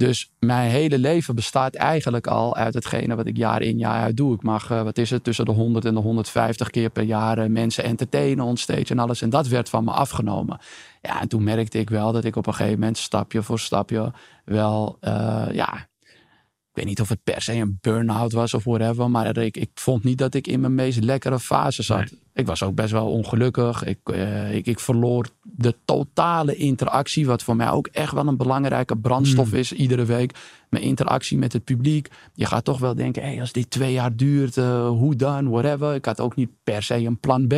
Dus 0.00 0.30
mijn 0.38 0.70
hele 0.70 0.98
leven 0.98 1.34
bestaat 1.34 1.74
eigenlijk 1.74 2.26
al 2.26 2.56
uit 2.56 2.74
hetgene 2.74 3.14
wat 3.14 3.26
ik 3.26 3.36
jaar 3.36 3.62
in 3.62 3.78
jaar 3.78 4.02
uit 4.02 4.16
doe. 4.16 4.34
Ik 4.34 4.42
mag, 4.42 4.70
uh, 4.70 4.82
wat 4.82 4.98
is 4.98 5.10
het, 5.10 5.24
tussen 5.24 5.44
de 5.44 5.50
100 5.50 5.84
en 5.84 5.94
de 5.94 6.00
150 6.00 6.70
keer 6.70 6.90
per 6.90 7.02
jaar 7.02 7.38
uh, 7.38 7.48
mensen 7.48 7.84
entertainen, 7.84 8.44
onstage 8.44 8.86
en 8.88 8.98
alles. 8.98 9.22
En 9.22 9.30
dat 9.30 9.48
werd 9.48 9.68
van 9.68 9.84
me 9.84 9.90
afgenomen. 9.90 10.58
Ja, 11.02 11.20
en 11.20 11.28
toen 11.28 11.44
merkte 11.44 11.78
ik 11.78 11.90
wel 11.90 12.12
dat 12.12 12.24
ik 12.24 12.36
op 12.36 12.46
een 12.46 12.54
gegeven 12.54 12.78
moment 12.78 12.98
stapje 12.98 13.42
voor 13.42 13.58
stapje 13.58 14.12
wel, 14.44 14.98
uh, 15.00 15.46
ja, 15.52 15.88
weet 16.80 16.88
niet 16.88 17.00
of 17.00 17.08
het 17.08 17.24
per 17.24 17.42
se 17.42 17.52
een 17.52 17.78
burn-out 17.80 18.32
was 18.32 18.54
of 18.54 18.64
whatever. 18.64 19.10
Maar 19.10 19.36
ik, 19.36 19.56
ik 19.56 19.70
vond 19.74 20.04
niet 20.04 20.18
dat 20.18 20.34
ik 20.34 20.46
in 20.46 20.60
mijn 20.60 20.74
meest 20.74 21.04
lekkere 21.04 21.38
fase 21.38 21.82
zat. 21.82 22.12
Ik 22.34 22.46
was 22.46 22.62
ook 22.62 22.74
best 22.74 22.90
wel 22.90 23.06
ongelukkig. 23.06 23.84
Ik, 23.84 23.98
uh, 24.04 24.54
ik, 24.54 24.66
ik, 24.66 24.80
verloor 24.80 25.26
de 25.42 25.74
totale 25.84 26.56
interactie. 26.56 27.26
Wat 27.26 27.42
voor 27.42 27.56
mij 27.56 27.70
ook 27.70 27.86
echt 27.86 28.12
wel 28.12 28.26
een 28.26 28.36
belangrijke 28.36 28.96
brandstof 28.96 29.50
hmm. 29.50 29.58
is 29.58 29.72
iedere 29.72 30.04
week. 30.04 30.34
Mijn 30.68 30.84
interactie 30.84 31.38
met 31.38 31.52
het 31.52 31.64
publiek. 31.64 32.08
Je 32.34 32.46
gaat 32.46 32.64
toch 32.64 32.78
wel 32.78 32.94
denken, 32.94 33.22
hey, 33.22 33.40
als 33.40 33.52
dit 33.52 33.70
twee 33.70 33.92
jaar 33.92 34.16
duurt, 34.16 34.56
uh, 34.56 34.88
hoe 34.88 35.16
dan, 35.16 35.48
whatever. 35.48 35.94
Ik 35.94 36.04
had 36.04 36.20
ook 36.20 36.36
niet 36.36 36.50
per 36.64 36.82
se 36.82 36.94
een 36.94 37.20
plan 37.20 37.46
B. 37.46 37.54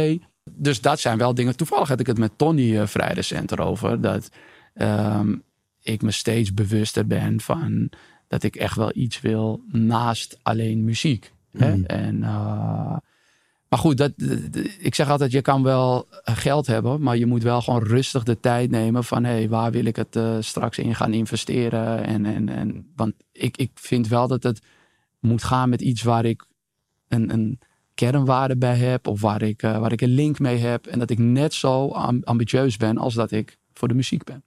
Dus 0.51 0.81
dat 0.81 1.01
zijn 1.01 1.19
wel 1.19 1.35
dingen. 1.35 1.57
Toevallig 1.57 1.89
had 1.89 2.01
ik 2.01 2.07
het 2.07 2.19
met 2.19 2.33
Tony 2.37 2.77
uh, 2.77 2.87
vrij 2.87 3.13
recent 3.13 3.53
erover. 3.53 4.01
Dat 4.01 4.29
um, 4.75 5.43
ik 5.83 6.03
me 6.03 6.11
steeds 6.11 6.55
bewuster 6.55 7.07
ben 7.07 7.41
van 7.41 7.91
dat 8.33 8.43
ik 8.43 8.57
echt 8.57 8.77
wel 8.77 8.91
iets 8.95 9.21
wil 9.21 9.63
naast 9.73 10.39
alleen 10.43 10.85
muziek. 10.85 11.33
Hè? 11.51 11.77
Mm. 11.77 11.85
En, 11.85 12.23
eh, 12.23 12.97
maar 13.69 13.79
goed, 13.79 13.97
dat, 13.97 14.13
ik 14.79 14.95
zeg 14.95 15.11
altijd, 15.11 15.33
je 15.33 15.43
kan 15.43 15.63
wel 15.63 16.09
eh, 16.11 16.37
geld 16.37 16.67
hebben, 16.67 17.03
maar 17.03 17.17
je 17.17 17.27
moet 17.27 17.43
wel 17.43 17.63
gewoon 17.63 17.83
rustig 17.83 18.23
de 18.23 18.41
tijd 18.41 18.71
nemen 18.71 19.05
van 19.05 19.25
hé, 19.25 19.49
waar 19.49 19.71
wil 19.71 19.85
ik 19.85 19.97
het 19.97 20.17
eh, 20.17 20.37
straks 20.41 20.79
in 20.79 20.95
gaan 20.95 21.13
investeren? 21.13 22.05
En, 22.05 22.27
en, 22.27 22.49
en, 22.49 22.93
want 22.97 23.15
ik, 23.33 23.57
ik 23.57 23.71
vind 23.75 24.09
wel 24.09 24.29
dat 24.29 24.43
het 24.43 24.63
moet 25.21 25.45
gaan 25.45 25.69
met 25.69 25.81
iets 25.81 26.03
waar 26.03 26.25
ik 26.25 26.45
een, 27.09 27.33
een 27.33 27.59
kernwaarde 27.95 28.57
bij 28.57 28.77
heb 28.77 29.07
of 29.07 29.21
waar 29.21 29.43
ik, 29.43 29.61
waar 29.61 29.93
ik 29.93 30.01
een 30.01 30.15
link 30.15 30.39
mee 30.39 30.59
heb. 30.59 30.87
En 30.87 30.99
dat 30.99 31.11
ik 31.11 31.19
net 31.19 31.55
zo 31.55 31.89
am- 31.89 32.23
ambitieus 32.25 32.77
ben 32.77 32.99
als 32.99 33.15
dat 33.15 33.31
ik 33.31 33.59
voor 33.73 33.89
de 33.89 33.95
muziek 33.95 34.25
ben. 34.25 34.43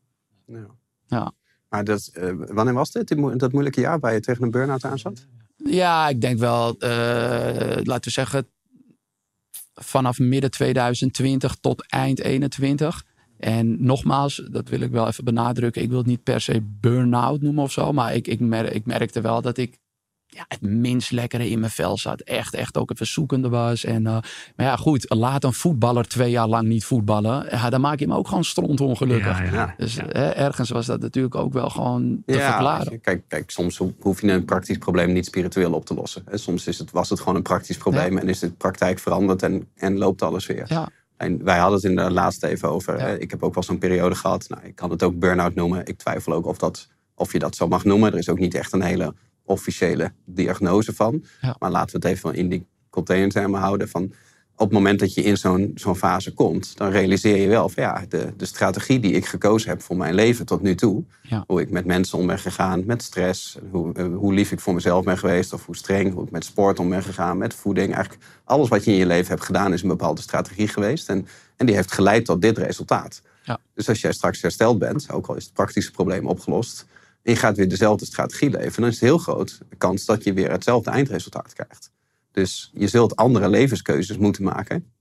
Ja. 0.48 0.66
Ja. 1.08 1.32
Maar 1.70 1.84
dat, 1.84 2.10
eh, 2.14 2.32
wanneer 2.38 2.74
was 2.74 2.92
dit, 2.92 3.40
dat 3.40 3.52
moeilijke 3.52 3.82
jaar 3.82 4.00
waar 4.00 4.14
je 4.14 4.20
tegen 4.20 4.44
een 4.44 4.52
burn-out 4.52 4.86
aan 4.86 5.00
zat? 5.00 5.26
Ja, 5.58 6.08
ik 6.10 6.22
denk 6.22 6.40
wel, 6.40 6.78
eh, 6.80 6.90
laten 7.84 8.04
we 8.04 8.10
zeggen, 8.10 8.48
vanaf 9.74 10.20
midden 10.20 10.52
2020 10.52 11.56
tot 11.56 11.86
eind 11.88 12.20
21. 12.20 13.04
En 13.38 13.86
nogmaals, 13.86 14.48
dat 14.52 14.70
wil 14.70 14.80
ik 14.80 14.92
wel 14.92 15.08
even 15.08 15.24
benadrukken. 15.24 15.82
Ik 15.82 15.90
wil 15.90 15.98
het 15.98 16.08
niet 16.08 16.24
per 16.24 16.42
se 16.42 16.62
burn-out 16.62 17.42
noemen 17.42 17.64
of 17.64 17.72
zo. 17.72 17.92
Maar 17.92 18.16
ik, 18.16 18.28
ik, 18.28 18.40
mer- 18.40 18.74
ik 18.74 18.86
merkte 18.86 19.22
wel 19.22 19.42
dat 19.42 19.58
ik 19.58 19.80
ja, 20.36 20.46
het 20.48 20.62
minst 20.62 21.12
lekkere 21.12 21.50
in 21.50 21.60
mijn 21.60 21.72
vel 21.72 21.98
zat. 21.98 22.22
Echt, 22.22 22.54
echt 22.54 22.78
ook 22.78 22.92
even 22.92 23.08
zoekende 23.08 23.50
was. 23.50 23.84
En, 23.84 24.08
eh, 24.08 24.18
maar 24.56 24.66
ja, 24.66 24.76
goed, 24.76 25.06
laat 25.08 25.44
een 25.44 25.54
voetballer 25.54 26.08
twee 26.08 26.32
jaar 26.32 26.48
lang 26.48 26.68
niet 26.68 26.86
voetballen. 26.86 27.48
Ja, 27.50 27.70
dan 27.70 27.82
maak 27.82 28.00
je 28.00 28.06
hem 28.06 28.14
ook 28.14 28.28
gewoon 28.28 28.44
stront 28.44 28.82
ongelukkig. 28.82 29.38
Ja, 29.38 29.44
ja. 29.44 29.52
Ja. 29.54 29.74
Dus 29.78 29.96
hè, 29.96 30.30
ergens 30.30 30.70
was 30.70 30.86
dat 30.86 31.02
natuurlijk 31.02 31.36
ook 31.36 31.54
wel 31.54 31.70
gewoon 31.70 32.22
te 32.26 32.34
verklaren. 32.34 33.02
Kijk, 33.02 33.24
kijk, 33.28 33.52
soms 33.52 33.78
ho- 33.78 33.94
hoef 34.00 34.22
je 34.22 34.32
een 34.32 34.46
praktisch 34.46 34.78
probleem 34.78 35.14
niet 35.14 35.26
spiritueel 35.26 35.74
op 35.74 35.86
te 35.86 35.94
lossen. 35.94 36.24
Hè. 36.26 36.38
Soms 36.38 36.68
is 36.68 36.80
het, 36.80 36.92
was 36.92 37.10
het 37.10 37.20
gewoon 37.20 37.36
een 37.36 37.42
praktisch 37.42 37.78
probleem 37.78 38.18
en 38.18 38.30
is 38.30 38.40
de 38.40 38.52
praktijk 38.52 39.00
veranderd 39.00 39.44
en, 39.44 39.68
en 39.76 39.98
loopt 39.98 40.22
alles 40.22 40.46
weer. 40.46 40.66
Ja. 40.68 40.90
En 41.18 41.44
wij 41.44 41.58
hadden 41.58 41.76
het 41.76 41.90
in 41.90 41.96
de 41.96 42.12
laatste 42.12 42.48
even 42.48 42.70
over. 42.70 42.98
Ja. 43.00 43.08
Ik 43.08 43.32
heb 43.32 43.44
ook 43.44 43.54
wel 43.54 43.64
zo'n 43.64 43.78
periode 43.78 44.16
gehad. 44.16 44.50
Nou, 44.50 44.62
ik 44.66 44.76
kan 44.76 44.90
het 44.90 45.04
ook 45.04 45.20
burn-out 45.20 45.56
noemen. 45.56 45.86
Ik 45.86 45.98
twijfel 45.98 46.34
ook 46.34 46.46
of, 46.46 46.58
dat, 46.58 46.88
of 47.16 47.32
je 47.32 47.40
dat 47.40 47.56
zo 47.56 47.68
mag 47.68 47.84
noemen. 47.84 48.12
Er 48.12 48.18
is 48.18 48.30
ook 48.30 48.40
niet 48.40 48.54
echt 48.54 48.74
een 48.74 48.82
hele 48.82 49.14
officiële 49.46 50.12
diagnose 50.26 50.94
van. 50.94 51.24
Ja. 51.42 51.56
Maar 51.60 51.72
laten 51.72 52.00
we 52.00 52.08
het 52.08 52.18
even 52.18 52.36
in 52.36 52.50
die 52.50 52.66
containertermen 52.90 53.60
houden. 53.60 53.90
Van 53.90 54.14
op 54.58 54.66
het 54.66 54.72
moment 54.72 55.00
dat 55.00 55.14
je 55.14 55.24
in 55.24 55.38
zo'n 55.38 55.72
zo'n 55.76 55.96
fase 55.96 56.34
komt, 56.34 56.78
dan 56.78 56.90
realiseer 56.90 57.38
je 57.38 57.48
wel 57.48 57.70
van 57.70 57.84
ja, 57.84 58.06
de, 58.10 58.34
de 58.38 58.46
strategie 58.46 59.00
die 59.00 59.12
ik 59.12 59.26
gekozen 59.26 59.70
heb 59.70 59.82
voor 59.82 59.98
mijn 59.98 60.14
leven 60.14 60.46
tot 60.46 60.62
nu 60.62 60.76
toe. 60.76 61.04
Ja. 61.22 61.44
Hoe 61.48 61.62
ik 61.62 61.70
met 61.70 61.86
mensen 61.86 62.18
om 62.18 62.28
ben 62.28 62.40
gegaan, 62.40 62.86
met 62.86 63.04
stress, 63.04 63.58
hoe, 63.72 63.94
eh, 63.94 64.06
hoe 64.16 64.34
lief 64.34 64.52
ik 64.52 64.60
voor 64.60 64.74
mezelf 64.74 65.06
ben 65.06 65.18
geweest, 65.18 65.54
of 65.54 65.66
hoe 65.66 65.76
streng, 65.76 66.14
hoe 66.14 66.24
ik 66.24 66.32
met 66.32 66.46
sport 66.46 66.80
om 66.80 66.90
ben 66.90 67.04
gegaan, 67.04 67.38
met 67.38 67.54
voeding. 67.54 67.94
Eigenlijk 67.94 68.24
alles 68.44 68.70
wat 68.70 68.84
je 68.84 68.92
in 68.92 68.98
je 68.98 69.06
leven 69.06 69.30
hebt 69.30 69.46
gedaan 69.46 69.74
is 69.74 69.82
een 69.82 69.88
bepaalde 69.88 70.22
strategie 70.22 70.68
geweest. 70.68 71.10
En, 71.10 71.28
en 71.56 71.66
die 71.66 71.76
heeft 71.76 71.92
geleid 71.92 72.26
tot 72.26 72.42
dit 72.42 72.58
resultaat. 72.58 73.22
Ja. 73.44 73.60
Dus 73.74 73.90
als 73.90 74.02
jij 74.02 74.12
straks 74.12 74.42
hersteld 74.42 74.80
bent, 74.80 75.12
ook 75.12 75.28
al 75.28 75.36
is 75.36 75.44
het 75.44 75.54
praktische 75.54 75.92
probleem 75.92 76.28
opgelost, 76.28 76.86
en 77.26 77.32
je 77.34 77.40
gaat 77.40 77.58
weer 77.58 77.68
dezelfde 77.70 78.06
strategie 78.06 78.50
leven, 78.50 78.82
dan 78.82 78.90
is 78.90 78.96
het 79.00 79.04
heel 79.10 79.18
groot 79.18 79.60
de 79.70 79.76
kans 79.76 80.06
dat 80.06 80.24
je 80.24 80.34
weer 80.34 80.52
hetzelfde 80.52 80.90
eindresultaat 80.90 81.54
krijgt. 81.54 81.92
Dus 82.32 82.72
je 82.74 82.88
zult 82.88 83.16
andere 83.16 83.50
levenskeuzes 83.50 84.18
moeten 84.18 84.44
maken. 84.44 84.92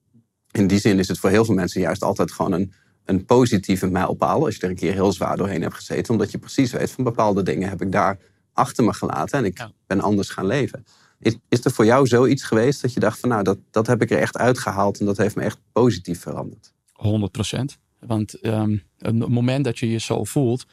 In 0.50 0.66
die 0.66 0.78
zin 0.78 0.98
is 0.98 1.08
het 1.08 1.18
voor 1.18 1.30
heel 1.30 1.44
veel 1.44 1.54
mensen 1.54 1.80
juist 1.80 2.02
altijd 2.02 2.32
gewoon 2.32 2.52
een, 2.52 2.72
een 3.04 3.24
positieve 3.24 3.86
mijlpaal. 3.86 4.44
Als 4.44 4.54
je 4.56 4.62
er 4.62 4.68
een 4.68 4.74
keer 4.74 4.92
heel 4.92 5.12
zwaar 5.12 5.36
doorheen 5.36 5.62
hebt 5.62 5.74
gezeten. 5.74 6.12
Omdat 6.12 6.30
je 6.30 6.38
precies 6.38 6.72
weet 6.72 6.90
van 6.90 7.04
bepaalde 7.04 7.42
dingen 7.42 7.68
heb 7.68 7.82
ik 7.82 7.92
daar 7.92 8.18
achter 8.52 8.84
me 8.84 8.92
gelaten. 8.94 9.38
En 9.38 9.44
ik 9.44 9.58
Ja. 9.58 9.72
ben 9.86 10.00
anders 10.00 10.28
gaan 10.30 10.46
leven. 10.46 10.84
Is, 11.18 11.36
is 11.48 11.64
er 11.64 11.70
voor 11.70 11.84
jou 11.84 12.06
zoiets 12.06 12.42
geweest 12.42 12.82
dat 12.82 12.92
je 12.92 13.00
dacht 13.00 13.18
van 13.20 13.28
nou 13.28 13.42
dat, 13.42 13.58
dat 13.70 13.86
heb 13.86 14.02
ik 14.02 14.10
er 14.10 14.18
echt 14.18 14.36
uitgehaald. 14.36 15.00
En 15.00 15.06
dat 15.06 15.16
heeft 15.16 15.36
me 15.36 15.42
echt 15.42 15.58
positief 15.72 16.20
veranderd. 16.20 16.72
100 16.92 17.32
procent. 17.32 17.78
Want 17.98 18.34
ehm, 18.40 18.72
op 18.98 19.20
het 19.20 19.28
moment 19.28 19.64
dat 19.64 19.78
je 19.78 19.90
je 19.90 19.98
zo 19.98 20.24
voelt, 20.24 20.64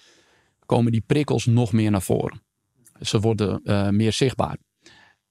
komen 0.72 0.92
die 0.92 1.04
prikkels 1.06 1.46
nog 1.46 1.72
meer 1.72 1.92
naar 1.92 2.02
voren. 2.02 2.42
Ze 3.02 3.20
worden 3.20 3.62
eh, 3.64 3.90
meer 3.90 4.14
zichtbaar. 4.14 4.58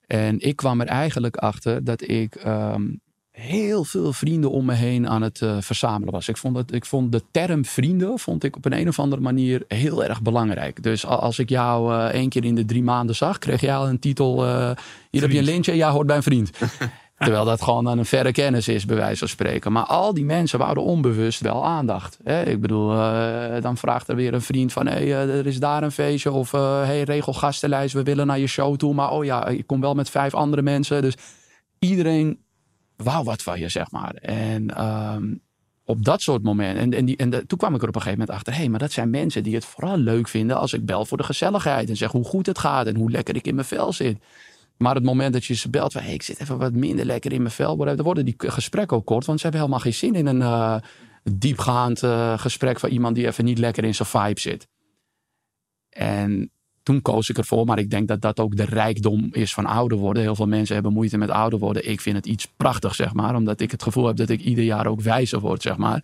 En 0.07 0.39
ik 0.39 0.55
kwam 0.55 0.81
er 0.81 0.87
eigenlijk 0.87 1.35
achter 1.35 1.83
dat 1.83 2.09
ik 2.09 2.35
ehm, 2.35 2.83
heel 3.31 3.83
veel 3.83 4.13
vrienden 4.13 4.51
om 4.51 4.65
me 4.65 4.73
heen 4.73 5.09
aan 5.09 5.21
het 5.21 5.41
eh, 5.41 5.57
verzamelen 5.59 6.13
was. 6.13 6.27
Ik 6.27 6.37
vond, 6.37 6.55
dat, 6.55 6.73
ik 6.73 6.85
vond 6.85 7.11
de 7.11 7.23
term 7.31 7.65
vrienden 7.65 8.19
vond 8.19 8.43
ik 8.43 8.55
op 8.55 8.65
een, 8.65 8.77
een 8.79 8.87
of 8.87 8.99
andere 8.99 9.21
manier 9.21 9.63
heel 9.67 10.03
erg 10.03 10.21
belangrijk. 10.21 10.83
Dus 10.83 11.05
als 11.05 11.39
ik 11.39 11.49
jou 11.49 11.93
eh, 11.93 12.05
één 12.05 12.29
keer 12.29 12.45
in 12.45 12.55
de 12.55 12.65
drie 12.65 12.83
maanden 12.83 13.15
zag, 13.15 13.37
kreeg 13.37 13.61
jij 13.61 13.75
al 13.75 13.87
een 13.87 13.99
titel. 13.99 14.45
hier 15.09 15.21
heb 15.21 15.31
je 15.31 15.37
een 15.37 15.43
lintje, 15.43 15.75
jij 15.75 15.89
hoort 15.89 16.07
bij 16.07 16.15
een 16.15 16.23
vriend. 16.23 16.49
Terwijl 17.21 17.45
dat 17.45 17.61
gewoon 17.61 17.89
aan 17.89 17.97
een 17.97 18.05
verre 18.05 18.31
kennis 18.31 18.67
is, 18.67 18.85
bij 18.85 18.95
wijze 18.95 19.19
van 19.19 19.27
spreken. 19.27 19.71
Maar 19.71 19.83
al 19.83 20.13
die 20.13 20.25
mensen 20.25 20.59
wouden 20.59 20.83
onbewust 20.83 21.39
wel 21.39 21.65
aandacht. 21.65 22.17
Hè? 22.23 22.43
Ik 22.43 22.61
bedoel, 22.61 22.93
eh, 22.93 23.61
dan 23.61 23.77
vraagt 23.77 24.07
er 24.07 24.15
weer 24.15 24.33
een 24.33 24.41
vriend 24.41 24.73
van... 24.73 24.87
Hey, 24.87 25.03
eh, 25.03 25.37
er 25.37 25.47
is 25.47 25.59
daar 25.59 25.83
een 25.83 25.91
feestje. 25.91 26.31
Of 26.31 26.53
eh, 26.53 26.83
hey, 26.83 27.03
regel 27.03 27.33
gastenlijst, 27.33 27.93
we 27.93 28.03
willen 28.03 28.27
naar 28.27 28.39
je 28.39 28.47
show 28.47 28.75
toe. 28.75 28.93
Maar 28.93 29.11
oh 29.11 29.23
ja, 29.23 29.47
ik 29.47 29.67
kom 29.67 29.81
wel 29.81 29.93
met 29.93 30.09
vijf 30.09 30.33
andere 30.33 30.61
mensen. 30.61 31.01
Dus 31.01 31.13
iedereen 31.79 32.39
wou 32.95 33.23
wat 33.23 33.41
van 33.41 33.59
je, 33.59 33.69
zeg 33.69 33.91
maar. 33.91 34.13
En 34.13 34.75
ehm, 34.75 35.33
op 35.85 36.05
dat 36.05 36.21
soort 36.21 36.43
momenten... 36.43 36.81
En, 36.81 36.93
en, 36.93 37.05
die, 37.05 37.17
en 37.17 37.29
de- 37.29 37.45
toen 37.45 37.57
kwam 37.57 37.75
ik 37.75 37.81
er 37.81 37.87
op 37.87 37.95
een 37.95 38.01
gegeven 38.01 38.19
moment 38.19 38.37
achter... 38.37 38.53
hé, 38.53 38.59
hey, 38.59 38.69
maar 38.69 38.79
dat 38.79 38.91
zijn 38.91 39.09
mensen 39.09 39.43
die 39.43 39.55
het 39.55 39.65
vooral 39.65 39.97
leuk 39.97 40.27
vinden... 40.27 40.57
als 40.57 40.73
ik 40.73 40.85
bel 40.85 41.05
voor 41.05 41.17
de 41.17 41.23
gezelligheid. 41.23 41.89
En 41.89 41.97
zeg 41.97 42.11
hoe 42.11 42.25
goed 42.25 42.45
het 42.45 42.59
gaat 42.59 42.87
en 42.87 42.95
hoe 42.95 43.11
lekker 43.11 43.35
ik 43.35 43.47
in 43.47 43.55
mijn 43.55 43.67
vel 43.67 43.93
zit. 43.93 44.17
Maar 44.81 44.95
het 44.95 45.03
moment 45.03 45.33
dat 45.33 45.45
je 45.45 45.53
ze 45.53 45.69
belt 45.69 45.91
van 45.91 46.03
ik 46.03 46.23
zit 46.23 46.39
even 46.39 46.57
wat 46.57 46.73
minder 46.73 47.05
lekker 47.05 47.31
in 47.31 47.41
mijn 47.41 47.53
vel, 47.53 47.77
dan 47.77 48.01
worden 48.01 48.25
die 48.25 48.35
gesprekken 48.37 48.97
ook 48.97 49.05
kort. 49.05 49.25
Want 49.25 49.39
ze 49.39 49.43
hebben 49.43 49.61
helemaal 49.61 49.83
geen 49.83 49.93
zin 49.93 50.15
in 50.15 50.25
een 50.25 50.41
eh, 50.41 50.75
diepgaand 51.23 52.03
eh, 52.03 52.39
gesprek 52.39 52.79
van 52.79 52.89
iemand 52.89 53.15
die 53.15 53.27
even 53.27 53.45
niet 53.45 53.57
lekker 53.57 53.83
in 53.83 53.95
zijn 53.95 54.07
vibe 54.07 54.39
zit. 54.39 54.67
En 55.89 56.51
toen 56.83 57.01
koos 57.01 57.29
ik 57.29 57.37
ervoor, 57.37 57.65
maar 57.65 57.79
ik 57.79 57.89
denk 57.89 58.07
dat 58.07 58.21
dat 58.21 58.39
ook 58.39 58.55
de 58.55 58.65
rijkdom 58.65 59.29
is 59.31 59.53
van 59.53 59.65
ouder 59.65 59.97
worden. 59.97 60.23
Heel 60.23 60.35
veel 60.35 60.47
mensen 60.47 60.73
hebben 60.73 60.93
moeite 60.93 61.17
met 61.17 61.29
ouder 61.29 61.59
worden. 61.59 61.89
Ik 61.89 62.01
vind 62.01 62.15
het 62.15 62.25
iets 62.25 62.47
prachtigs, 62.57 62.95
zeg 62.95 63.13
maar, 63.13 63.35
omdat 63.35 63.61
ik 63.61 63.71
het 63.71 63.83
gevoel 63.83 64.07
heb 64.07 64.15
dat 64.15 64.29
ik 64.29 64.41
ieder 64.41 64.63
jaar 64.63 64.87
ook 64.87 65.01
wijzer 65.01 65.39
word, 65.39 65.61
zeg 65.61 65.77
maar. 65.77 66.03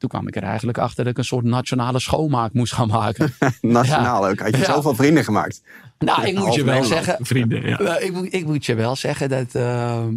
Toen 0.00 0.08
kwam 0.08 0.28
ik 0.28 0.36
er 0.36 0.42
eigenlijk 0.42 0.78
achter 0.78 1.04
dat 1.04 1.12
ik 1.12 1.18
een 1.18 1.24
soort 1.24 1.44
nationale 1.44 2.00
schoonmaak 2.00 2.52
moest 2.52 2.72
gaan 2.72 2.88
maken. 2.88 3.32
Nationaal 3.60 4.26
ook. 4.28 4.38
Had 4.38 4.50
je 4.50 4.58
Ja. 4.58 4.64
zoveel 4.64 4.94
vrienden 4.94 5.24
gemaakt. 5.24 5.62
nou, 5.98 6.26
ik 6.26 6.38
moet 6.38 6.54
je 6.54 6.64
wel 6.64 6.84
zeggen, 6.84 7.16
Vrienden, 7.26 7.66
ja. 7.68 7.82
Nou, 7.82 8.00
ik, 8.02 8.12
moet, 8.12 8.34
ik 8.34 8.46
moet 8.46 8.66
je 8.66 8.74
wel 8.74 8.96
zeggen 8.96 9.28
dat. 9.28 9.54
ehm, 9.54 10.14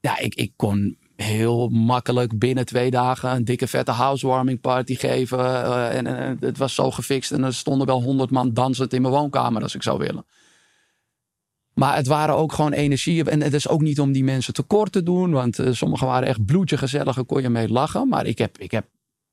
ja, 0.00 0.18
ik, 0.18 0.34
ik 0.34 0.52
kon 0.56 0.96
heel 1.16 1.68
makkelijk 1.68 2.38
binnen 2.38 2.66
twee 2.66 2.90
dagen 2.90 3.30
een 3.30 3.44
dikke 3.44 3.66
vette 3.66 3.90
housewarming 3.90 4.60
party 4.60 4.94
geven. 4.94 5.38
eh, 5.38 5.96
en, 5.96 6.06
en 6.06 6.36
het 6.40 6.58
was 6.58 6.74
zo 6.74 6.90
gefixt 6.90 7.32
en 7.32 7.44
er 7.44 7.54
stonden 7.54 7.86
wel 7.86 8.02
honderd 8.02 8.30
man 8.30 8.52
dansend 8.54 8.92
in 8.92 9.02
mijn 9.02 9.14
woonkamer 9.14 9.62
als 9.62 9.74
ik 9.74 9.82
zou 9.82 9.98
willen. 9.98 10.24
Maar 11.74 11.96
het 11.96 12.06
waren 12.06 12.36
ook 12.36 12.52
gewoon 12.52 12.72
energie. 12.72 13.30
En 13.30 13.42
het 13.42 13.52
is 13.52 13.68
ook 13.68 13.80
niet 13.80 14.00
om 14.00 14.12
die 14.12 14.24
mensen 14.24 14.54
tekort 14.54 14.92
te 14.92 15.02
doen. 15.02 15.30
Want 15.30 15.58
eh, 15.58 15.72
sommigen 15.72 16.06
waren 16.06 16.28
echt 16.28 16.44
bloedje 16.44 16.76
gezellig. 16.76 17.16
en 17.16 17.26
kon 17.26 17.42
je 17.42 17.48
mee 17.48 17.68
lachen. 17.68 18.08
Maar 18.08 18.26
ik 18.26 18.38
heb, 18.38 18.58
ik 18.58 18.70
heb 18.70 18.86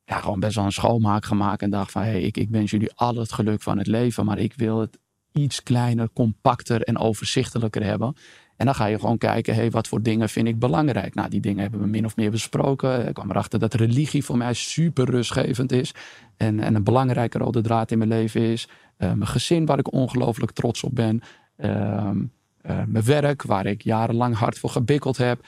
ja, 0.03 0.19
gewoon 0.19 0.39
best 0.39 0.55
wel 0.55 0.65
een 0.65 0.71
schoonmaak 0.71 1.25
gemaakt. 1.25 1.61
En 1.61 1.69
dacht 1.69 1.91
van, 1.91 2.01
hé, 2.01 2.09
hey, 2.09 2.21
ik, 2.21 2.37
ik 2.37 2.49
wens 2.49 2.71
jullie 2.71 2.91
al 2.95 3.15
het 3.15 3.31
geluk 3.31 3.61
van 3.61 3.77
het 3.77 3.87
leven. 3.87 4.25
Maar 4.25 4.39
ik 4.39 4.53
wil 4.55 4.79
het 4.79 4.97
iets 5.31 5.63
kleiner, 5.63 6.09
compacter 6.13 6.81
en 6.81 6.97
overzichtelijker 6.97 7.83
hebben. 7.83 8.15
En 8.61 8.65
dan 8.65 8.75
ga 8.75 8.85
je 8.85 8.99
gewoon 8.99 9.17
kijken, 9.17 9.53
hé, 9.53 9.59
hey, 9.59 9.71
wat 9.71 9.87
voor 9.87 10.01
dingen 10.01 10.29
vind 10.29 10.47
ik 10.47 10.59
belangrijk? 10.59 11.13
Nou, 11.13 11.29
die 11.29 11.39
dingen 11.39 11.61
hebben 11.61 11.79
we 11.79 11.87
min 11.87 12.05
of 12.05 12.15
meer 12.15 12.31
besproken. 12.31 13.07
Ik 13.07 13.13
kwam 13.13 13.29
erachter 13.29 13.59
dat 13.59 13.73
religie 13.73 14.23
voor 14.23 14.37
mij 14.37 14.53
super 14.53 15.09
rustgevend 15.09 15.71
is. 15.71 15.93
En, 16.37 16.59
en 16.59 16.75
een 16.75 16.83
belangrijke 16.83 17.37
rode 17.37 17.61
draad 17.61 17.91
in 17.91 17.97
mijn 17.97 18.09
leven 18.09 18.41
is. 18.41 18.67
Eh, 18.97 19.13
mijn 19.13 19.27
gezin, 19.27 19.65
waar 19.65 19.79
ik 19.79 19.93
ongelooflijk 19.93 20.51
trots 20.51 20.83
op 20.83 20.95
ben. 20.95 21.21
Ehm, 21.61 22.17
eh, 22.61 22.77
mijn 22.87 23.03
werk, 23.05 23.43
waar 23.43 23.65
ik 23.65 23.81
jarenlang 23.81 24.35
hard 24.35 24.59
voor 24.59 24.69
gebikkeld 24.69 25.17
heb. 25.17 25.45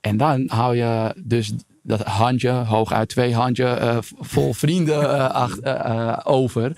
En 0.00 0.16
dan 0.16 0.44
hou 0.48 0.76
je 0.76 1.14
dus 1.24 1.52
dat 1.82 2.00
handje, 2.02 2.50
hooguit 2.50 3.08
twee 3.08 3.34
handje, 3.34 3.66
eh, 3.66 3.98
vol 4.18 4.52
vrienden 4.52 5.02
eh, 5.10 5.30
ach- 5.44 6.24
over. 6.26 6.72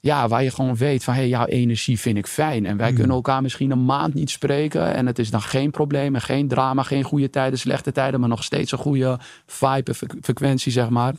Ja, 0.00 0.28
waar 0.28 0.42
je 0.42 0.50
gewoon 0.50 0.76
weet 0.76 1.04
van, 1.04 1.14
hé, 1.14 1.20
hey, 1.20 1.28
jouw 1.28 1.44
energie 1.46 2.00
vind 2.00 2.16
ik 2.16 2.26
fijn. 2.26 2.66
En 2.66 2.76
wij 2.76 2.92
kunnen 2.92 3.16
elkaar 3.16 3.42
misschien 3.42 3.70
een 3.70 3.84
maand 3.84 4.14
niet 4.14 4.30
spreken. 4.30 4.94
En 4.94 5.06
het 5.06 5.18
is 5.18 5.30
dan 5.30 5.42
geen 5.42 5.70
probleem 5.70 6.14
en 6.14 6.20
geen 6.20 6.48
drama, 6.48 6.82
geen 6.82 7.02
goede 7.02 7.30
tijden, 7.30 7.58
slechte 7.58 7.92
tijden. 7.92 8.20
Maar 8.20 8.28
nog 8.28 8.44
steeds 8.44 8.72
een 8.72 8.78
goede 8.78 9.18
vibe 9.46 9.82
en 9.84 9.94
fre- 9.94 10.16
frequentie, 10.20 10.72
zeg 10.72 10.88
maar. 10.88 11.14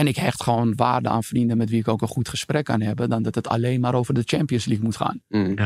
En 0.00 0.06
ik 0.06 0.16
hecht 0.16 0.42
gewoon 0.42 0.74
waarde 0.76 1.08
aan 1.08 1.22
vrienden 1.22 1.56
met 1.56 1.70
wie 1.70 1.80
ik 1.80 1.88
ook 1.88 2.02
een 2.02 2.08
goed 2.08 2.28
gesprek 2.28 2.64
kan 2.64 2.80
hebben. 2.80 3.08
Dan 3.08 3.22
dat 3.22 3.34
het 3.34 3.48
alleen 3.48 3.80
maar 3.80 3.94
over 3.94 4.14
de 4.14 4.22
Champions 4.24 4.64
League 4.64 4.84
moet 4.84 4.96
gaan. 4.96 5.20
Mm. 5.28 5.56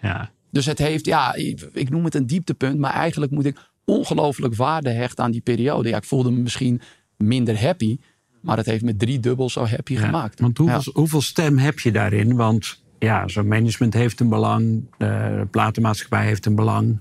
ja. 0.00 0.30
Dus 0.50 0.66
het 0.66 0.78
heeft, 0.78 1.06
ja, 1.06 1.34
ik 1.34 1.68
ik 1.72 1.90
noem 1.90 2.04
het 2.04 2.14
een 2.14 2.26
dieptepunt, 2.26 2.78
maar 2.78 2.92
eigenlijk 2.92 3.32
moet 3.32 3.44
ik 3.44 3.56
ongelooflijk 3.84 4.54
waarde 4.54 4.90
hechten 4.90 5.24
aan 5.24 5.30
die 5.30 5.40
periode. 5.40 5.88
Ja, 5.88 5.96
ik 5.96 6.04
voelde 6.04 6.30
me 6.30 6.40
misschien 6.40 6.80
minder 7.16 7.60
happy, 7.60 7.98
maar 8.40 8.56
het 8.56 8.66
heeft 8.66 8.84
me 8.84 8.96
drie 8.96 9.20
dubbel 9.20 9.50
zo 9.50 9.66
happy 9.66 9.92
Ja, 9.92 10.00
gemaakt. 10.00 10.40
Want 10.40 10.58
hoeveel, 10.58 10.92
hoeveel 10.92 11.22
stem 11.22 11.58
heb 11.58 11.78
je 11.78 11.92
daarin? 11.92 12.36
Want 12.36 12.82
ja, 12.98 13.28
zo'n 13.28 13.48
management 13.48 13.94
heeft 13.94 14.20
een 14.20 14.28
belang, 14.28 14.82
de 14.98 15.46
platenmaatschappij 15.50 16.24
heeft 16.24 16.46
een 16.46 16.54
belang. 16.54 17.00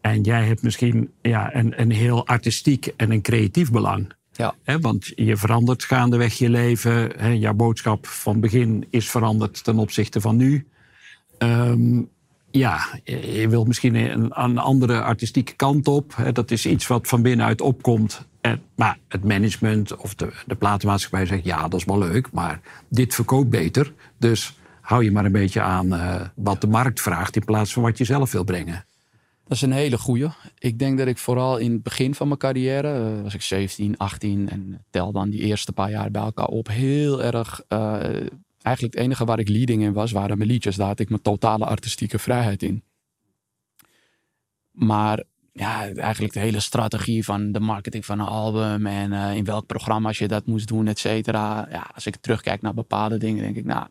En 0.00 0.22
jij 0.22 0.46
hebt 0.46 0.62
misschien 0.62 1.10
ja, 1.22 1.54
een, 1.54 1.80
een 1.80 1.90
heel 1.90 2.26
artistiek 2.26 2.86
en 2.96 3.10
een 3.10 3.22
creatief 3.22 3.70
belang. 3.70 4.14
Ja. 4.36 4.54
Want 4.80 5.12
je 5.14 5.36
verandert 5.36 5.84
gaandeweg 5.84 6.34
je 6.34 6.50
leven. 6.50 7.12
Hè, 7.16 7.28
jouw 7.28 7.54
boodschap 7.54 8.06
van 8.06 8.40
begin 8.40 8.86
is 8.90 9.10
veranderd 9.10 9.64
ten 9.64 9.78
opzichte 9.78 10.20
van 10.20 10.36
nu. 10.36 10.66
Ehm, 11.38 12.02
ja, 12.50 12.86
je 13.04 13.46
wilt 13.48 13.66
misschien 13.66 13.94
een, 13.94 14.30
een 14.42 14.58
andere 14.58 15.02
artistieke 15.02 15.52
kant 15.52 15.88
op. 15.88 16.16
Dat 16.32 16.50
is 16.50 16.66
iets 16.66 16.86
wat 16.86 17.08
van 17.08 17.22
binnenuit 17.22 17.60
opkomt. 17.60 18.26
En, 18.40 18.62
maar 18.74 18.98
het 19.08 19.24
management 19.24 19.96
of 19.96 20.14
de, 20.14 20.32
de 20.46 20.54
platenmaatschappij 20.54 21.26
zegt... 21.26 21.44
ja, 21.44 21.68
dat 21.68 21.80
is 21.80 21.86
wel 21.86 21.98
leuk, 21.98 22.32
maar 22.32 22.60
dit 22.88 23.14
verkoopt 23.14 23.50
beter. 23.50 23.92
Dus 24.18 24.58
hou 24.80 25.04
je 25.04 25.12
maar 25.12 25.24
een 25.24 25.32
beetje 25.32 25.60
aan 25.60 25.94
eh, 25.94 26.20
wat 26.34 26.60
de 26.60 26.66
markt 26.66 27.00
vraagt... 27.00 27.36
in 27.36 27.44
plaats 27.44 27.72
van 27.72 27.82
wat 27.82 27.98
je 27.98 28.04
zelf 28.04 28.32
wil 28.32 28.44
brengen. 28.44 28.84
Dat 29.46 29.56
is 29.56 29.62
een 29.62 29.72
hele 29.72 29.98
goeie. 29.98 30.28
Ik 30.58 30.78
denk 30.78 30.98
dat 30.98 31.06
ik 31.06 31.18
vooral 31.18 31.56
in 31.56 31.72
het 31.72 31.82
begin 31.82 32.14
van 32.14 32.26
mijn 32.26 32.38
carrière, 32.38 32.92
eh, 32.92 33.22
was 33.22 33.34
ik 33.34 33.42
17, 33.42 33.96
18 33.96 34.48
en 34.48 34.84
tel 34.90 35.12
dan 35.12 35.30
die 35.30 35.40
eerste 35.40 35.72
paar 35.72 35.90
jaar 35.90 36.10
bij 36.10 36.22
elkaar 36.22 36.46
op, 36.46 36.68
heel 36.68 37.22
erg. 37.22 37.62
eh, 37.68 37.80
eigenlijk 38.62 38.94
het 38.94 39.04
enige 39.04 39.24
waar 39.24 39.38
ik 39.38 39.48
leading 39.48 39.82
in 39.82 39.92
was, 39.92 40.12
waren 40.12 40.38
mijn 40.38 40.50
liedjes. 40.50 40.76
Daar 40.76 40.86
had 40.86 41.00
ik 41.00 41.08
mijn 41.08 41.22
totale 41.22 41.64
artistieke 41.64 42.18
vrijheid 42.18 42.62
in. 42.62 42.82
Maar 44.70 45.22
ja, 45.52 45.92
eigenlijk 45.94 46.32
de 46.32 46.40
hele 46.40 46.60
strategie 46.60 47.24
van 47.24 47.52
de 47.52 47.60
marketing 47.60 48.04
van 48.04 48.20
een 48.20 48.26
album 48.26 48.86
en 48.86 49.12
eh, 49.12 49.34
in 49.34 49.44
welk 49.44 49.66
programma 49.66 50.10
je 50.12 50.28
dat 50.28 50.46
moest 50.46 50.68
doen, 50.68 50.86
et 50.86 50.98
cetera. 50.98 51.66
Ja, 51.70 51.90
als 51.94 52.06
ik 52.06 52.16
terugkijk 52.16 52.62
naar 52.62 52.74
bepaalde 52.74 53.18
dingen, 53.18 53.42
denk 53.42 53.56
ik, 53.56 53.64
nou, 53.64 53.86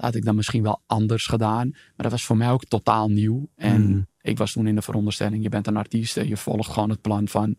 dat 0.00 0.08
had 0.08 0.14
ik 0.20 0.24
dan 0.24 0.34
misschien 0.34 0.62
wel 0.62 0.80
anders 0.86 1.26
gedaan. 1.26 1.68
Maar 1.70 1.92
dat 1.96 2.10
was 2.10 2.24
voor 2.24 2.36
mij 2.36 2.50
ook 2.50 2.64
totaal 2.64 3.08
nieuw. 3.08 3.48
En 3.56 3.80
Mm. 3.82 4.06
ik 4.20 4.38
was 4.38 4.52
toen 4.52 4.66
in 4.66 4.74
de 4.74 4.82
veronderstelling, 4.82 5.42
je 5.42 5.48
bent 5.48 5.66
een 5.66 5.76
artiest 5.76 6.16
en 6.16 6.28
je 6.28 6.36
volgt 6.36 6.70
gewoon 6.70 6.90
het 6.90 7.00
plan 7.00 7.28
van 7.28 7.50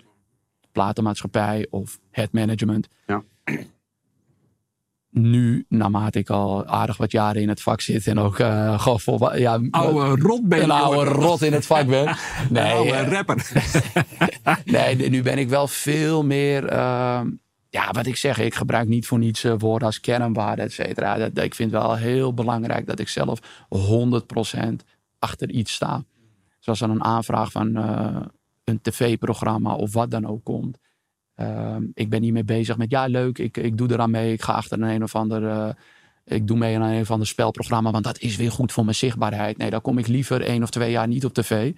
de 0.61 0.67
platenmaatschappij 0.71 1.67
of 1.69 1.99
het 2.11 2.31
management. 2.31 2.87
Ja. 3.05 3.23
Nu, 5.09 5.65
naarmate 5.69 6.19
ik 6.19 6.29
al 6.29 6.65
aardig 6.65 6.97
wat 6.97 7.11
jaren 7.11 7.41
in 7.41 7.49
het 7.49 7.61
vak 7.61 7.81
zit 7.81 8.07
en 8.07 8.19
ook 8.19 8.39
eh 8.39 8.79
gewoon 8.81 8.99
vol, 8.99 9.35
ja, 9.35 9.59
Oude 9.71 10.21
rot 10.21 10.47
ben 10.47 10.57
je, 10.57 10.63
een 10.63 10.71
oude 10.71 11.11
rot 11.11 11.41
in 11.41 11.53
het 11.53 11.65
vak 11.65 11.87
ben. 11.87 12.07
Een 12.09 12.15
Nee, 12.49 12.71
oude 12.73 12.91
eh, 12.91 13.11
rapper. 13.11 13.51
Nee, 14.65 15.09
nu 15.09 15.21
ben 15.21 15.37
ik 15.37 15.49
wel 15.49 15.67
veel 15.67 16.23
meer. 16.23 16.65
ehm, 16.65 17.29
ja, 17.71 17.91
wat 17.91 18.05
ik 18.05 18.15
zeg, 18.15 18.37
ik 18.37 18.55
gebruik 18.55 18.87
niet 18.87 19.07
voor 19.07 19.19
niets 19.19 19.43
eh, 19.43 19.53
woorden 19.57 19.87
als 19.87 19.99
kernwaarde, 19.99 20.61
et 20.61 20.71
cetera. 20.73 21.17
Dat, 21.29 21.43
ik 21.43 21.55
vind 21.55 21.71
wel 21.71 21.95
heel 21.95 22.33
belangrijk 22.33 22.87
dat 22.87 22.99
ik 22.99 23.07
zelf 23.07 23.39
100% 23.69 24.57
achter 25.19 25.49
iets 25.49 25.73
sta. 25.73 26.03
Zoals 26.59 26.81
er 26.81 26.89
een 26.89 27.03
aanvraag 27.03 27.51
van 27.51 27.75
eh, 27.75 28.21
een 28.63 28.81
tv-programma 28.81 29.73
of 29.75 29.93
wat 29.93 30.11
dan 30.11 30.25
ook 30.25 30.43
komt. 30.43 30.77
Ehm, 31.35 31.83
ik 31.93 32.09
ben 32.09 32.21
niet 32.21 32.33
meer 32.33 32.45
bezig 32.45 32.77
met, 32.77 32.91
ja, 32.91 33.05
leuk, 33.05 33.37
ik, 33.37 33.57
ik 33.57 33.77
doe 33.77 33.91
eraan 33.91 34.11
mee. 34.11 34.33
Ik 34.33 34.41
ga 34.41 34.53
achter 34.53 34.81
een, 34.81 34.89
een 34.89 35.03
of 35.03 35.15
ander. 35.15 35.47
eh, 35.47 35.69
ik 36.25 36.47
doe 36.47 36.57
mee 36.57 36.75
aan 36.75 36.81
een 36.81 37.01
of 37.01 37.11
ander 37.11 37.27
spelprogramma, 37.27 37.91
want 37.91 38.03
dat 38.03 38.19
is 38.19 38.35
weer 38.35 38.51
goed 38.51 38.71
voor 38.71 38.83
mijn 38.83 38.95
zichtbaarheid. 38.95 39.57
Nee, 39.57 39.69
dan 39.69 39.81
kom 39.81 39.97
ik 39.97 40.07
liever 40.07 40.41
één 40.41 40.63
of 40.63 40.69
twee 40.69 40.91
jaar 40.91 41.07
niet 41.07 41.25
op 41.25 41.33
tv. 41.33 41.73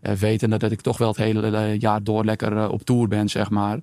Wetende 0.00 0.56
dat 0.56 0.70
ik 0.72 0.80
toch 0.80 0.98
wel 0.98 1.08
het 1.08 1.16
hele 1.16 1.78
jaar 1.78 2.02
door 2.02 2.24
lekker 2.24 2.68
op 2.68 2.82
tour 2.82 3.08
ben, 3.08 3.28
zeg 3.28 3.50
maar. 3.50 3.80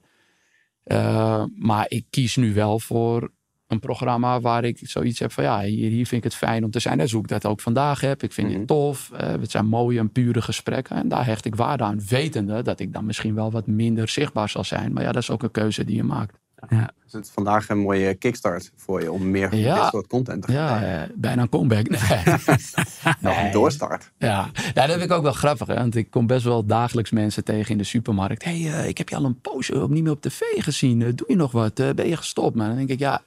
Uh, 0.92 1.44
maar 1.56 1.86
ik 1.88 2.06
kies 2.10 2.36
nu 2.36 2.54
wel 2.54 2.80
voor 2.80 3.32
een 3.68 3.80
programma 3.80 4.40
waar 4.40 4.64
ik 4.64 4.80
zoiets 4.82 5.20
heb 5.20 5.32
van 5.32 5.44
ja, 5.44 5.62
hier, 5.62 5.90
hier 5.90 6.06
vind 6.08 6.24
ik 6.26 6.32
het 6.32 6.36
fijn 6.40 6.64
om 6.64 6.72
te 6.72 6.80
zijn. 6.80 7.00
En 7.00 7.08
zoek 7.10 7.24
ik 7.24 7.30
dat 7.30 7.46
ook 7.46 7.62
vandaag 7.62 8.02
heb. 8.02 8.24
Ik 8.24 8.32
vind 8.32 8.48
Mhm. 8.50 8.58
het 8.58 8.68
tof. 8.68 9.10
Uh, 9.14 9.20
het 9.20 9.52
zijn 9.52 9.66
mooie 9.66 10.00
en 10.00 10.12
pure 10.12 10.42
gesprekken. 10.42 10.96
En 10.96 11.08
daar 11.08 11.26
hecht 11.26 11.46
ik 11.46 11.56
waarde 11.56 11.84
aan. 11.84 12.02
Wetende 12.10 12.62
dat 12.62 12.80
ik 12.80 12.94
dan 12.94 13.06
misschien 13.06 13.36
wel 13.36 13.52
wat 13.52 13.68
minder 13.68 14.08
zichtbaar 14.08 14.50
zal 14.50 14.64
zijn. 14.64 14.94
Maar 14.94 15.04
ja, 15.04 15.12
dat 15.12 15.22
is 15.22 15.30
ook 15.32 15.44
een 15.44 15.52
keuze 15.52 15.86
die 15.86 15.96
je 15.96 16.04
maakt. 16.04 16.40
Ja. 16.70 16.92
Dus 17.04 17.14
het 17.14 17.26
is 17.26 17.32
vandaag 17.32 17.70
een 17.70 17.78
mooie 17.78 18.14
kickstart 18.14 18.72
voor 18.76 19.02
je 19.02 19.12
om 19.12 19.32
meer 19.32 19.56
Ja. 19.56 19.82
dit 19.82 19.90
soort 19.90 20.08
content 20.08 20.42
te 20.46 20.52
gaan 20.52 20.82
Ja, 20.82 21.04
uh, 21.04 21.10
bijna 21.16 21.42
een 21.42 21.50
comeback. 21.50 21.88
Nee. 22.00 22.38
nee. 23.36 23.52
doorstart. 23.52 24.12
Ja. 24.18 24.50
ja, 24.74 24.86
dat 24.88 24.90
vind 24.90 25.02
ik 25.02 25.12
ook 25.12 25.24
wel 25.24 25.32
grappig. 25.32 25.68
Hè? 25.68 25.76
Want 25.76 25.96
ik 25.96 26.10
kom 26.10 26.28
best 26.28 26.44
wel 26.44 26.66
dagelijks 26.66 27.12
mensen 27.12 27.44
tegen 27.44 27.72
in 27.72 27.78
de 27.78 27.84
supermarkt. 27.84 28.44
Hé, 28.44 28.62
hey, 28.62 28.82
uh, 28.82 28.88
ik 28.88 28.98
heb 28.98 29.10
je 29.10 29.16
al 29.16 29.26
een 29.26 29.42
poosje 29.42 29.82
op 29.82 29.90
niet 29.90 30.04
meer 30.04 30.12
op 30.12 30.22
tv 30.22 30.40
gezien. 30.58 31.00
Uh, 31.00 31.08
doe 31.16 31.28
je 31.28 31.36
nog 31.36 31.52
wat? 31.52 31.80
Uh, 31.80 31.90
ben 31.90 32.08
je 32.08 32.18
gestopt? 32.18 32.56
Maar 32.56 32.68
dan 32.68 32.78
denk 32.78 32.90
ik, 32.90 33.00
ja, 33.00 33.22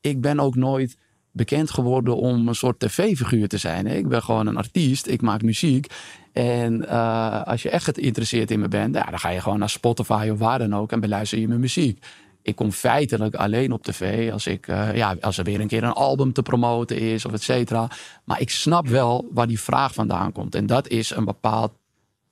ik 0.00 0.20
ben 0.20 0.40
ook 0.40 0.54
nooit 0.54 0.96
bekend 1.32 1.70
geworden 1.70 2.16
om 2.16 2.48
een 2.48 2.54
soort 2.54 2.80
tv-figuur 2.80 3.48
te 3.48 3.58
zijn. 3.58 3.86
Hè? 3.86 3.94
Ik 3.94 4.08
ben 4.08 4.22
gewoon 4.22 4.46
een 4.46 4.56
artiest. 4.56 5.06
Ik 5.06 5.22
maak 5.22 5.42
muziek. 5.42 5.86
En 6.32 6.82
uh, 6.82 7.42
als 7.42 7.62
je 7.62 7.70
echt 7.70 7.84
geïnteresseerd 7.84 8.50
in 8.50 8.60
me 8.60 8.68
bent, 8.68 8.94
ja, 8.94 9.04
dan 9.04 9.18
ga 9.18 9.28
je 9.28 9.40
gewoon 9.40 9.58
naar 9.58 9.70
Spotify 9.70 10.28
of 10.32 10.38
waar 10.38 10.58
dan 10.58 10.74
ook 10.74 10.92
en 10.92 11.00
beluister 11.00 11.38
je 11.38 11.48
mijn 11.48 11.60
muziek. 11.60 12.04
Ik 12.48 12.56
kom 12.56 12.72
feitelijk 12.72 13.34
alleen 13.34 13.72
op 13.72 13.82
tv 13.82 14.32
als, 14.32 14.46
ik, 14.46 14.66
uh, 14.66 14.96
ja, 14.96 15.16
als 15.20 15.38
er 15.38 15.44
weer 15.44 15.60
een 15.60 15.66
keer 15.66 15.84
een 15.84 15.92
album 15.92 16.32
te 16.32 16.42
promoten 16.42 16.98
is 16.98 17.24
of 17.24 17.32
et 17.32 17.42
cetera. 17.42 17.90
Maar 18.24 18.40
ik 18.40 18.50
snap 18.50 18.86
wel 18.86 19.28
waar 19.32 19.46
die 19.46 19.60
vraag 19.60 19.94
vandaan 19.94 20.32
komt. 20.32 20.54
En 20.54 20.66
dat 20.66 20.88
is 20.88 21.10
een 21.10 21.24
bepaald 21.24 21.72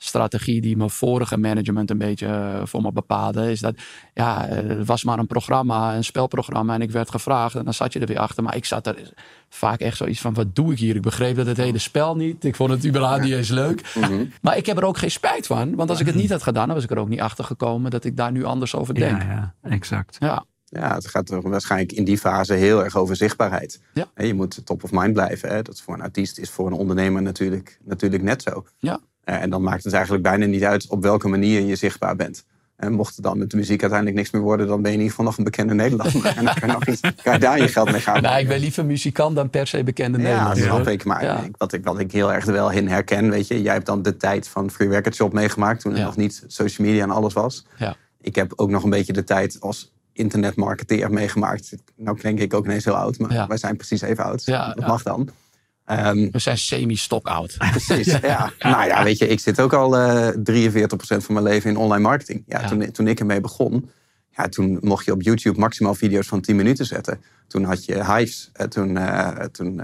strategie 0.07 0.61
die 0.61 0.77
mijn 0.77 0.91
vorige 0.91 1.37
management 1.37 1.91
een 1.91 1.99
beetje 1.99 2.27
uh, 2.27 2.61
voor 2.65 2.83
me 2.83 2.93
bepaalde. 2.93 3.51
Is 3.51 3.61
dat, 3.61 3.75
ja, 4.15 4.47
het 4.47 4.87
was 4.87 5.05
maar 5.05 5.19
een 5.19 5.27
programma, 5.27 5.95
een 5.95 6.05
spelprogramma. 6.05 6.75
En 6.75 6.83
ik 6.83 6.91
werd 6.91 7.11
gevraagd 7.11 7.55
en 7.55 7.65
dan 7.65 7.75
zat 7.75 7.93
je 7.93 8.01
er 8.01 8.07
weer 8.07 8.19
achter. 8.19 8.43
Maar 8.43 8.57
ik 8.57 8.65
zat 8.65 8.87
er 8.87 9.13
vaak 9.49 9.81
echt 9.81 9.97
zoiets 9.97 10.21
van, 10.21 10.35
wat 10.35 10.55
doe 10.55 10.73
ik 10.73 10.79
hier? 10.79 10.97
Ik 10.97 11.03
begreep 11.03 11.37
dat 11.37 11.47
het 11.47 11.57
hele 11.57 11.79
spel 11.79 12.17
niet. 12.17 12.45
Ik 12.45 12.55
vond 12.55 12.71
het 12.71 12.87
überhaupt 12.87 13.23
niet 13.23 13.33
eens 13.33 13.49
leuk. 13.49 13.93
Mm 13.95 14.03
-hmm. 14.03 14.33
Maar 14.43 14.57
ik 14.57 14.67
heb 14.67 14.77
er 14.77 14.85
ook 14.85 14.99
geen 14.99 15.11
spijt 15.11 15.47
van. 15.47 15.75
Want 15.75 15.91
als 15.91 16.01
ik 16.01 16.07
het 16.07 16.15
niet 16.15 16.31
had 16.31 16.43
gedaan, 16.43 16.67
dan 16.67 16.75
was 16.75 16.85
ik 16.85 16.91
er 16.91 16.99
ook 16.99 17.09
niet 17.09 17.21
achter 17.21 17.45
gekomen 17.45 17.91
dat 17.91 18.05
ik 18.05 18.17
daar 18.17 18.33
nu 18.33 18.45
anders 18.45 18.75
over 18.75 18.95
denk. 18.95 19.23
Ja, 19.23 19.29
ja 19.63 19.71
exact. 19.71 20.17
Ja. 20.19 20.45
Ja, 20.69 20.95
het 20.95 21.07
gaat 21.07 21.31
er 21.31 21.51
waarschijnlijk 21.51 21.93
in 21.93 22.05
die 22.05 22.19
fase 22.19 22.55
heel 22.55 22.85
erg 22.85 22.97
over 22.97 23.17
zichtbaarheid. 23.17 23.81
Ja. 23.93 24.07
Je 24.17 24.35
moet 24.35 24.67
top 24.67 24.85
of 24.85 24.93
mind 24.93 25.13
blijven. 25.13 25.49
Hè? 25.49 25.63
Dat 25.63 25.75
is 25.75 25.83
voor 25.83 25.95
een 25.95 26.03
artiest 26.03 26.39
is 26.39 26.51
voor 26.51 26.67
een 26.67 26.73
ondernemer 26.73 27.23
natuurlijk, 27.23 27.79
natuurlijk 27.85 28.23
net 28.23 28.43
zo. 28.43 28.65
Ja. 28.79 29.01
En 29.27 29.51
dan 29.51 29.63
maakt 29.63 29.85
het 29.85 29.93
eigenlijk 29.93 30.23
bijna 30.23 30.47
niet 30.47 30.65
uit 30.65 30.89
op 30.89 31.03
welke 31.03 31.29
manier 31.29 31.61
je 31.61 31.77
zichtbaar 31.77 32.17
bent. 32.17 32.45
En 32.77 32.93
mocht 32.93 33.15
het 33.15 33.25
dan 33.25 33.39
met 33.39 33.51
de 33.51 33.57
muziek 33.57 33.81
uiteindelijk 33.81 34.19
niks 34.19 34.31
meer 34.31 34.43
worden, 34.43 34.67
dan 34.67 34.83
ben 34.83 34.91
je 34.91 34.97
in 34.97 35.03
ieder 35.03 35.11
geval 35.11 35.25
nog 35.25 35.39
een 35.39 35.45
bekende 35.45 35.75
Nederlander. 35.75 36.25
en 36.37 36.45
dan 36.45 36.55
kan 36.55 36.69
je, 36.69 36.75
nog 36.75 36.87
iets, 36.87 37.01
kan 37.23 37.33
je 37.33 37.39
daar 37.39 37.61
je 37.61 37.69
geld 37.69 37.91
mee 37.91 38.01
gaan. 38.01 38.23
Nou, 38.23 38.39
ik 38.39 38.49
ben 38.49 38.61
liever 38.61 38.85
muzikant 38.85 39.37
dan 39.37 39.51
per 39.51 39.67
se 39.67 39.83
bekende 39.83 40.19
ja, 40.19 40.25
Nederlander. 40.25 40.59
Ja, 40.59 40.65
snap 40.65 40.89
ik. 40.89 41.05
Maar 41.05 41.23
ja. 41.23 41.45
wat, 41.57 41.73
ik, 41.73 41.85
wat 41.85 41.99
ik 41.99 42.13
heel 42.13 42.33
erg 42.33 42.47
er 42.47 42.53
wel 42.53 42.71
in 42.71 42.89
herken, 42.89 43.31
weet 43.31 43.47
je, 43.47 43.63
jij 43.63 43.73
hebt 43.73 43.87
dan 43.87 44.03
de 44.03 44.17
tijd 44.17 44.49
van 44.49 44.71
Free 44.71 44.89
Record 44.89 45.15
Shop 45.15 45.33
meegemaakt, 45.33 45.81
toen 45.81 45.93
er 45.93 45.99
ja. 45.99 46.05
nog 46.05 46.17
niet 46.17 46.45
social 46.47 46.87
media 46.87 47.03
en 47.03 47.11
alles 47.11 47.33
was. 47.33 47.67
Ja. 47.79 47.97
Ik 48.21 48.35
heb 48.35 48.53
ook 48.57 48.71
nog 48.71 48.85
een 48.85 48.91
beetje 48.91 49.13
de 49.13 49.25
tijd 49.25 49.61
als 49.61 49.93
internetmarketeer 50.13 51.11
meegemaakt. 51.11 51.75
Nou 51.97 52.21
denk 52.21 52.39
ik 52.39 52.55
ook 52.55 52.65
ineens 52.65 52.85
heel 52.85 52.97
oud, 52.97 53.19
maar 53.19 53.49
wij 53.49 53.57
zijn 53.57 53.77
precies 53.77 54.01
even 54.01 54.25
oud. 54.25 54.45
Ja, 54.45 54.75
dat 54.75 54.87
mag 54.87 55.03
dan. 55.03 55.29
Um, 55.91 56.31
We 56.31 56.39
zijn 56.39 56.59
semi-stok 56.59 57.27
oud. 57.27 57.57
Precies, 57.71 58.07
ja. 58.07 58.21
ja. 58.23 58.53
Nou 58.71 58.87
ja, 58.87 59.05
weet 59.05 59.19
je, 59.19 59.29
ik 59.29 59.41
zit 59.41 59.61
ook 59.61 59.73
al 59.73 59.99
uh, 59.99 60.29
43% 60.29 60.33
van 60.99 61.35
mijn 61.35 61.45
leven 61.45 61.71
in 61.71 61.77
online 61.77 62.03
marketing. 62.03 62.43
Ja, 62.47 62.61
ja. 62.61 62.69
Toen, 62.69 62.91
toen 62.91 63.09
ik 63.09 63.21
ermee 63.21 63.41
begon, 63.41 63.91
ja, 64.31 64.49
toen 64.49 64.79
mocht 64.81 65.05
je 65.05 65.13
op 65.13 65.23
YouTube 65.23 65.59
maximaal 65.59 65.95
video's 65.95 66.27
van 66.27 66.41
10 66.41 66.57
minuten 66.57 66.87
zetten. 66.87 67.21
Toen 67.47 67.65
had 67.65 67.85
je 67.85 68.05
Hives. 68.15 68.51
Uh, 68.61 68.67
toen 68.67 68.97
uh, 68.97 69.29
toen 69.29 69.81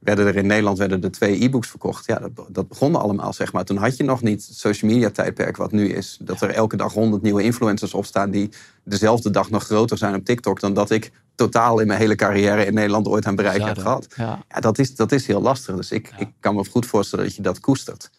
werden 0.00 0.26
er 0.26 0.36
in 0.36 0.46
Nederland 0.46 0.78
werden 0.78 1.02
er 1.02 1.10
twee 1.10 1.42
e-books 1.42 1.68
verkocht. 1.68 2.06
Ja, 2.06 2.18
dat, 2.18 2.46
dat 2.48 2.68
begon 2.68 2.94
allemaal, 2.94 3.32
zeg 3.32 3.52
maar. 3.52 3.64
Toen 3.64 3.76
had 3.76 3.96
je 3.96 4.04
nog 4.04 4.22
niet 4.22 4.46
het 4.46 4.56
social 4.56 4.90
media 4.90 5.10
tijdperk 5.10 5.56
wat 5.56 5.72
nu 5.72 5.88
is. 5.88 6.18
Dat 6.20 6.40
er 6.40 6.50
elke 6.50 6.76
dag 6.76 6.92
honderd 6.92 7.22
nieuwe 7.22 7.42
influencers 7.42 7.94
opstaan... 7.94 8.30
die 8.30 8.50
dezelfde 8.84 9.30
dag 9.30 9.50
nog 9.50 9.64
groter 9.64 9.98
zijn 9.98 10.14
op 10.14 10.24
TikTok... 10.24 10.60
dan 10.60 10.74
dat 10.74 10.90
ik 10.90 11.12
totaal 11.34 11.78
in 11.78 11.86
mijn 11.86 12.00
hele 12.00 12.14
carrière 12.14 12.66
in 12.66 12.74
Nederland 12.74 13.06
ooit 13.08 13.26
aan 13.26 13.36
bereik 13.36 13.62
heb 13.62 13.78
gehad. 13.78 14.06
Ja. 14.16 14.44
ja, 14.48 14.60
dat, 14.60 14.78
is, 14.78 14.94
dat 14.94 15.12
is 15.12 15.26
heel 15.26 15.40
lastig. 15.40 15.76
Dus 15.76 15.90
ik, 15.90 16.12
ik 16.18 16.28
kan 16.40 16.54
me 16.54 16.64
goed 16.64 16.86
voorstellen 16.86 17.24
dat 17.24 17.36
je 17.36 17.42
dat 17.42 17.60
koestert. 17.60 18.10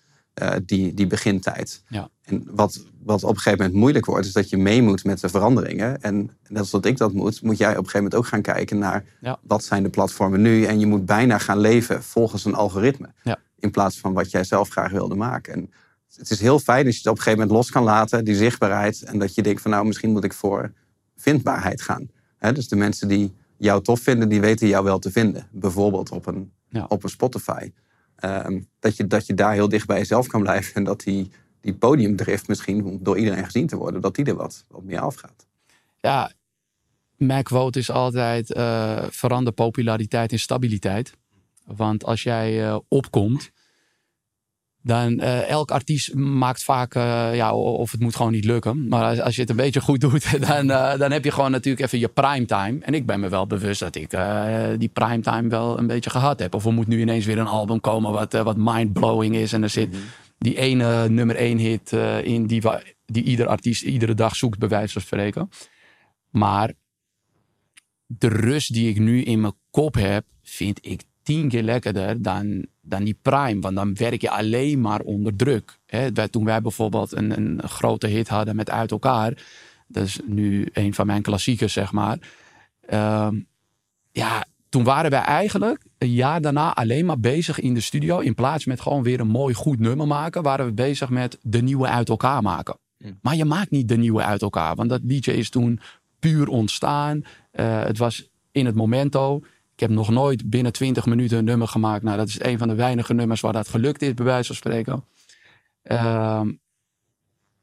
Uh, 0.42 0.52
die, 0.66 0.94
die 0.94 1.08
begintijd. 1.08 1.84
Ja. 1.88 2.10
En 2.22 2.48
wat, 2.52 2.84
wat 3.04 3.24
op 3.24 3.30
een 3.30 3.36
gegeven 3.36 3.58
moment 3.58 3.80
moeilijk 3.80 4.06
wordt, 4.06 4.26
is 4.26 4.34
dat 4.34 4.50
je 4.50 4.58
mee 4.58 4.82
moet 4.82 5.04
met 5.04 5.20
de 5.20 5.30
veranderingen. 5.30 6.02
En 6.02 6.38
net 6.48 6.60
als 6.60 6.70
dat 6.70 6.86
ik 6.86 6.98
dat 6.98 7.14
moet, 7.14 7.42
moet 7.42 7.58
jij 7.58 7.70
op 7.70 7.78
een 7.78 7.84
gegeven 7.84 8.04
moment 8.04 8.16
ook 8.16 8.28
gaan 8.28 8.42
kijken 8.42 8.78
naar 8.78 9.04
ja. 9.22 9.40
wat 9.42 9.64
zijn 9.64 9.84
de 9.84 9.90
platformen 9.90 10.42
nu. 10.42 10.64
En 10.64 10.80
je 10.80 10.86
moet 10.86 11.06
bijna 11.06 11.38
gaan 11.38 11.60
leven 11.60 12.04
volgens 12.04 12.46
een 12.46 12.54
algoritme. 12.54 13.14
Ja. 13.24 13.40
In 13.60 13.72
plaats 13.72 14.00
van 14.00 14.14
wat 14.14 14.32
jij 14.32 14.44
zelf 14.44 14.70
graag 14.70 14.92
wilde 14.92 15.16
maken. 15.16 15.54
En 15.54 15.72
het 16.16 16.30
is 16.30 16.40
heel 16.40 16.60
fijn 16.60 16.86
als 16.86 16.94
je 16.94 17.02
het 17.02 17.10
op 17.10 17.18
een 17.18 17.24
gegeven 17.24 17.40
moment 17.40 17.58
los 17.58 17.72
kan 17.72 17.84
laten, 17.84 18.26
die 18.26 18.36
zichtbaarheid. 18.36 19.02
En 19.02 19.20
dat 19.20 19.36
je 19.36 19.42
denkt 19.42 19.62
van 19.62 19.72
nou, 19.72 19.86
misschien 19.86 20.12
moet 20.12 20.24
ik 20.24 20.34
voor 20.34 20.72
vindbaarheid 21.16 21.82
gaan. 21.82 22.10
He, 22.38 22.54
dus 22.54 22.68
de 22.68 22.76
mensen 22.76 23.08
die 23.08 23.34
jou 23.58 23.84
tof 23.84 24.00
vinden, 24.00 24.30
die 24.30 24.42
weten 24.42 24.68
jou 24.68 24.84
wel 24.84 25.00
te 25.00 25.12
vinden. 25.12 25.48
Bijvoorbeeld 25.52 26.12
op 26.12 26.26
een, 26.26 26.52
ja. 26.70 26.86
op 26.88 27.04
een 27.04 27.10
Spotify. 27.10 27.72
Um, 28.26 28.68
dat, 28.80 28.98
je, 28.98 29.08
dat 29.08 29.26
je 29.26 29.34
daar 29.34 29.54
heel 29.54 29.70
dicht 29.70 29.88
bij 29.88 29.98
jezelf 29.98 30.28
kan 30.28 30.42
blijven. 30.42 30.74
En 30.74 30.84
dat 30.84 31.00
die, 31.00 31.32
die 31.62 31.74
podiumdrift 31.74 32.48
misschien, 32.48 33.00
door 33.02 33.18
iedereen 33.18 33.46
gezien 33.46 33.68
te 33.68 33.76
worden, 33.76 34.02
dat 34.02 34.16
die 34.16 34.26
er 34.26 34.36
wat, 34.36 34.66
wat 34.68 34.84
meer 34.84 35.00
afgaat. 35.00 35.48
Ja, 36.00 36.32
mijn 37.16 37.44
quote 37.44 37.80
is 37.80 37.92
altijd 37.92 38.56
uh, 38.56 39.04
verander 39.10 39.54
populariteit 39.54 40.32
in 40.32 40.40
stabiliteit. 40.40 41.14
Want 41.66 42.06
als 42.06 42.24
jij 42.24 42.68
eh, 42.68 42.78
opkomt, 42.88 43.52
dan 44.84 45.12
uh, 45.12 45.50
elk 45.50 45.72
artiest 45.72 46.14
maakt 46.14 46.64
vaak, 46.64 46.96
uh, 46.96 47.36
ja, 47.36 47.54
of 47.54 47.92
het 47.92 48.00
moet 48.00 48.16
gewoon 48.16 48.32
niet 48.32 48.46
lukken. 48.46 48.88
Maar 48.88 49.04
als, 49.04 49.20
als 49.20 49.36
je 49.36 49.42
het 49.42 49.50
een 49.50 49.56
beetje 49.56 49.82
goed 49.82 50.02
doet, 50.02 50.40
dan, 50.48 50.70
uh, 50.70 50.98
dan 50.98 51.12
heb 51.12 51.24
je 51.24 51.32
gewoon 51.32 51.52
natuurlijk 51.52 51.86
even 51.86 52.00
je 52.00 52.08
primetime. 52.08 52.80
En 52.82 52.94
ik 52.94 53.06
ben 53.06 53.20
me 53.20 53.30
wel 53.30 53.48
bewust 53.48 53.80
dat 53.80 53.96
ik 53.96 54.10
die 54.78 54.90
primetime 54.90 55.50
wel 55.50 55.80
een 55.80 55.88
beetje 55.88 56.10
gehad 56.10 56.40
heb. 56.40 56.54
Of 56.54 56.66
er 56.66 56.74
moet 56.74 56.88
nu 56.88 57.00
ineens 57.00 57.26
weer 57.26 57.38
een 57.38 57.48
album 57.48 57.80
komen 57.80 58.12
wat, 58.12 58.34
wat 58.34 58.58
mindblowing 58.58 59.36
is. 59.36 59.54
En 59.54 59.64
er 59.64 59.70
zit 59.70 59.96
die 60.38 60.58
ene 60.58 61.10
nummer 61.10 61.36
één 61.36 61.58
hit 61.58 61.92
in 62.24 62.48
die, 62.48 62.62
die 63.06 63.24
ieder 63.24 63.48
artiest 63.48 63.82
iedere 63.82 64.14
dag 64.14 64.36
zoekt, 64.36 64.60
bij 64.60 64.68
wijze 64.68 64.94
van 64.94 65.02
spreken. 65.02 65.50
Maar 66.30 66.74
de 68.06 68.28
rust 68.28 68.74
die 68.74 68.90
ik 68.90 69.00
nu 69.00 69.24
in 69.24 69.42
mijn 69.42 69.54
kop 69.70 69.96
heb, 69.96 70.26
vind 70.44 70.80
ik 70.82 71.02
tien 71.32 71.48
keer 71.50 71.64
lekkerder 71.64 72.22
dan, 72.22 72.66
dan 72.82 73.04
die 73.04 73.18
prime. 73.22 73.60
Want 73.60 73.76
dan 73.76 73.96
werk 73.96 74.22
je 74.22 74.30
alleen 74.30 74.82
maar 74.82 75.00
onder 75.00 75.36
druk. 75.36 75.80
Hè? 75.86 76.30
Toen 76.30 76.46
wij 76.46 76.62
bijvoorbeeld 76.62 77.16
een, 77.16 77.38
een 77.38 77.62
grote 77.64 78.08
hit 78.08 78.28
hadden 78.28 78.56
met 78.56 78.70
Uit 78.70 78.92
elkaar. 78.92 79.34
Dat 79.88 80.06
is 80.06 80.20
nu 80.26 80.68
een 80.74 80.94
van 80.94 81.06
mijn 81.06 81.22
klassiekers, 81.22 81.74
zeg 81.74 81.92
maar. 81.92 82.18
Ehm, 82.88 83.40
ja, 84.12 84.46
toen 84.70 84.84
waren 84.84 85.12
wij 85.12 85.22
eigenlijk 85.22 85.86
een 85.98 86.12
jaar 86.12 86.42
daarna 86.42 86.76
alleen 86.76 87.06
maar 87.06 87.20
bezig 87.20 87.60
in 87.60 87.74
de 87.74 87.82
studio. 87.82 88.20
In 88.20 88.36
plaats 88.36 88.66
met 88.66 88.82
gewoon 88.82 89.04
weer 89.04 89.20
een 89.20 89.28
mooi 89.28 89.54
goed 89.54 89.80
nummer 89.80 90.08
maken, 90.08 90.44
waren 90.44 90.66
we 90.66 90.74
bezig 90.74 91.10
met 91.10 91.38
de 91.42 91.62
nieuwe 91.62 91.88
uit 91.88 92.10
elkaar 92.10 92.42
maken. 92.42 92.78
Maar 93.22 93.36
je 93.36 93.46
maakt 93.46 93.72
niet 93.72 93.88
de 93.88 93.98
nieuwe 93.98 94.24
uit 94.24 94.42
elkaar. 94.42 94.76
Want 94.76 94.90
dat 94.90 95.02
liedje 95.04 95.34
is 95.34 95.50
toen 95.50 95.80
puur 96.20 96.48
ontstaan. 96.48 97.18
Uh, 97.54 97.84
het 97.84 97.98
was 97.98 98.30
in 98.52 98.66
het 98.66 98.76
momento. 98.76 99.42
Ik 99.82 99.88
heb 99.88 99.96
nog 99.96 100.10
nooit 100.10 100.50
binnen 100.50 100.72
20 100.72 101.06
minuten 101.06 101.38
een 101.38 101.44
nummer 101.44 101.68
gemaakt. 101.68 102.04
Nou, 102.04 102.18
dat 102.18 102.28
is 102.28 102.44
een 102.44 102.58
van 102.58 102.68
de 102.68 102.76
weinige 102.76 103.14
nummers 103.14 103.42
waar 103.42 103.54
dat 103.54 103.68
gelukt 103.68 104.02
is, 104.02 104.14
bij 104.14 104.26
wijze 104.26 104.48
van 104.48 104.56
spreken. 104.56 105.04
Ehm, 105.84 106.52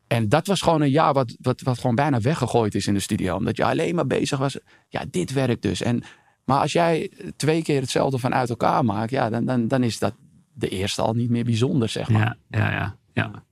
en 0.06 0.28
dat 0.28 0.46
was 0.46 0.60
gewoon 0.60 0.80
een 0.80 0.90
jaar 0.90 1.12
wat, 1.12 1.36
wat, 1.40 1.60
wat 1.60 1.78
gewoon 1.78 1.94
bijna 1.94 2.20
weggegooid 2.20 2.74
is 2.74 2.86
in 2.86 2.94
de 2.94 3.00
studio. 3.00 3.36
Omdat 3.36 3.56
je 3.56 3.64
alleen 3.64 3.94
maar 3.94 4.06
bezig 4.06 4.38
was. 4.38 4.58
Ja, 4.88 5.04
dit 5.10 5.32
werkt 5.32 5.62
dus. 5.62 5.82
En, 5.82 6.02
maar 6.44 6.60
als 6.60 6.72
jij 6.72 7.12
twee 7.36 7.62
keer 7.62 7.80
hetzelfde 7.80 8.18
van 8.18 8.34
uit 8.34 8.50
elkaar 8.50 8.84
maakt, 8.84 9.10
ja, 9.10 9.30
dan, 9.30 9.44
dan, 9.44 9.68
dan 9.68 9.82
is 9.82 9.98
dat 9.98 10.14
de 10.52 10.68
eerste 10.68 11.02
al 11.02 11.12
niet 11.12 11.30
meer 11.30 11.44
bijzonder, 11.44 11.88
zeg 11.88 12.08
maar. 12.08 12.36
Ja, 12.48 12.58
ja, 12.58 12.70
ja. 12.70 12.96
ja. 13.12 13.44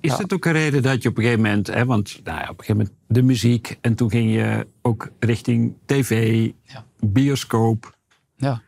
Is 0.00 0.18
het 0.18 0.32
ook 0.32 0.44
een 0.44 0.52
reden 0.52 0.82
dat 0.82 1.02
je 1.02 1.08
op 1.08 1.16
een 1.16 1.22
gegeven 1.22 1.44
moment, 1.44 1.66
hè, 1.66 1.84
want 1.84 2.20
nou 2.24 2.38
ja, 2.38 2.42
op 2.42 2.58
een 2.58 2.64
gegeven 2.64 2.76
moment 2.76 2.94
de 3.06 3.22
muziek 3.22 3.78
en 3.80 3.94
toen 3.94 4.10
ging 4.10 4.32
je 4.32 4.66
ook 4.82 5.10
richting 5.18 5.74
tv, 5.84 6.50
bioscoop. 6.98 7.96
Ja. 8.36 8.62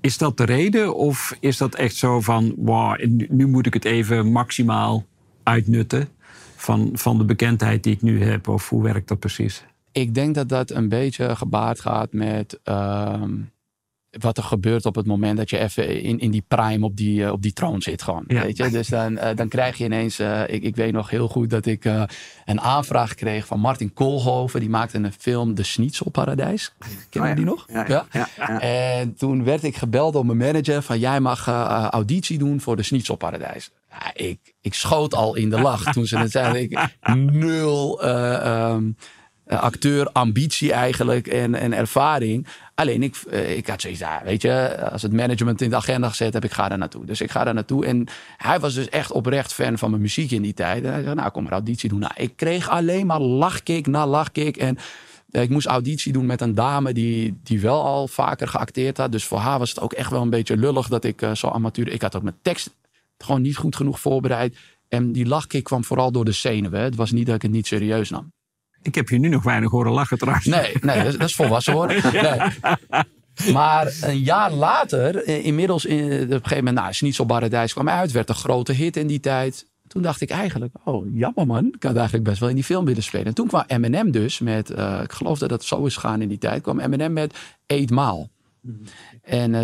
Is 0.00 0.18
dat 0.18 0.36
de 0.36 0.44
reden 0.44 0.96
of 0.96 1.36
is 1.40 1.56
dat 1.56 1.74
echt 1.74 1.96
zo 1.96 2.20
van, 2.20 2.54
wow, 2.56 3.04
nu 3.28 3.46
moet 3.46 3.66
ik 3.66 3.74
het 3.74 3.84
even 3.84 4.32
maximaal 4.32 5.06
uitnutten 5.42 6.08
van, 6.56 6.90
van 6.92 7.18
de 7.18 7.24
bekendheid 7.24 7.82
die 7.82 7.92
ik 7.92 8.02
nu 8.02 8.22
heb? 8.22 8.48
Of 8.48 8.68
hoe 8.68 8.82
werkt 8.82 9.08
dat 9.08 9.18
precies? 9.18 9.64
Ik 9.92 10.14
denk 10.14 10.34
dat 10.34 10.48
dat 10.48 10.70
een 10.70 10.88
beetje 10.88 11.36
gebaard 11.36 11.80
gaat 11.80 12.12
met 12.12 12.60
ehm, 12.62 13.32
wat 14.18 14.36
er 14.36 14.42
gebeurt 14.42 14.86
op 14.86 14.94
het 14.94 15.06
moment 15.06 15.36
dat 15.36 15.50
je 15.50 15.58
even 15.58 16.02
in, 16.02 16.18
in 16.18 16.30
die 16.30 16.44
prime 16.48 16.84
op 16.84 16.96
die, 16.96 17.20
uh, 17.20 17.32
op 17.32 17.42
die 17.42 17.52
troon 17.52 17.82
zit 17.82 18.02
gewoon. 18.02 18.24
Weet 18.26 18.56
je? 18.56 18.70
Dus 18.70 18.88
dan, 18.88 19.12
uh, 19.12 19.28
dan 19.34 19.48
krijg 19.48 19.78
je 19.78 19.84
ineens, 19.84 20.20
uh, 20.20 20.42
ik, 20.48 20.62
ik 20.62 20.76
weet 20.76 20.92
nog 20.92 21.10
heel 21.10 21.28
goed 21.28 21.50
dat 21.50 21.66
ik 21.66 21.84
een 22.44 22.60
aanvraag 22.60 23.14
kreeg 23.14 23.46
van 23.46 23.60
Martin 23.60 23.92
Koolhoven. 23.92 24.60
Die 24.60 24.68
maakte 24.68 24.98
een 24.98 25.12
film 25.12 25.54
De 25.54 25.62
Schnitzelparadijs. 25.62 26.72
Ken 27.10 27.22
je 27.22 27.28
oh, 27.28 27.36
die 27.36 27.44
nog? 27.44 27.64
Ja, 27.68 28.06
ja. 28.10 28.60
En 28.60 29.14
toen 29.14 29.44
werd 29.44 29.62
ik 29.62 29.76
gebeld 29.76 30.12
door 30.12 30.26
mijn 30.26 30.38
manager 30.38 30.82
van 30.82 30.98
jij 30.98 31.20
mag 31.20 31.48
auditie 31.90 32.38
doen 32.38 32.60
voor 32.60 32.76
De 32.76 32.82
Schnitzelparadijs. 32.82 33.70
ik, 34.14 34.38
ik 34.60 34.74
schoot 34.74 35.14
al 35.14 35.34
in 35.34 35.50
de 35.50 35.60
lach 35.60 35.92
toen 35.92 36.06
ze 36.06 36.18
het 36.18 36.30
zeiden. 36.30 36.62
Ik, 36.62 36.78
nul... 37.14 38.06
Um, 38.06 38.96
acteur, 39.46 40.10
ambitie 40.12 40.72
eigenlijk 40.72 41.26
en, 41.26 41.54
en 41.54 41.72
ervaring. 41.72 42.46
Alleen 42.74 43.02
ik, 43.02 43.22
uh, 43.30 43.56
ik 43.56 43.66
had 43.66 43.80
zoiets, 43.80 44.00
ja, 44.00 44.22
weet 44.24 44.42
je, 44.42 44.84
als 44.90 45.02
het 45.02 45.12
management 45.12 45.60
in 45.60 45.70
de 45.70 45.76
agenda 45.76 46.08
gezet 46.08 46.32
heb, 46.32 46.44
ik 46.44 46.52
ga 46.52 46.68
daar 46.68 46.78
naartoe. 46.78 47.04
Dus 47.04 47.20
ik 47.20 47.30
ga 47.30 47.44
daar 47.44 47.54
naartoe. 47.54 47.86
En 47.86 48.06
hij 48.36 48.60
was 48.60 48.74
dus 48.74 48.88
echt 48.88 49.12
oprecht 49.12 49.52
fan 49.52 49.78
van 49.78 49.90
mijn 49.90 50.02
muziek 50.02 50.30
in 50.30 50.42
die 50.42 50.54
tijd. 50.54 50.84
En 50.84 50.92
hij 50.92 51.02
zei, 51.02 51.14
nou, 51.14 51.30
kom 51.30 51.42
maar 51.42 51.52
auditie 51.52 51.88
doen. 51.88 51.98
Nou, 51.98 52.12
ik 52.16 52.32
kreeg 52.36 52.68
alleen 52.68 53.06
maar 53.06 53.20
lachkick 53.20 53.86
na 53.86 54.06
lachkick. 54.06 54.56
En 54.56 54.78
uh, 55.30 55.42
ik 55.42 55.50
moest 55.50 55.66
auditie 55.66 56.12
doen 56.12 56.26
met 56.26 56.40
een 56.40 56.54
dame 56.54 56.92
die, 56.92 57.38
die 57.42 57.60
wel 57.60 57.82
al 57.84 58.08
vaker 58.08 58.48
geacteerd 58.48 58.96
had. 58.96 59.12
Dus 59.12 59.24
voor 59.24 59.38
haar 59.38 59.58
was 59.58 59.68
het 59.68 59.80
ook 59.80 59.92
echt 59.92 60.10
wel 60.10 60.22
een 60.22 60.30
beetje 60.30 60.56
lullig 60.56 60.88
dat 60.88 61.04
ik 61.04 61.22
zo 61.32 61.48
amateur... 61.48 61.88
Ik 61.88 62.02
had 62.02 62.16
ook 62.16 62.22
mijn 62.22 62.38
tekst 62.42 62.74
gewoon 63.18 63.42
niet 63.42 63.56
goed 63.56 63.76
genoeg 63.76 64.00
voorbereid. 64.00 64.56
En 64.88 65.12
die 65.12 65.26
lachkick 65.26 65.64
kwam 65.64 65.84
vooral 65.84 66.12
door 66.12 66.24
de 66.24 66.32
zenuwen. 66.32 66.80
Het 66.80 66.96
was 66.96 67.10
niet 67.10 67.26
dat 67.26 67.34
ik 67.34 67.42
het 67.42 67.50
niet 67.50 67.66
serieus 67.66 68.10
nam. 68.10 68.32
Ik 68.84 68.94
heb 68.94 69.08
je 69.08 69.18
nu 69.18 69.28
nog 69.28 69.42
weinig 69.42 69.70
horen 69.70 69.92
lachen 69.92 70.18
trouwens. 70.18 70.46
Nee, 70.46 70.72
nee 70.80 71.04
dat, 71.04 71.20
is, 71.20 71.34
volwassen 71.34 71.72
hoor. 71.72 71.94
Nee. 73.44 73.52
Maar 73.52 73.94
een 74.00 74.18
jaar 74.18 74.52
later, 74.52 75.24
eh, 75.24 75.44
inmiddels 75.44 75.84
in, 75.84 76.04
op 76.04 76.10
een 76.10 76.28
gegeven 76.28 76.56
moment, 76.56 76.76
nou, 76.76 76.92
Schnitzelparadijs 76.92 77.72
kwam 77.72 77.88
uit, 77.88 78.12
werd 78.12 78.28
een 78.28 78.34
grote 78.34 78.72
hit 78.72 78.96
in 78.96 79.06
die 79.06 79.20
tijd. 79.20 79.66
Toen 79.86 80.02
dacht 80.02 80.20
ik 80.20 80.30
eigenlijk, 80.30 80.74
oh 80.84 81.06
jammer 81.14 81.46
man, 81.46 81.66
ik 81.66 81.82
had 81.82 81.96
eigenlijk 81.96 82.24
best 82.24 82.40
wel 82.40 82.48
in 82.48 82.54
die 82.54 82.64
film 82.64 82.84
willen 82.84 83.02
spelen. 83.02 83.26
En 83.26 83.34
toen 83.34 83.46
kwam 83.46 83.64
Eminem 83.66 84.10
dus 84.10 84.38
met, 84.38 84.70
uh, 84.70 85.00
ik 85.02 85.12
geloof 85.12 85.38
dat 85.38 85.48
dat 85.48 85.64
zo 85.64 85.84
is 85.84 85.96
gaan 85.96 86.22
in 86.22 86.28
die 86.28 86.38
tijd, 86.38 86.62
kwam 86.62 86.80
Eminem 86.80 87.12
met 87.12 87.34
Eet 87.66 87.90
Maal. 87.90 88.30
En 89.22 89.54
uh, 89.54 89.62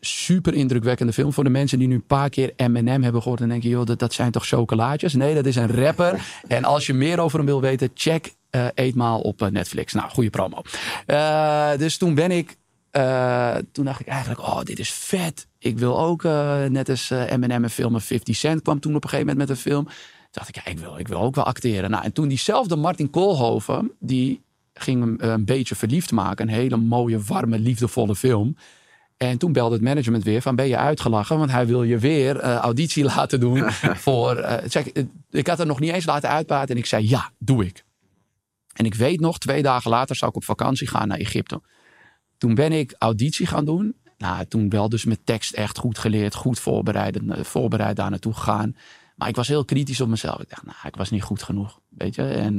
super 0.00 0.54
indrukwekkende 0.54 1.12
film. 1.12 1.32
Voor 1.32 1.44
de 1.44 1.50
mensen 1.50 1.78
die 1.78 1.88
nu 1.88 1.94
een 1.94 2.06
paar 2.06 2.30
keer 2.30 2.52
Eminem 2.56 3.02
hebben 3.02 3.22
gehoord. 3.22 3.40
Dan 3.40 3.48
denk 3.48 3.62
je, 3.62 3.68
joh, 3.68 3.86
dat, 3.86 3.98
dat 3.98 4.12
zijn 4.12 4.30
toch 4.30 4.46
chocolaatjes? 4.46 5.14
Nee, 5.14 5.34
dat 5.34 5.46
is 5.46 5.56
een 5.56 5.74
rapper. 5.74 6.20
En 6.48 6.64
als 6.64 6.86
je 6.86 6.94
meer 6.94 7.18
over 7.18 7.38
hem 7.38 7.46
wil 7.46 7.60
weten, 7.60 7.90
check 7.94 8.34
uh, 8.56 8.66
Eetmaal 8.74 9.20
op 9.20 9.50
Netflix. 9.50 9.92
Nou, 9.92 10.10
goede 10.10 10.30
promo. 10.30 10.62
Uh, 11.06 11.76
dus 11.76 11.96
toen 11.96 12.14
ben 12.14 12.30
ik... 12.30 12.56
toen 13.72 13.84
dacht 13.84 14.00
ik 14.00 14.06
eigenlijk, 14.06 14.40
oh, 14.40 14.62
dit 14.62 14.78
is 14.78 14.92
vet. 14.92 15.46
Ik 15.58 15.78
wil 15.78 16.00
ook, 16.00 16.22
net 16.68 16.88
als 16.88 17.10
Eminem 17.10 17.64
een 17.64 17.70
film. 17.70 18.00
50 18.00 18.36
Cent 18.36 18.62
kwam 18.62 18.80
toen 18.80 18.94
op 18.94 19.04
een 19.04 19.10
gegeven 19.10 19.32
moment 19.32 19.48
met 19.48 19.58
een 19.58 19.62
film. 19.62 19.84
Toen 19.84 19.94
dacht 20.30 20.48
ik, 20.48 20.54
ja, 20.54 20.66
ik 20.66 20.78
wil, 20.78 20.98
ik 20.98 21.08
wil 21.08 21.20
ook 21.20 21.34
wel 21.34 21.44
acteren. 21.44 21.90
Nou, 21.90 22.04
en 22.04 22.12
toen 22.12 22.28
diezelfde 22.28 22.76
Martin 22.76 23.10
Koolhoven, 23.10 23.92
die 23.98 24.42
ging 24.74 25.00
hem 25.00 25.30
een 25.30 25.44
beetje 25.44 25.74
verliefd 25.74 26.12
maken. 26.12 26.48
Een 26.48 26.54
hele 26.54 26.76
mooie, 26.76 27.20
warme, 27.20 27.58
liefdevolle 27.58 28.16
film. 28.16 28.56
En 29.16 29.38
toen 29.38 29.52
belde 29.52 29.74
het 29.74 29.84
management 29.84 30.24
weer 30.24 30.42
van 30.42 30.56
ben 30.56 30.68
je 30.68 30.76
uitgelachen? 30.76 31.38
Want 31.38 31.50
hij 31.50 31.66
wil 31.66 31.82
je 31.82 31.98
weer 31.98 32.36
uh, 32.36 32.54
auditie 32.54 33.04
laten 33.14 33.40
doen 33.40 33.70
voor... 34.06 34.38
Uh, 34.38 34.54
zeg, 34.66 34.86
ik 35.30 35.46
had 35.46 35.60
er 35.60 35.66
nog 35.66 35.80
niet 35.80 35.92
eens 35.92 36.04
laten 36.04 36.28
uitpraten 36.28 36.74
en 36.74 36.80
ik 36.80 36.86
zei 36.86 37.08
ja, 37.08 37.30
doe 37.38 37.64
ik. 37.64 37.84
En 38.72 38.84
ik 38.84 38.94
weet 38.94 39.20
nog, 39.20 39.38
twee 39.38 39.62
dagen 39.62 39.90
later 39.90 40.16
zou 40.16 40.30
ik 40.30 40.36
op 40.36 40.44
vakantie 40.44 40.88
gaan 40.88 41.08
naar 41.08 41.18
Egypte. 41.18 41.60
Toen 42.38 42.54
ben 42.54 42.72
ik 42.72 42.94
auditie 42.98 43.46
gaan 43.46 43.64
doen. 43.64 43.96
Nou, 44.18 44.46
toen 44.46 44.68
wel 44.68 44.88
dus 44.88 45.04
met 45.04 45.26
tekst 45.26 45.52
echt 45.52 45.78
goed 45.78 45.98
geleerd, 45.98 46.34
goed 46.34 46.58
voorbereid, 46.58 47.16
eh, 47.16 47.44
voorbereid 47.44 47.96
daar 47.96 48.10
naartoe 48.10 48.34
gegaan. 48.34 48.76
Maar 49.16 49.28
ik 49.28 49.36
was 49.36 49.48
heel 49.48 49.64
kritisch 49.64 50.00
op 50.00 50.08
mezelf. 50.08 50.40
Ik 50.40 50.48
dacht, 50.48 50.64
nou, 50.64 50.76
ik 50.82 50.96
was 50.96 51.10
niet 51.10 51.22
goed 51.22 51.42
genoeg, 51.42 51.80
weet 51.88 52.14
je. 52.14 52.22
En 52.22 52.58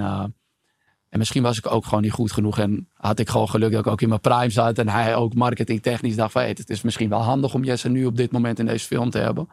en 1.14 1.20
misschien 1.20 1.43
was 1.43 1.57
ik 1.57 1.72
ook 1.72 1.86
gewoon 1.86 2.01
niet 2.01 2.11
goed 2.11 2.32
genoeg. 2.32 2.59
En 2.59 2.89
had 2.93 3.20
ik 3.20 3.30
gewoon 3.30 3.49
geluk 3.49 3.72
dat 3.72 3.86
ik 3.86 3.91
ook 3.91 4.01
in 4.01 4.09
mijn 4.09 4.22
prime 4.22 4.49
zat. 4.49 4.78
En 4.78 4.89
hij 4.89 5.16
ook 5.16 5.34
marketingtechnisch 5.34 6.16
dacht 6.16 6.34
het 6.34 6.70
is 6.70 6.82
misschien 6.82 7.09
wel 7.09 7.22
handig 7.22 7.53
om 7.53 7.64
Jesse 7.64 7.89
nu 7.89 8.05
op 8.05 8.18
dit 8.18 8.32
moment 8.32 8.59
in 8.59 8.66
deze 8.66 8.86
film 8.86 9.09
te 9.09 9.18
hebben. 9.18 9.47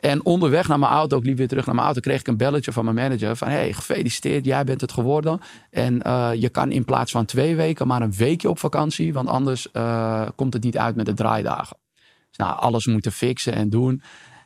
En 0.00 0.24
onderweg 0.24 0.68
naar 0.68 0.78
mijn 0.78 0.92
auto, 0.92 1.18
ik 1.18 1.24
liep 1.24 1.36
weer 1.36 1.48
terug 1.48 1.66
naar 1.66 1.74
mijn 1.74 1.86
auto... 1.86 2.00
kreeg 2.00 2.20
ik 2.20 2.26
een 2.26 2.36
belletje 2.36 2.72
van 2.72 2.84
mijn 2.84 2.96
manager 2.96 3.36
van... 3.36 3.48
Hey, 3.48 3.72
gefeliciteerd, 3.72 4.44
jij 4.44 4.64
bent 4.64 4.80
het 4.80 4.92
geworden. 4.92 5.40
En 5.70 6.02
uh, 6.06 6.30
je 6.34 6.48
kan 6.48 6.70
in 6.70 6.84
plaats 6.84 7.12
van 7.12 7.24
twee 7.24 7.56
weken 7.56 7.86
maar 7.86 8.02
een 8.02 8.12
weekje 8.12 8.50
op 8.50 8.58
vakantie. 8.58 9.12
Want 9.12 9.28
anders 9.28 9.68
uh, 9.72 10.28
komt 10.34 10.52
het 10.52 10.62
niet 10.62 10.78
uit 10.78 10.96
met 10.96 11.06
de 11.06 11.14
draaidagen. 11.14 11.76
Dus 12.28 12.36
nou, 12.36 12.60
alles 12.60 12.86
moeten 12.86 13.12
fixen 13.12 13.52
en 13.52 13.70
doen. 13.70 14.02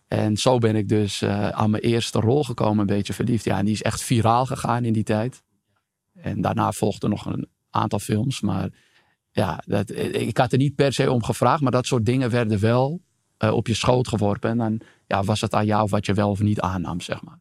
En 0.08 0.36
zo 0.36 0.58
ben 0.58 0.76
ik 0.76 0.88
dus 0.88 1.22
uh, 1.22 1.48
aan 1.48 1.70
mijn 1.70 1.82
eerste 1.82 2.20
rol 2.20 2.44
gekomen, 2.44 2.78
een 2.78 2.96
beetje 2.96 3.12
verliefd. 3.12 3.44
Ja, 3.44 3.58
en 3.58 3.64
die 3.64 3.74
is 3.74 3.82
echt 3.82 4.02
viraal 4.02 4.46
gegaan 4.46 4.84
in 4.84 4.92
die 4.92 5.02
tijd. 5.02 5.42
En 6.14 6.40
daarna 6.40 6.72
volgden 6.72 7.10
nog 7.10 7.26
een 7.26 7.48
aantal 7.70 7.98
films. 7.98 8.40
Maar 8.40 8.68
ja, 9.30 9.62
dat, 9.66 9.90
ik 9.96 10.36
had 10.36 10.52
er 10.52 10.58
niet 10.58 10.74
per 10.74 10.92
se 10.92 11.10
om 11.10 11.22
gevraagd. 11.22 11.62
Maar 11.62 11.72
dat 11.72 11.86
soort 11.86 12.04
dingen 12.04 12.30
werden 12.30 12.60
wel 12.60 13.00
op 13.38 13.66
je 13.66 13.74
schoot 13.74 14.08
geworpen. 14.08 14.50
En 14.50 14.58
dan 14.58 14.80
ja, 15.06 15.22
was 15.22 15.40
het 15.40 15.54
aan 15.54 15.66
jou 15.66 15.88
wat 15.88 16.06
je 16.06 16.14
wel 16.14 16.30
of 16.30 16.40
niet 16.40 16.60
aannam, 16.60 17.00
zeg 17.00 17.22
maar. 17.22 17.38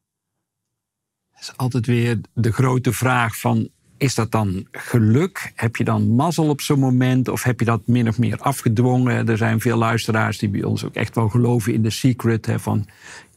Het 1.31 1.41
is 1.41 1.57
altijd 1.57 1.85
weer 1.85 2.19
de 2.33 2.51
grote 2.51 2.93
vraag 2.93 3.39
van... 3.39 3.69
Is 3.97 4.15
dat 4.15 4.31
dan 4.31 4.67
geluk? 4.71 5.51
Heb 5.55 5.75
je 5.75 5.83
dan 5.83 6.09
mazzel 6.09 6.49
op 6.49 6.61
zo'n 6.61 6.79
moment? 6.79 7.27
Of 7.27 7.43
heb 7.43 7.59
je 7.59 7.65
dat 7.65 7.87
min 7.87 8.07
of 8.07 8.17
meer 8.17 8.37
afgedwongen? 8.37 9.27
Er 9.29 9.37
zijn 9.37 9.59
veel 9.59 9.77
luisteraars 9.77 10.37
die 10.37 10.49
bij 10.49 10.63
ons 10.63 10.83
ook 10.83 10.93
echt 10.93 11.15
wel 11.15 11.29
geloven 11.29 11.73
in 11.73 11.81
de 11.83 11.89
secret. 11.89 12.45
Hè, 12.45 12.59
van 12.59 12.87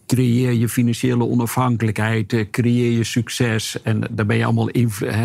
creëer 0.06 0.52
je 0.52 0.68
financiële 0.68 1.24
onafhankelijkheid, 1.24 2.32
eh, 2.32 2.50
creëer 2.50 2.90
je 2.90 3.04
succes. 3.04 3.82
En 3.82 4.00
daar 4.10 4.26
ben 4.26 4.36
je 4.36 4.44
allemaal 4.44 4.68
in. 4.68 4.90
Eh, 5.00 5.18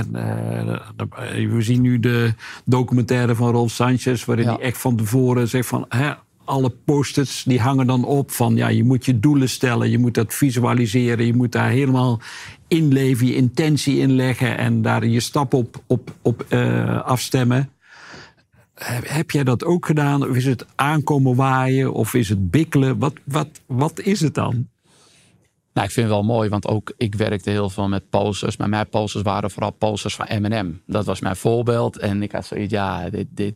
we 1.49 1.57
zien 1.59 1.81
nu 1.81 1.99
de 1.99 2.33
documentaire 2.65 3.35
van 3.35 3.51
Rolf 3.51 3.71
Sanchez, 3.71 4.25
waarin 4.25 4.47
hij 4.47 4.59
echt 4.59 4.77
van 4.77 4.95
tevoren 4.95 5.47
zegt 5.47 5.67
van. 5.67 5.85
Hè, 5.89 6.11
alle 6.51 6.69
posters 6.69 7.43
die 7.43 7.59
hangen 7.59 7.87
dan 7.87 8.05
op 8.05 8.31
van 8.31 8.55
ja, 8.55 8.67
je 8.67 8.83
moet 8.83 9.05
je 9.05 9.19
doelen 9.19 9.49
stellen, 9.49 9.89
je 9.89 9.97
moet 9.97 10.13
dat 10.13 10.33
visualiseren, 10.33 11.25
je 11.25 11.33
moet 11.33 11.51
daar 11.51 11.69
helemaal 11.69 12.19
inleven, 12.67 13.27
je 13.27 13.35
intentie 13.35 13.97
inleggen 13.97 14.57
en 14.57 14.81
daar 14.81 15.05
je 15.05 15.19
stap 15.19 15.53
op, 15.53 15.83
op, 15.87 16.13
op 16.21 16.45
uh, 16.49 17.01
afstemmen. 17.01 17.69
Heb 19.03 19.31
jij 19.31 19.43
dat 19.43 19.65
ook 19.65 19.85
gedaan? 19.85 20.29
Of 20.29 20.35
is 20.35 20.45
het 20.45 20.65
aankomen 20.75 21.35
waaien? 21.35 21.93
Of 21.93 22.13
is 22.13 22.29
het 22.29 22.51
bikkelen? 22.51 22.99
Wat, 22.99 23.13
wat, 23.23 23.61
wat 23.65 23.99
is 23.99 24.21
het 24.21 24.33
dan? 24.33 24.67
Nou, 25.73 25.87
ik 25.87 25.93
vind 25.93 26.07
het 26.07 26.15
wel 26.15 26.25
mooi, 26.25 26.49
want 26.49 26.67
ook 26.67 26.93
ik 26.97 27.15
werkte 27.15 27.49
heel 27.49 27.69
veel 27.69 27.87
met 27.87 28.09
posters. 28.09 28.57
Maar 28.57 28.69
mijn 28.69 28.89
posters 28.89 29.23
waren 29.23 29.51
vooral 29.51 29.71
posters 29.71 30.15
van 30.15 30.41
M&M. 30.41 30.71
Dat 30.85 31.05
was 31.05 31.19
mijn 31.19 31.35
voorbeeld. 31.35 31.97
En 31.97 32.23
ik 32.23 32.31
had 32.31 32.45
zoiets, 32.45 32.71
ja, 32.71 33.09
dit, 33.09 33.27
dit, 33.29 33.55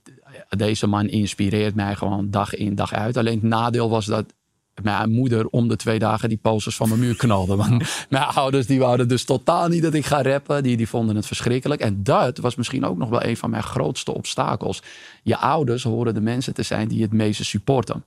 deze 0.49 0.87
man 0.87 1.07
inspireert 1.07 1.75
mij 1.75 1.95
gewoon 1.95 2.29
dag 2.29 2.55
in, 2.55 2.75
dag 2.75 2.93
uit. 2.93 3.17
Alleen 3.17 3.39
het 3.39 3.43
nadeel 3.43 3.89
was 3.89 4.05
dat 4.05 4.33
mijn 4.81 5.11
moeder 5.11 5.47
om 5.47 5.67
de 5.67 5.75
twee 5.75 5.99
dagen 5.99 6.29
die 6.29 6.37
posters 6.37 6.75
van 6.75 6.87
mijn 6.89 6.99
muur 6.99 7.15
knalde. 7.15 7.55
Want 7.65 8.05
mijn 8.09 8.23
ouders 8.23 8.65
die 8.65 8.79
wouden 8.79 9.07
dus 9.07 9.23
totaal 9.23 9.67
niet 9.67 9.83
dat 9.83 9.93
ik 9.93 10.05
ga 10.05 10.21
rappen. 10.21 10.63
Die, 10.63 10.77
die 10.77 10.89
vonden 10.89 11.15
het 11.15 11.27
verschrikkelijk. 11.27 11.81
En 11.81 12.03
dat 12.03 12.37
was 12.37 12.55
misschien 12.55 12.85
ook 12.85 12.97
nog 12.97 13.09
wel 13.09 13.23
een 13.23 13.37
van 13.37 13.49
mijn 13.49 13.63
grootste 13.63 14.13
obstakels. 14.13 14.81
Je 15.23 15.37
ouders 15.37 15.83
horen 15.83 16.13
de 16.13 16.21
mensen 16.21 16.53
te 16.53 16.63
zijn 16.63 16.87
die 16.87 17.01
het 17.01 17.13
meeste 17.13 17.45
supporten. 17.45 18.03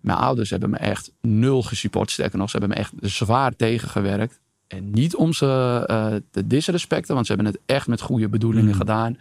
Mijn 0.00 0.18
ouders 0.18 0.50
hebben 0.50 0.70
me 0.70 0.76
echt 0.76 1.12
nul 1.20 1.62
gesupport. 1.62 2.10
Sterker 2.10 2.38
nog, 2.38 2.50
ze 2.50 2.56
hebben 2.58 2.76
me 2.76 2.82
echt 2.82 2.92
zwaar 3.00 3.56
tegengewerkt. 3.56 4.40
En 4.66 4.90
niet 4.90 5.16
om 5.16 5.32
ze 5.32 5.46
uh, 5.90 6.14
te 6.30 6.46
disrespecten, 6.46 7.14
want 7.14 7.26
ze 7.26 7.32
hebben 7.32 7.52
het 7.52 7.62
echt 7.66 7.86
met 7.86 8.00
goede 8.00 8.28
bedoelingen 8.28 8.72
mm. 8.72 8.78
gedaan. 8.78 9.16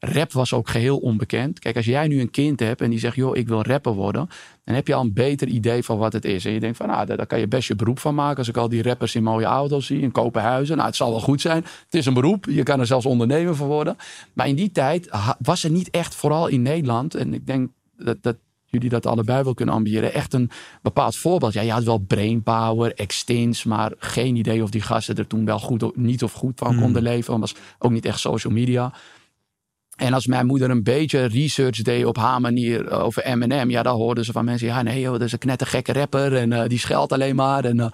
Rap 0.00 0.32
was 0.32 0.52
ook 0.52 0.68
geheel 0.68 0.96
onbekend. 0.96 1.58
Kijk, 1.58 1.76
als 1.76 1.84
jij 1.84 2.06
nu 2.06 2.20
een 2.20 2.30
kind 2.30 2.60
hebt 2.60 2.80
en 2.80 2.90
die 2.90 2.98
zegt, 2.98 3.16
joh, 3.16 3.36
ik 3.36 3.48
wil 3.48 3.62
rapper 3.62 3.92
worden. 3.92 4.28
Dan 4.64 4.74
heb 4.74 4.86
je 4.86 4.94
al 4.94 5.02
een 5.02 5.12
beter 5.12 5.48
idee 5.48 5.82
van 5.82 5.98
wat 5.98 6.12
het 6.12 6.24
is. 6.24 6.44
En 6.44 6.52
je 6.52 6.60
denkt 6.60 6.76
van, 6.76 6.86
nou, 6.86 7.06
daar, 7.06 7.26
kan 7.26 7.38
je 7.38 7.48
best 7.48 7.68
je 7.68 7.74
beroep 7.74 7.98
van 7.98 8.14
maken. 8.14 8.38
Als 8.38 8.48
ik 8.48 8.56
al 8.56 8.68
die 8.68 8.82
rappers 8.82 9.14
in 9.14 9.22
mooie 9.22 9.46
auto's 9.46 9.86
zie, 9.86 10.00
in 10.00 10.12
kopenhuizen. 10.12 10.76
Nou, 10.76 10.88
het 10.88 10.96
zal 10.96 11.10
wel 11.10 11.20
goed 11.20 11.40
zijn. 11.40 11.64
Het 11.84 11.94
is 11.94 12.06
een 12.06 12.14
beroep. 12.14 12.44
Je 12.44 12.62
kan 12.62 12.80
er 12.80 12.86
zelfs 12.86 13.06
ondernemer 13.06 13.56
van 13.56 13.66
worden. 13.66 13.96
Maar 14.32 14.48
in 14.48 14.56
die 14.56 14.72
tijd 14.72 15.10
was 15.38 15.64
er 15.64 15.70
niet 15.70 15.90
echt, 15.90 16.14
vooral 16.14 16.46
in 16.46 16.62
Nederland. 16.62 17.14
En 17.14 17.34
ik 17.34 17.46
denk 17.46 17.70
dat, 17.96 18.16
dat 18.20 18.36
jullie 18.70 18.88
dat 18.88 19.06
allebei 19.06 19.42
wel 19.42 19.54
kunnen 19.54 19.74
ambiëren. 19.74 20.12
Echt 20.12 20.32
een 20.32 20.50
bepaald 20.82 21.16
voorbeeld. 21.16 21.52
Ja, 21.52 21.60
je 21.60 21.70
had 21.70 21.84
wel 21.84 21.98
brainpower, 21.98 22.94
extins, 22.94 23.64
maar 23.64 23.92
geen 23.98 24.36
idee 24.36 24.62
of 24.62 24.70
die 24.70 24.80
gasten 24.80 25.16
er 25.16 25.26
toen 25.26 25.44
wel 25.44 25.58
goed, 25.58 25.96
niet 25.96 26.22
of 26.22 26.32
goed 26.32 26.58
van 26.58 26.72
hmm. 26.72 26.80
konden 26.80 27.02
leven. 27.02 27.30
Want 27.30 27.40
was 27.40 27.62
ook 27.78 27.90
niet 27.90 28.04
echt 28.04 28.20
social 28.20 28.52
media. 28.52 28.92
En 29.98 30.12
als 30.12 30.26
mijn 30.26 30.46
moeder 30.46 30.70
een 30.70 30.82
beetje 30.82 31.24
research 31.24 31.82
deed 31.82 32.04
op 32.04 32.16
haar 32.16 32.40
manier 32.40 32.86
eh, 32.86 33.04
over 33.04 33.24
Eminem, 33.24 33.70
ja, 33.70 33.82
dan 33.82 33.96
hoorden 33.96 34.24
ze 34.24 34.32
van 34.32 34.44
mensen, 34.44 34.66
ja, 34.66 34.82
nee, 34.82 35.00
joh, 35.00 35.12
dat 35.12 35.22
is 35.22 35.32
een 35.32 35.38
knettergekke 35.38 35.92
rapper 35.92 36.36
en 36.36 36.50
uh, 36.50 36.64
die 36.66 36.78
scheldt 36.78 37.12
alleen 37.12 37.36
maar. 37.36 37.64
En, 37.64 37.78
uh, 37.78 37.86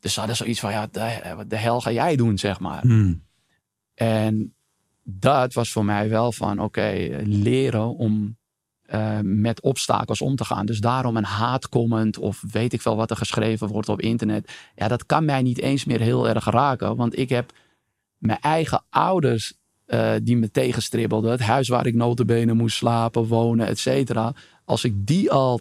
dus 0.00 0.12
ze 0.12 0.18
hadden 0.18 0.36
zoiets 0.36 0.60
van, 0.60 0.70
ja, 0.70 0.88
wat 1.36 1.50
de 1.50 1.56
hel 1.56 1.80
ga 1.80 1.92
jij 1.92 2.16
doen, 2.16 2.38
zeg 2.38 2.60
maar. 2.60 2.80
Hmm. 2.80 3.22
En 3.94 4.54
dat 5.02 5.54
was 5.54 5.72
voor 5.72 5.84
mij 5.84 6.08
wel 6.08 6.32
van, 6.32 6.60
oké, 6.60 7.20
leren 7.24 7.96
om 7.96 8.36
uh, 8.94 9.18
met 9.22 9.60
obstakels 9.60 10.20
om 10.20 10.36
te 10.36 10.44
gaan. 10.44 10.66
Dus 10.66 10.80
daarom 10.80 11.16
een 11.16 11.24
haatcomment 11.24 12.18
of 12.18 12.42
weet 12.50 12.72
ik 12.72 12.80
veel 12.80 12.96
wat 12.96 13.10
er 13.10 13.16
geschreven 13.16 13.68
wordt 13.68 13.88
op 13.88 14.00
internet. 14.00 14.52
Ja, 14.74 14.88
dat 14.88 15.06
kan 15.06 15.24
mij 15.24 15.42
niet 15.42 15.60
eens 15.60 15.84
meer 15.84 16.00
heel 16.00 16.28
erg 16.28 16.44
raken. 16.44 16.96
Want 16.96 17.18
ik 17.18 17.28
heb 17.28 17.52
mijn 18.18 18.40
eigen 18.40 18.82
ouders 18.90 19.54
uh, 19.86 20.12
die 20.22 20.36
me 20.36 20.50
tegenstribbelden. 20.50 21.30
Het 21.30 21.40
huis 21.40 21.68
waar 21.68 21.86
ik 21.86 21.94
notabene 21.94 22.52
moest 22.52 22.76
slapen, 22.76 23.26
wonen, 23.26 23.66
et 23.66 23.78
cetera. 23.78 24.32
Als 24.64 24.84
ik 24.84 25.06
die 25.06 25.30
al 25.30 25.60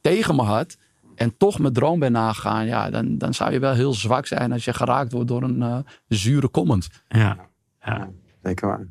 tegen 0.00 0.34
me 0.34 0.42
had 0.42 0.76
en 1.14 1.36
toch 1.36 1.58
mijn 1.58 1.72
droom 1.72 1.98
ben 1.98 2.12
nagegaan. 2.12 2.66
Ja, 2.66 2.90
dan, 2.90 3.18
dan 3.18 3.34
zou 3.34 3.52
je 3.52 3.58
wel 3.58 3.74
heel 3.74 3.94
zwak 3.94 4.26
zijn 4.26 4.52
als 4.52 4.64
je 4.64 4.72
geraakt 4.72 5.12
wordt 5.12 5.28
door 5.28 5.42
een 5.42 5.60
uh, 5.60 5.78
zure 6.08 6.50
comment. 6.50 6.88
Ja, 7.08 7.36
ja. 7.82 8.10
zeker 8.42 8.68
waar. 8.68 8.86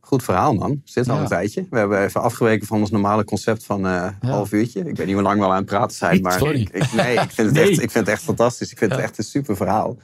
Goed 0.00 0.22
verhaal, 0.22 0.54
man. 0.54 0.80
Zit 0.84 1.08
al 1.08 1.18
een 1.18 1.26
tijdje. 1.26 1.66
We 1.70 1.78
hebben 1.78 2.02
even 2.02 2.22
afgeweken 2.22 2.66
van 2.66 2.80
ons 2.80 2.90
normale 2.90 3.24
concept 3.24 3.64
van 3.64 3.86
uh, 3.86 4.08
een 4.20 4.28
half 4.28 4.52
uurtje. 4.52 4.80
Ik 4.80 4.96
weet 4.96 5.06
niet 5.06 5.14
hoe 5.14 5.24
lang 5.24 5.38
we 5.38 5.44
al 5.44 5.50
aan 5.50 5.56
het 5.56 5.66
praten 5.66 5.96
zijn. 5.96 6.20
Maar 6.20 6.38
Sorry. 6.38 6.68
Ik, 6.72 6.92
nee, 6.92 7.20
ik 7.20 7.30
vind, 7.30 7.48
het 7.48 7.56
echt, 7.68 7.70
ik 7.70 7.90
vind 7.90 8.06
het 8.06 8.08
echt 8.08 8.22
fantastisch. 8.22 8.70
Ik 8.70 8.78
vind 8.78 8.90
het 8.90 9.00
echt 9.00 9.18
een 9.18 9.24
super 9.24 9.56
verhaal. 9.56 9.96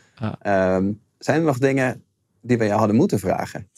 Um, 0.47 1.01
zijn 1.19 1.39
er 1.39 1.47
nog 1.47 1.59
dingen 1.59 2.03
die 2.45 2.59
we 2.59 2.65
jou 2.65 2.79
hadden 2.79 2.97
moeten 2.97 3.19
vragen? 3.19 3.69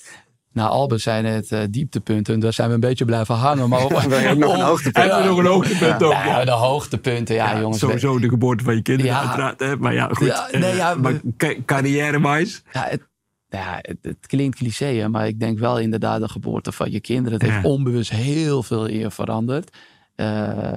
Nou, 0.56 0.70
Albert 0.70 1.00
zijn 1.00 1.24
het 1.24 1.50
uh, 1.50 1.60
dieptepunten. 1.70 2.40
Daar 2.40 2.52
zijn 2.52 2.68
we 2.68 2.74
een 2.74 2.80
beetje 2.80 3.04
blijven 3.04 3.34
hangen. 3.34 3.68
Maar 3.68 3.88
we 3.88 4.14
hebben 4.14 4.38
nog 4.38 4.54
een 4.54 4.64
hoogtepunt. 4.64 5.12
Hebben 5.12 5.26
nog 5.26 5.38
een 5.38 5.46
hoogtepunt 5.46 6.02
ook. 6.02 6.12
Ja, 6.12 6.44
de 6.44 6.50
hoogtepunten, 6.50 7.34
ja, 7.34 7.52
ja, 7.52 7.60
jongens. 7.60 7.78
Sowieso 7.78 8.18
de 8.18 8.28
geboorte 8.28 8.64
van 8.64 8.74
je 8.74 8.82
kinderen 8.82 9.16
uiteraard. 9.16 9.60
Hè? 9.60 9.76
Maar 9.76 9.94
ja, 9.94 10.08
goed. 10.12 10.26
Ja, 10.26 10.48
nee, 10.52 10.74
ja, 10.74 10.96
uh, 10.96 11.58
carrière-wise? 11.64 12.60
Ja, 12.72 12.86
het, 12.88 13.08
ja, 13.48 13.78
het, 13.80 14.26
klinkt 14.26 14.56
cliché, 14.56 15.08
maar 15.08 15.26
ik 15.26 15.40
denk 15.40 15.58
wel 15.58 15.78
inderdaad 15.78 16.20
de 16.20 16.28
geboorte 16.28 16.72
van 16.72 16.90
je 16.90 17.00
kinderen. 17.00 17.40
Het 17.40 17.50
heeft 17.50 17.64
onbewust 17.64 18.10
heel 18.10 18.62
veel 18.62 18.88
eer 18.88 19.10
veranderd. 19.10 19.76
Uh, 20.16 20.72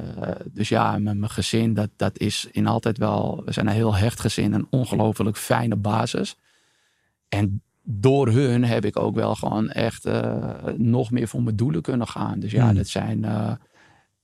dus 0.46 0.70
ja, 0.70 0.98
met 0.98 1.18
mijn 1.18 1.32
gezin, 1.32 1.74
dat, 1.74 1.90
dat 1.96 2.20
is 2.20 2.48
in 2.52 2.68
altijd 2.68 2.98
wel... 2.98 3.42
We 3.46 3.52
zijn 3.52 3.68
een 3.68 3.74
heel 3.74 3.96
hecht 3.96 4.20
gezin, 4.20 4.54
een 4.54 4.68
ongelooflijk 4.70 5.38
fijne 5.38 5.76
basis. 5.76 6.38
En 7.30 7.62
door 7.92 8.28
hun 8.28 8.64
heb 8.64 8.86
ik 8.86 9.00
ook 9.00 9.16
wel 9.16 9.36
gewoon 9.36 9.70
echt 9.70 10.06
uh, 10.06 10.64
nog 10.78 11.12
meer 11.12 11.28
voor 11.28 11.44
mijn 11.44 11.56
doelen 11.56 11.82
kunnen 11.82 12.08
gaan. 12.08 12.40
Dus 12.40 12.52
ja, 12.52 12.66
hmm. 12.66 12.76
dat 12.76 12.88
zijn... 12.88 13.24
Uh, 13.24 13.54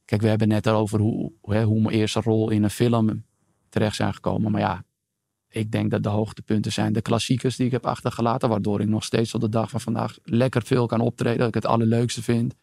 kijk, 0.06 0.22
we 0.22 0.28
hebben 0.28 0.48
net 0.48 0.68
over 0.68 1.00
hoe, 1.00 1.32
hoe, 1.42 1.62
hoe 1.62 1.82
mijn 1.82 1.96
eerste 1.96 2.22
rol 2.22 2.50
in 2.50 2.64
een 2.64 2.70
film 2.70 3.26
terecht 3.70 3.96
zijn 3.96 4.14
gekomen. 4.14 4.52
Maar 4.52 4.62
ja, 4.62 4.84
ik 5.50 5.72
denk 5.72 5.92
dat 5.92 6.04
de 6.04 6.10
hoogtepunten 6.10 6.72
zijn 6.72 6.94
de 6.94 7.02
klassiekers 7.02 7.56
die 7.56 7.66
ik 7.66 7.72
heb 7.72 7.86
achtergelaten. 7.86 8.50
Waardoor 8.50 8.82
ik 8.82 8.88
nog 8.88 9.04
steeds 9.04 9.32
tot 9.32 9.42
de 9.42 9.50
dag 9.50 9.70
van 9.70 9.82
vandaag 9.82 10.18
lekker 10.24 10.64
veel 10.64 10.86
kan 10.86 11.02
optreden. 11.02 11.40
Dat 11.40 11.48
ik 11.48 11.54
het 11.54 11.66
allerleukste 11.66 12.24
vind. 12.24 12.56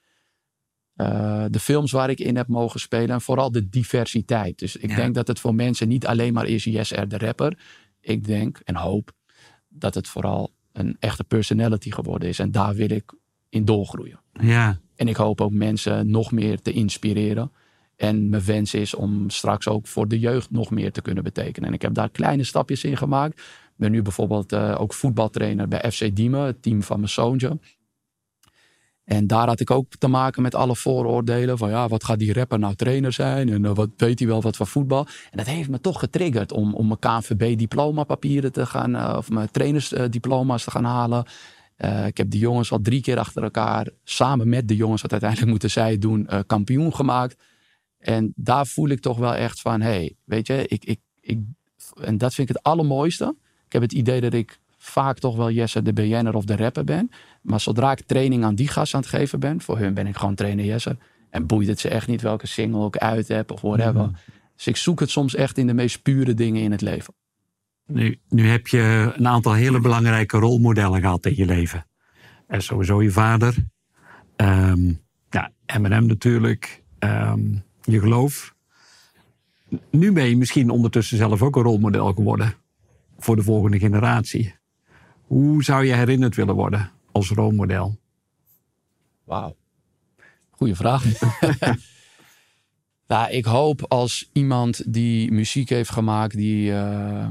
Uh, 0.97 1.45
de 1.51 1.61
films 1.61 1.93
waar 1.93 2.11
ik 2.11 2.21
in 2.21 2.37
heb 2.37 2.49
mogen 2.49 2.81
spelen. 2.81 3.11
En 3.11 3.21
vooral 3.21 3.53
de 3.53 3.69
diversiteit. 3.69 4.59
Dus 4.59 4.77
ik 4.77 4.97
denk 4.97 5.15
dat 5.15 5.29
het 5.29 5.41
voor 5.41 5.55
mensen 5.55 5.89
niet 5.89 6.07
alleen 6.07 6.33
maar 6.33 6.47
is 6.47 6.65
Yes 6.65 6.91
R 6.91 7.07
de 7.07 7.19
rapper. 7.19 7.59
Ik 8.01 8.25
denk 8.25 8.61
en 8.65 8.77
hoop 8.77 9.13
dat 9.69 9.95
het 9.95 10.09
vooral 10.09 10.55
een 10.73 10.97
echte 10.99 11.25
personality 11.25 11.91
geworden 11.91 12.29
is. 12.29 12.39
En 12.39 12.53
daar 12.53 12.75
wil 12.75 12.91
ik 12.91 13.13
in 13.49 13.65
doorgroeien. 13.65 14.21
Ja. 14.33 14.79
En 14.97 15.09
ik 15.09 15.17
hoop 15.17 15.41
ook 15.41 15.53
mensen 15.53 16.11
nog 16.11 16.33
meer 16.33 16.61
te 16.61 16.73
inspireren. 16.73 17.53
En 17.97 18.29
mijn 18.29 18.45
wens 18.45 18.75
is 18.75 18.95
om 18.95 19.31
straks 19.31 19.69
ook 19.69 19.87
voor 19.87 20.09
de 20.09 20.19
jeugd 20.19 20.51
nog 20.51 20.71
meer 20.71 20.93
te 20.93 21.03
kunnen 21.03 21.25
betekenen. 21.25 21.69
En 21.69 21.75
ik 21.75 21.83
heb 21.83 21.95
daar 21.95 22.11
kleine 22.11 22.45
stapjes 22.45 22.85
in 22.85 22.97
gemaakt. 22.97 23.39
Ik 23.39 23.75
ben 23.77 23.91
nu 23.91 24.03
bijvoorbeeld 24.03 24.53
uh, 24.53 24.77
ook 24.81 24.95
voetbaltrainer 24.95 25.69
bij 25.69 25.91
FC 25.91 26.17
Diemen, 26.17 26.41
het 26.41 26.63
team 26.63 26.83
van 26.83 26.97
mijn 26.97 27.11
zoontje. 27.11 27.59
En 29.05 29.27
daar 29.27 29.47
had 29.47 29.61
ik 29.61 29.71
ook 29.71 29.95
te 29.99 30.09
maken 30.09 30.43
met 30.43 30.55
alle 30.55 30.77
vooroordelen. 30.77 31.59
Van 31.59 31.71
ja, 31.71 31.89
wat 31.89 32.05
gaat 32.05 32.19
die 32.19 32.33
rapper 32.33 32.59
nou 32.59 32.75
trainer 32.75 33.13
zijn? 33.13 33.49
En 33.49 33.65
uh, 33.65 33.71
wat 33.75 33.91
weet 33.97 34.19
hij 34.19 34.29
wel 34.29 34.43
wat 34.43 34.57
van 34.57 34.67
voetbal? 34.67 35.07
En 35.31 35.37
dat 35.37 35.47
heeft 35.47 35.69
me 35.69 35.81
toch 35.81 35.99
getriggerd 35.99 36.53
om, 36.53 36.75
om 36.75 36.87
mijn 36.87 36.99
KNVB 36.99 37.67
papieren 38.07 38.53
te 38.53 38.67
gaan, 38.67 38.95
uh, 38.95 39.15
of 39.17 39.31
mijn 39.31 39.51
trainersdiploma's 39.51 40.65
te 40.65 40.71
gaan 40.71 40.85
halen. 40.85 41.25
ik 42.07 42.17
heb 42.17 42.31
die 42.31 42.41
jongens 42.41 42.73
al 42.73 42.81
drie 42.81 43.01
keer 43.01 43.19
achter 43.19 43.43
elkaar, 43.43 43.89
samen 44.05 44.49
met 44.49 44.69
de 44.69 44.77
jongens, 44.77 45.03
wat 45.03 45.11
uiteindelijk 45.11 45.51
moeten 45.51 45.71
zij 45.71 45.99
doen, 45.99 46.29
kampioen 46.47 46.95
gemaakt. 46.95 47.37
En 47.99 48.33
daar 48.37 48.67
voel 48.67 48.89
ik 48.89 49.01
toch 49.01 49.19
wel 49.19 49.35
echt 49.35 49.61
van, 49.61 49.81
hey, 49.81 50.17
weet 50.25 50.47
je, 50.47 50.67
ik, 50.67 50.85
ik, 50.85 51.01
ik, 51.21 51.41
en 52.01 52.19
dat 52.19 52.35
vind 52.35 52.49
ik 52.49 52.55
het 52.55 52.65
allermooiste. 52.65 53.35
Ik 53.67 53.73
heb 53.73 53.83
het 53.83 53.93
idee 53.93 54.21
dat 54.21 54.33
ik 54.33 54.61
vaak 54.79 55.19
toch 55.19 55.37
wel 55.37 55.51
Jesse 55.51 55.83
de 55.83 55.93
BN'er 55.93 56.35
of 56.35 56.45
de 56.45 56.57
rapper 56.57 56.85
ben. 56.85 57.11
Maar 57.43 57.61
zodra 57.61 57.91
ik 57.91 58.01
training 58.07 58.45
aan 58.45 58.55
die 58.55 58.69
gast 58.69 58.95
aan 58.95 59.01
het 59.01 59.09
geven 59.09 59.41
ben, 59.41 59.61
voor 59.61 59.79
hun 59.79 59.95
ben 59.95 60.07
ik 60.07 60.17
gewoon 60.17 60.35
trainer 60.35 60.65
Jesse. 60.65 60.97
En 61.31 61.47
boeit 61.47 61.69
het 61.69 61.81
ze 61.81 61.89
echt 61.89 62.09
niet 62.09 62.23
welke 62.23 62.47
single 62.47 62.87
ik 62.87 62.97
uit 62.97 63.29
heb 63.29 63.51
of 63.51 63.61
whatever. 63.61 64.03
Mm. 64.03 64.17
Dus 64.57 64.67
ik 64.67 64.77
zoek 64.77 65.01
het 65.01 65.11
soms 65.11 65.35
echt 65.35 65.59
in 65.59 65.67
de 65.67 65.75
meest 65.75 66.03
pure 66.03 66.35
dingen 66.35 66.63
in 66.63 66.71
het 66.71 66.81
leven. 66.81 67.15
Nu, 67.87 68.21
nu 68.29 68.49
heb 68.49 68.67
je 68.67 69.13
een 69.17 69.29
aantal 69.29 69.53
hele 69.53 69.81
belangrijke 69.81 70.39
rolmodellen 70.39 71.01
gehad 71.01 71.27
in 71.27 71.37
je 71.37 71.47
leven. 71.47 71.87
En 72.47 72.63
sowieso 72.63 73.03
je 73.03 73.11
vader. 73.11 73.55
Um, 74.37 75.01
ja, 75.31 75.53
M&M 75.79 76.07
natuurlijk. 76.07 76.83
Um, 76.99 77.63
je 77.83 78.01
geloof. 78.01 78.55
Nu 79.91 80.13
ben 80.13 80.29
je 80.29 80.37
misschien 80.37 80.71
ondertussen 80.71 81.17
zelf 81.17 81.43
ook 81.43 81.57
een 81.57 81.63
rolmodel 81.63 82.13
geworden 82.13 82.55
voor 83.19 83.37
de 83.37 83.43
volgende 83.43 83.79
generatie. 83.79 84.55
Hoe 85.27 85.65
zou 85.65 85.85
je 85.85 85.95
herinnerd 85.95 86.37
willen 86.37 86.55
worden 86.55 86.91
als 87.13 87.31
rolmodel? 87.31 87.99
Wauw. 89.25 89.57
Goeie 90.51 90.75
vraag. 90.75 91.05
nou, 93.13 93.31
ik 93.31 93.45
hoop 93.45 93.85
als 93.89 94.31
iemand 94.33 94.93
die 94.93 95.33
muziek 95.33 95.69
heeft 95.69 95.91
gemaakt, 95.91 96.37
die. 96.37 96.71
Uh, 96.71 97.29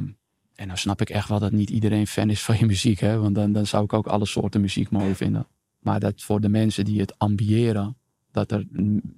en 0.55 0.67
dan 0.67 0.77
snap 0.77 1.01
ik 1.01 1.09
echt 1.09 1.29
wel 1.29 1.39
dat 1.39 1.51
niet 1.51 1.69
iedereen 1.69 2.07
fan 2.07 2.29
is 2.29 2.43
van 2.43 2.57
je 2.57 2.65
muziek, 2.65 2.99
hè? 2.99 3.17
want 3.17 3.35
dan, 3.35 3.51
dan 3.51 3.65
zou 3.65 3.83
ik 3.83 3.93
ook 3.93 4.07
alle 4.07 4.25
soorten 4.25 4.61
muziek 4.61 4.89
mooi 4.89 5.15
vinden. 5.15 5.47
Maar 5.79 5.99
dat 5.99 6.21
voor 6.21 6.41
de 6.41 6.49
mensen 6.49 6.85
die 6.85 6.99
het 6.99 7.19
ambiëren 7.19 7.97
dat 8.31 8.51
er 8.51 8.65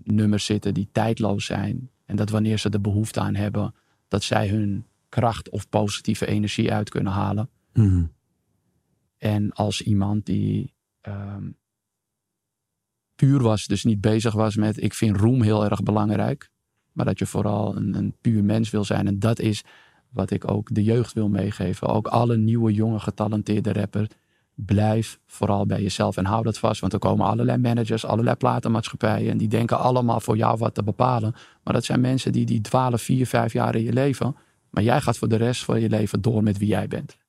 nummers 0.04 0.46
zitten 0.46 0.74
die 0.74 0.90
tijdloos 0.92 1.46
zijn. 1.46 1.90
En 2.06 2.16
dat 2.16 2.30
wanneer 2.30 2.58
ze 2.58 2.70
er 2.70 2.82
behoefte 2.82 3.20
aan 3.20 3.36
hebben, 3.36 3.76
dat 4.08 4.24
zij 4.24 4.48
hun 4.48 4.86
kracht 5.10 5.50
of 5.50 5.70
positieve 5.70 6.26
energie 6.26 6.72
uit 6.72 6.90
kunnen 6.90 7.14
halen. 7.14 7.50
Mhm. 7.74 8.06
En 9.24 9.52
als 9.52 9.82
iemand 9.82 10.26
die 10.26 10.74
ehm, 11.02 11.50
puur 13.16 13.42
was, 13.42 13.66
dus 13.66 13.84
niet 13.84 14.02
bezig 14.02 14.34
was 14.34 14.56
met 14.56 14.84
ik 14.84 14.94
vind 14.94 15.18
roem 15.18 15.42
heel 15.42 15.64
erg 15.66 15.84
belangrijk. 15.84 16.50
Maar 16.92 17.06
dat 17.06 17.20
je 17.20 17.26
vooral 17.26 17.76
een, 17.76 17.96
een 17.96 18.16
puur 18.22 18.44
mens 18.44 18.70
wil 18.70 18.84
zijn. 18.84 19.08
En 19.08 19.20
dat 19.20 19.40
is 19.40 19.64
wat 20.10 20.32
ik 20.32 20.52
ook 20.52 20.74
de 20.74 20.84
jeugd 20.84 21.14
wil 21.14 21.30
meegeven. 21.30 21.88
Ook 21.88 22.08
alle 22.08 22.38
nieuwe, 22.38 22.74
jonge, 22.74 23.00
getalenteerde 23.00 23.74
rappers. 23.74 24.08
Blijf 24.56 25.20
vooral 25.26 25.66
bij 25.66 25.82
jezelf 25.82 26.18
en 26.18 26.26
hou 26.26 26.44
dat 26.44 26.58
vast. 26.58 26.82
Want 26.82 26.94
er 26.94 27.00
komen 27.00 27.26
allerlei 27.26 27.58
managers, 27.58 28.06
allerlei 28.06 28.36
platenmaatschappijen. 28.36 29.32
En 29.32 29.38
die 29.38 29.48
denken 29.48 29.80
allemaal 29.80 30.20
voor 30.20 30.38
jou 30.38 30.58
wat 30.58 30.74
te 30.74 30.84
bepalen. 30.84 31.34
Maar 31.64 31.74
dat 31.74 31.86
zijn 31.86 32.02
mensen 32.02 32.32
die, 32.32 32.46
die 32.46 32.62
dwalen 32.62 33.00
vier, 33.00 33.28
vijf 33.28 33.54
jaar 33.54 33.76
in 33.76 33.84
je 33.84 33.94
leven. 33.94 34.36
Maar 34.70 34.84
jij 34.84 35.02
gaat 35.02 35.18
voor 35.18 35.30
de 35.30 35.36
rest 35.36 35.64
van 35.64 35.80
je 35.80 35.90
leven 35.90 36.22
door 36.22 36.44
met 36.44 36.58
wie 36.58 36.68
jij 36.68 36.88
bent. 36.88 37.22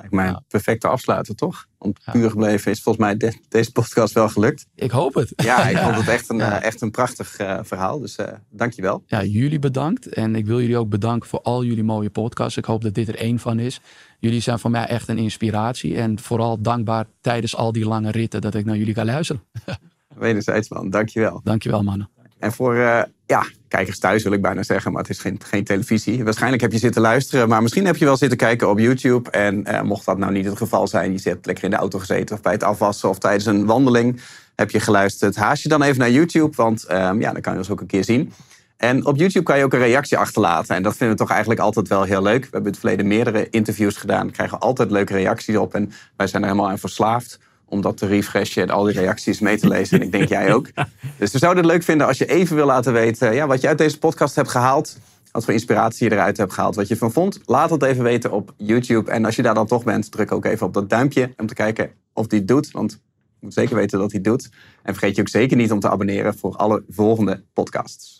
Lijkt 0.00 0.14
mij 0.14 0.26
Ja. 0.26 0.30
een 0.36 0.44
perfecte 0.48 0.88
afsluiter, 0.88 1.34
toch? 1.34 1.66
Want 1.78 1.98
puur 2.12 2.30
gebleven 2.30 2.70
is 2.70 2.82
volgens 2.82 3.04
mij 3.04 3.16
de- 3.16 3.38
deze 3.48 3.72
podcast 3.72 4.14
wel 4.14 4.28
gelukt. 4.28 4.66
Ik 4.74 4.90
hoop 4.90 5.14
het. 5.14 5.32
Ja, 5.36 5.68
ik 5.68 5.76
vond 5.84 5.94
het 5.96 6.08
echt 6.08 6.28
een, 6.30 6.36
Ja. 6.36 6.58
eh, 6.60 6.66
echt 6.66 6.80
een 6.80 6.90
prachtig 6.90 7.36
eh, 7.36 7.58
verhaal. 7.62 7.98
Dus 8.00 8.16
eh 8.16 8.32
dankjewel. 8.50 9.02
ja, 9.06 9.24
jullie 9.24 9.58
bedankt. 9.58 10.06
En 10.06 10.34
ik 10.34 10.46
wil 10.46 10.60
jullie 10.60 10.76
ook 10.78 10.88
bedanken 10.88 11.28
voor 11.28 11.40
al 11.42 11.64
jullie 11.64 11.84
mooie 11.84 12.10
podcasts. 12.10 12.56
Ik 12.56 12.64
hoop 12.64 12.82
dat 12.82 12.94
dit 12.94 13.08
er 13.08 13.16
één 13.16 13.38
van 13.38 13.58
is. 13.58 13.80
Jullie 14.18 14.40
zijn 14.40 14.58
voor 14.58 14.70
mij 14.70 14.86
echt 14.86 15.08
een 15.08 15.18
inspiratie. 15.18 15.96
En 15.96 16.18
vooral 16.18 16.60
dankbaar 16.62 17.06
tijdens 17.20 17.56
al 17.56 17.72
die 17.72 17.84
lange 17.86 18.10
ritten 18.10 18.40
dat 18.40 18.54
ik 18.54 18.64
naar 18.64 18.76
jullie 18.76 18.94
kan 18.94 19.04
luisteren. 19.04 19.42
Wederzijds, 20.18 20.68
man. 20.68 20.90
Dankjewel. 20.90 21.40
Dankjewel, 21.44 21.82
mannen. 21.82 22.10
En 22.40 22.52
voor 22.52 22.76
eh, 22.76 23.02
ja, 23.26 23.44
kijkers 23.68 23.98
thuis 23.98 24.22
wil 24.22 24.32
ik 24.32 24.42
bijna 24.42 24.62
zeggen, 24.62 24.92
maar 24.92 25.02
het 25.02 25.10
is 25.10 25.18
geen, 25.18 25.40
geen 25.44 25.64
televisie. 25.64 26.24
Waarschijnlijk 26.24 26.62
heb 26.62 26.72
je 26.72 26.78
zitten 26.78 27.02
luisteren, 27.02 27.48
maar 27.48 27.62
misschien 27.62 27.86
heb 27.86 27.96
je 27.96 28.04
wel 28.04 28.16
zitten 28.16 28.38
kijken 28.38 28.68
op 28.68 28.78
YouTube. 28.78 29.30
En 29.30 29.64
eh, 29.64 29.82
mocht 29.82 30.04
dat 30.04 30.18
nou 30.18 30.32
niet 30.32 30.44
het 30.44 30.56
geval 30.56 30.88
zijn, 30.88 31.12
je 31.12 31.18
zit 31.18 31.46
lekker 31.46 31.64
in 31.64 31.70
de 31.70 31.76
auto 31.76 31.98
gezeten 31.98 32.36
of 32.36 32.42
bij 32.42 32.52
het 32.52 32.62
afwassen 32.62 33.08
of 33.08 33.18
tijdens 33.18 33.46
een 33.46 33.66
wandeling 33.66 34.20
heb 34.54 34.70
je 34.70 34.80
geluisterd. 34.80 35.36
Haast 35.36 35.62
je 35.62 35.68
dan 35.68 35.82
even 35.82 35.98
naar 35.98 36.10
YouTube, 36.10 36.56
want 36.56 36.84
ehm, 36.84 37.20
ja, 37.20 37.32
dan 37.32 37.40
kan 37.40 37.52
je 37.52 37.58
ons 37.58 37.70
ook 37.70 37.80
een 37.80 37.86
keer 37.86 38.04
zien. 38.04 38.32
En 38.76 39.06
op 39.06 39.16
YouTube 39.16 39.44
kan 39.44 39.58
je 39.58 39.64
ook 39.64 39.72
een 39.72 39.78
reactie 39.78 40.18
achterlaten. 40.18 40.76
En 40.76 40.82
dat 40.82 40.96
vinden 40.96 41.16
we 41.16 41.22
toch 41.22 41.30
eigenlijk 41.30 41.60
altijd 41.60 41.88
wel 41.88 42.02
heel 42.02 42.22
leuk. 42.22 42.40
We 42.40 42.48
hebben 42.50 42.60
in 42.60 42.70
het 42.70 42.78
verleden 42.78 43.06
meerdere 43.06 43.50
interviews 43.50 43.96
gedaan. 43.96 44.30
Krijgen 44.30 44.58
altijd 44.58 44.90
leuke 44.90 45.12
reacties 45.12 45.56
op. 45.56 45.74
En 45.74 45.92
wij 46.16 46.26
zijn 46.26 46.42
er 46.42 46.48
helemaal 46.48 46.70
aan 46.70 46.78
verslaafd 46.78 47.38
om 47.70 47.80
dat 47.80 47.96
te 47.96 48.06
refreshen 48.06 48.62
en 48.62 48.70
al 48.70 48.84
die 48.84 48.94
reacties 48.94 49.40
mee 49.40 49.58
te 49.58 49.68
lezen. 49.68 49.98
En 50.00 50.04
ik 50.04 50.12
denk 50.12 50.28
jij 50.28 50.54
ook. 50.54 50.68
Dus 51.18 51.32
we 51.32 51.38
zouden 51.38 51.62
het 51.64 51.72
leuk 51.72 51.82
vinden 51.82 52.06
als 52.06 52.18
je 52.18 52.26
even 52.26 52.56
wil 52.56 52.66
laten 52.66 52.92
weten 52.92 53.34
ja, 53.34 53.46
wat 53.46 53.60
je 53.60 53.68
uit 53.68 53.78
deze 53.78 53.98
podcast 53.98 54.34
hebt 54.34 54.48
gehaald. 54.48 54.98
Wat 55.32 55.44
voor 55.44 55.52
inspiratie 55.52 56.08
je 56.08 56.14
eruit 56.14 56.36
hebt 56.36 56.52
gehaald. 56.52 56.74
Wat 56.74 56.88
je 56.88 56.94
ervan 56.94 57.12
vond. 57.12 57.40
Laat 57.44 57.70
het 57.70 57.82
even 57.82 58.02
weten 58.02 58.30
op 58.30 58.54
YouTube. 58.56 59.10
En 59.10 59.24
als 59.24 59.36
je 59.36 59.42
daar 59.42 59.54
dan 59.54 59.66
toch 59.66 59.84
bent, 59.84 60.10
druk 60.10 60.32
ook 60.32 60.44
even 60.44 60.66
op 60.66 60.74
dat 60.74 60.90
duimpje. 60.90 61.32
Om 61.36 61.46
te 61.46 61.54
kijken 61.54 61.90
of 62.12 62.26
die 62.26 62.38
het 62.38 62.48
doet. 62.48 62.70
Want 62.70 62.92
ik 62.92 62.98
moet 63.40 63.54
zeker 63.54 63.76
weten 63.76 63.98
dat 63.98 64.12
hij 64.12 64.20
het 64.22 64.30
doet. 64.30 64.50
En 64.82 64.94
vergeet 64.94 65.16
je 65.16 65.20
ook 65.20 65.28
zeker 65.28 65.56
niet 65.56 65.72
om 65.72 65.80
te 65.80 65.90
abonneren 65.90 66.38
voor 66.38 66.56
alle 66.56 66.82
volgende 66.88 67.42
podcasts. 67.52 68.19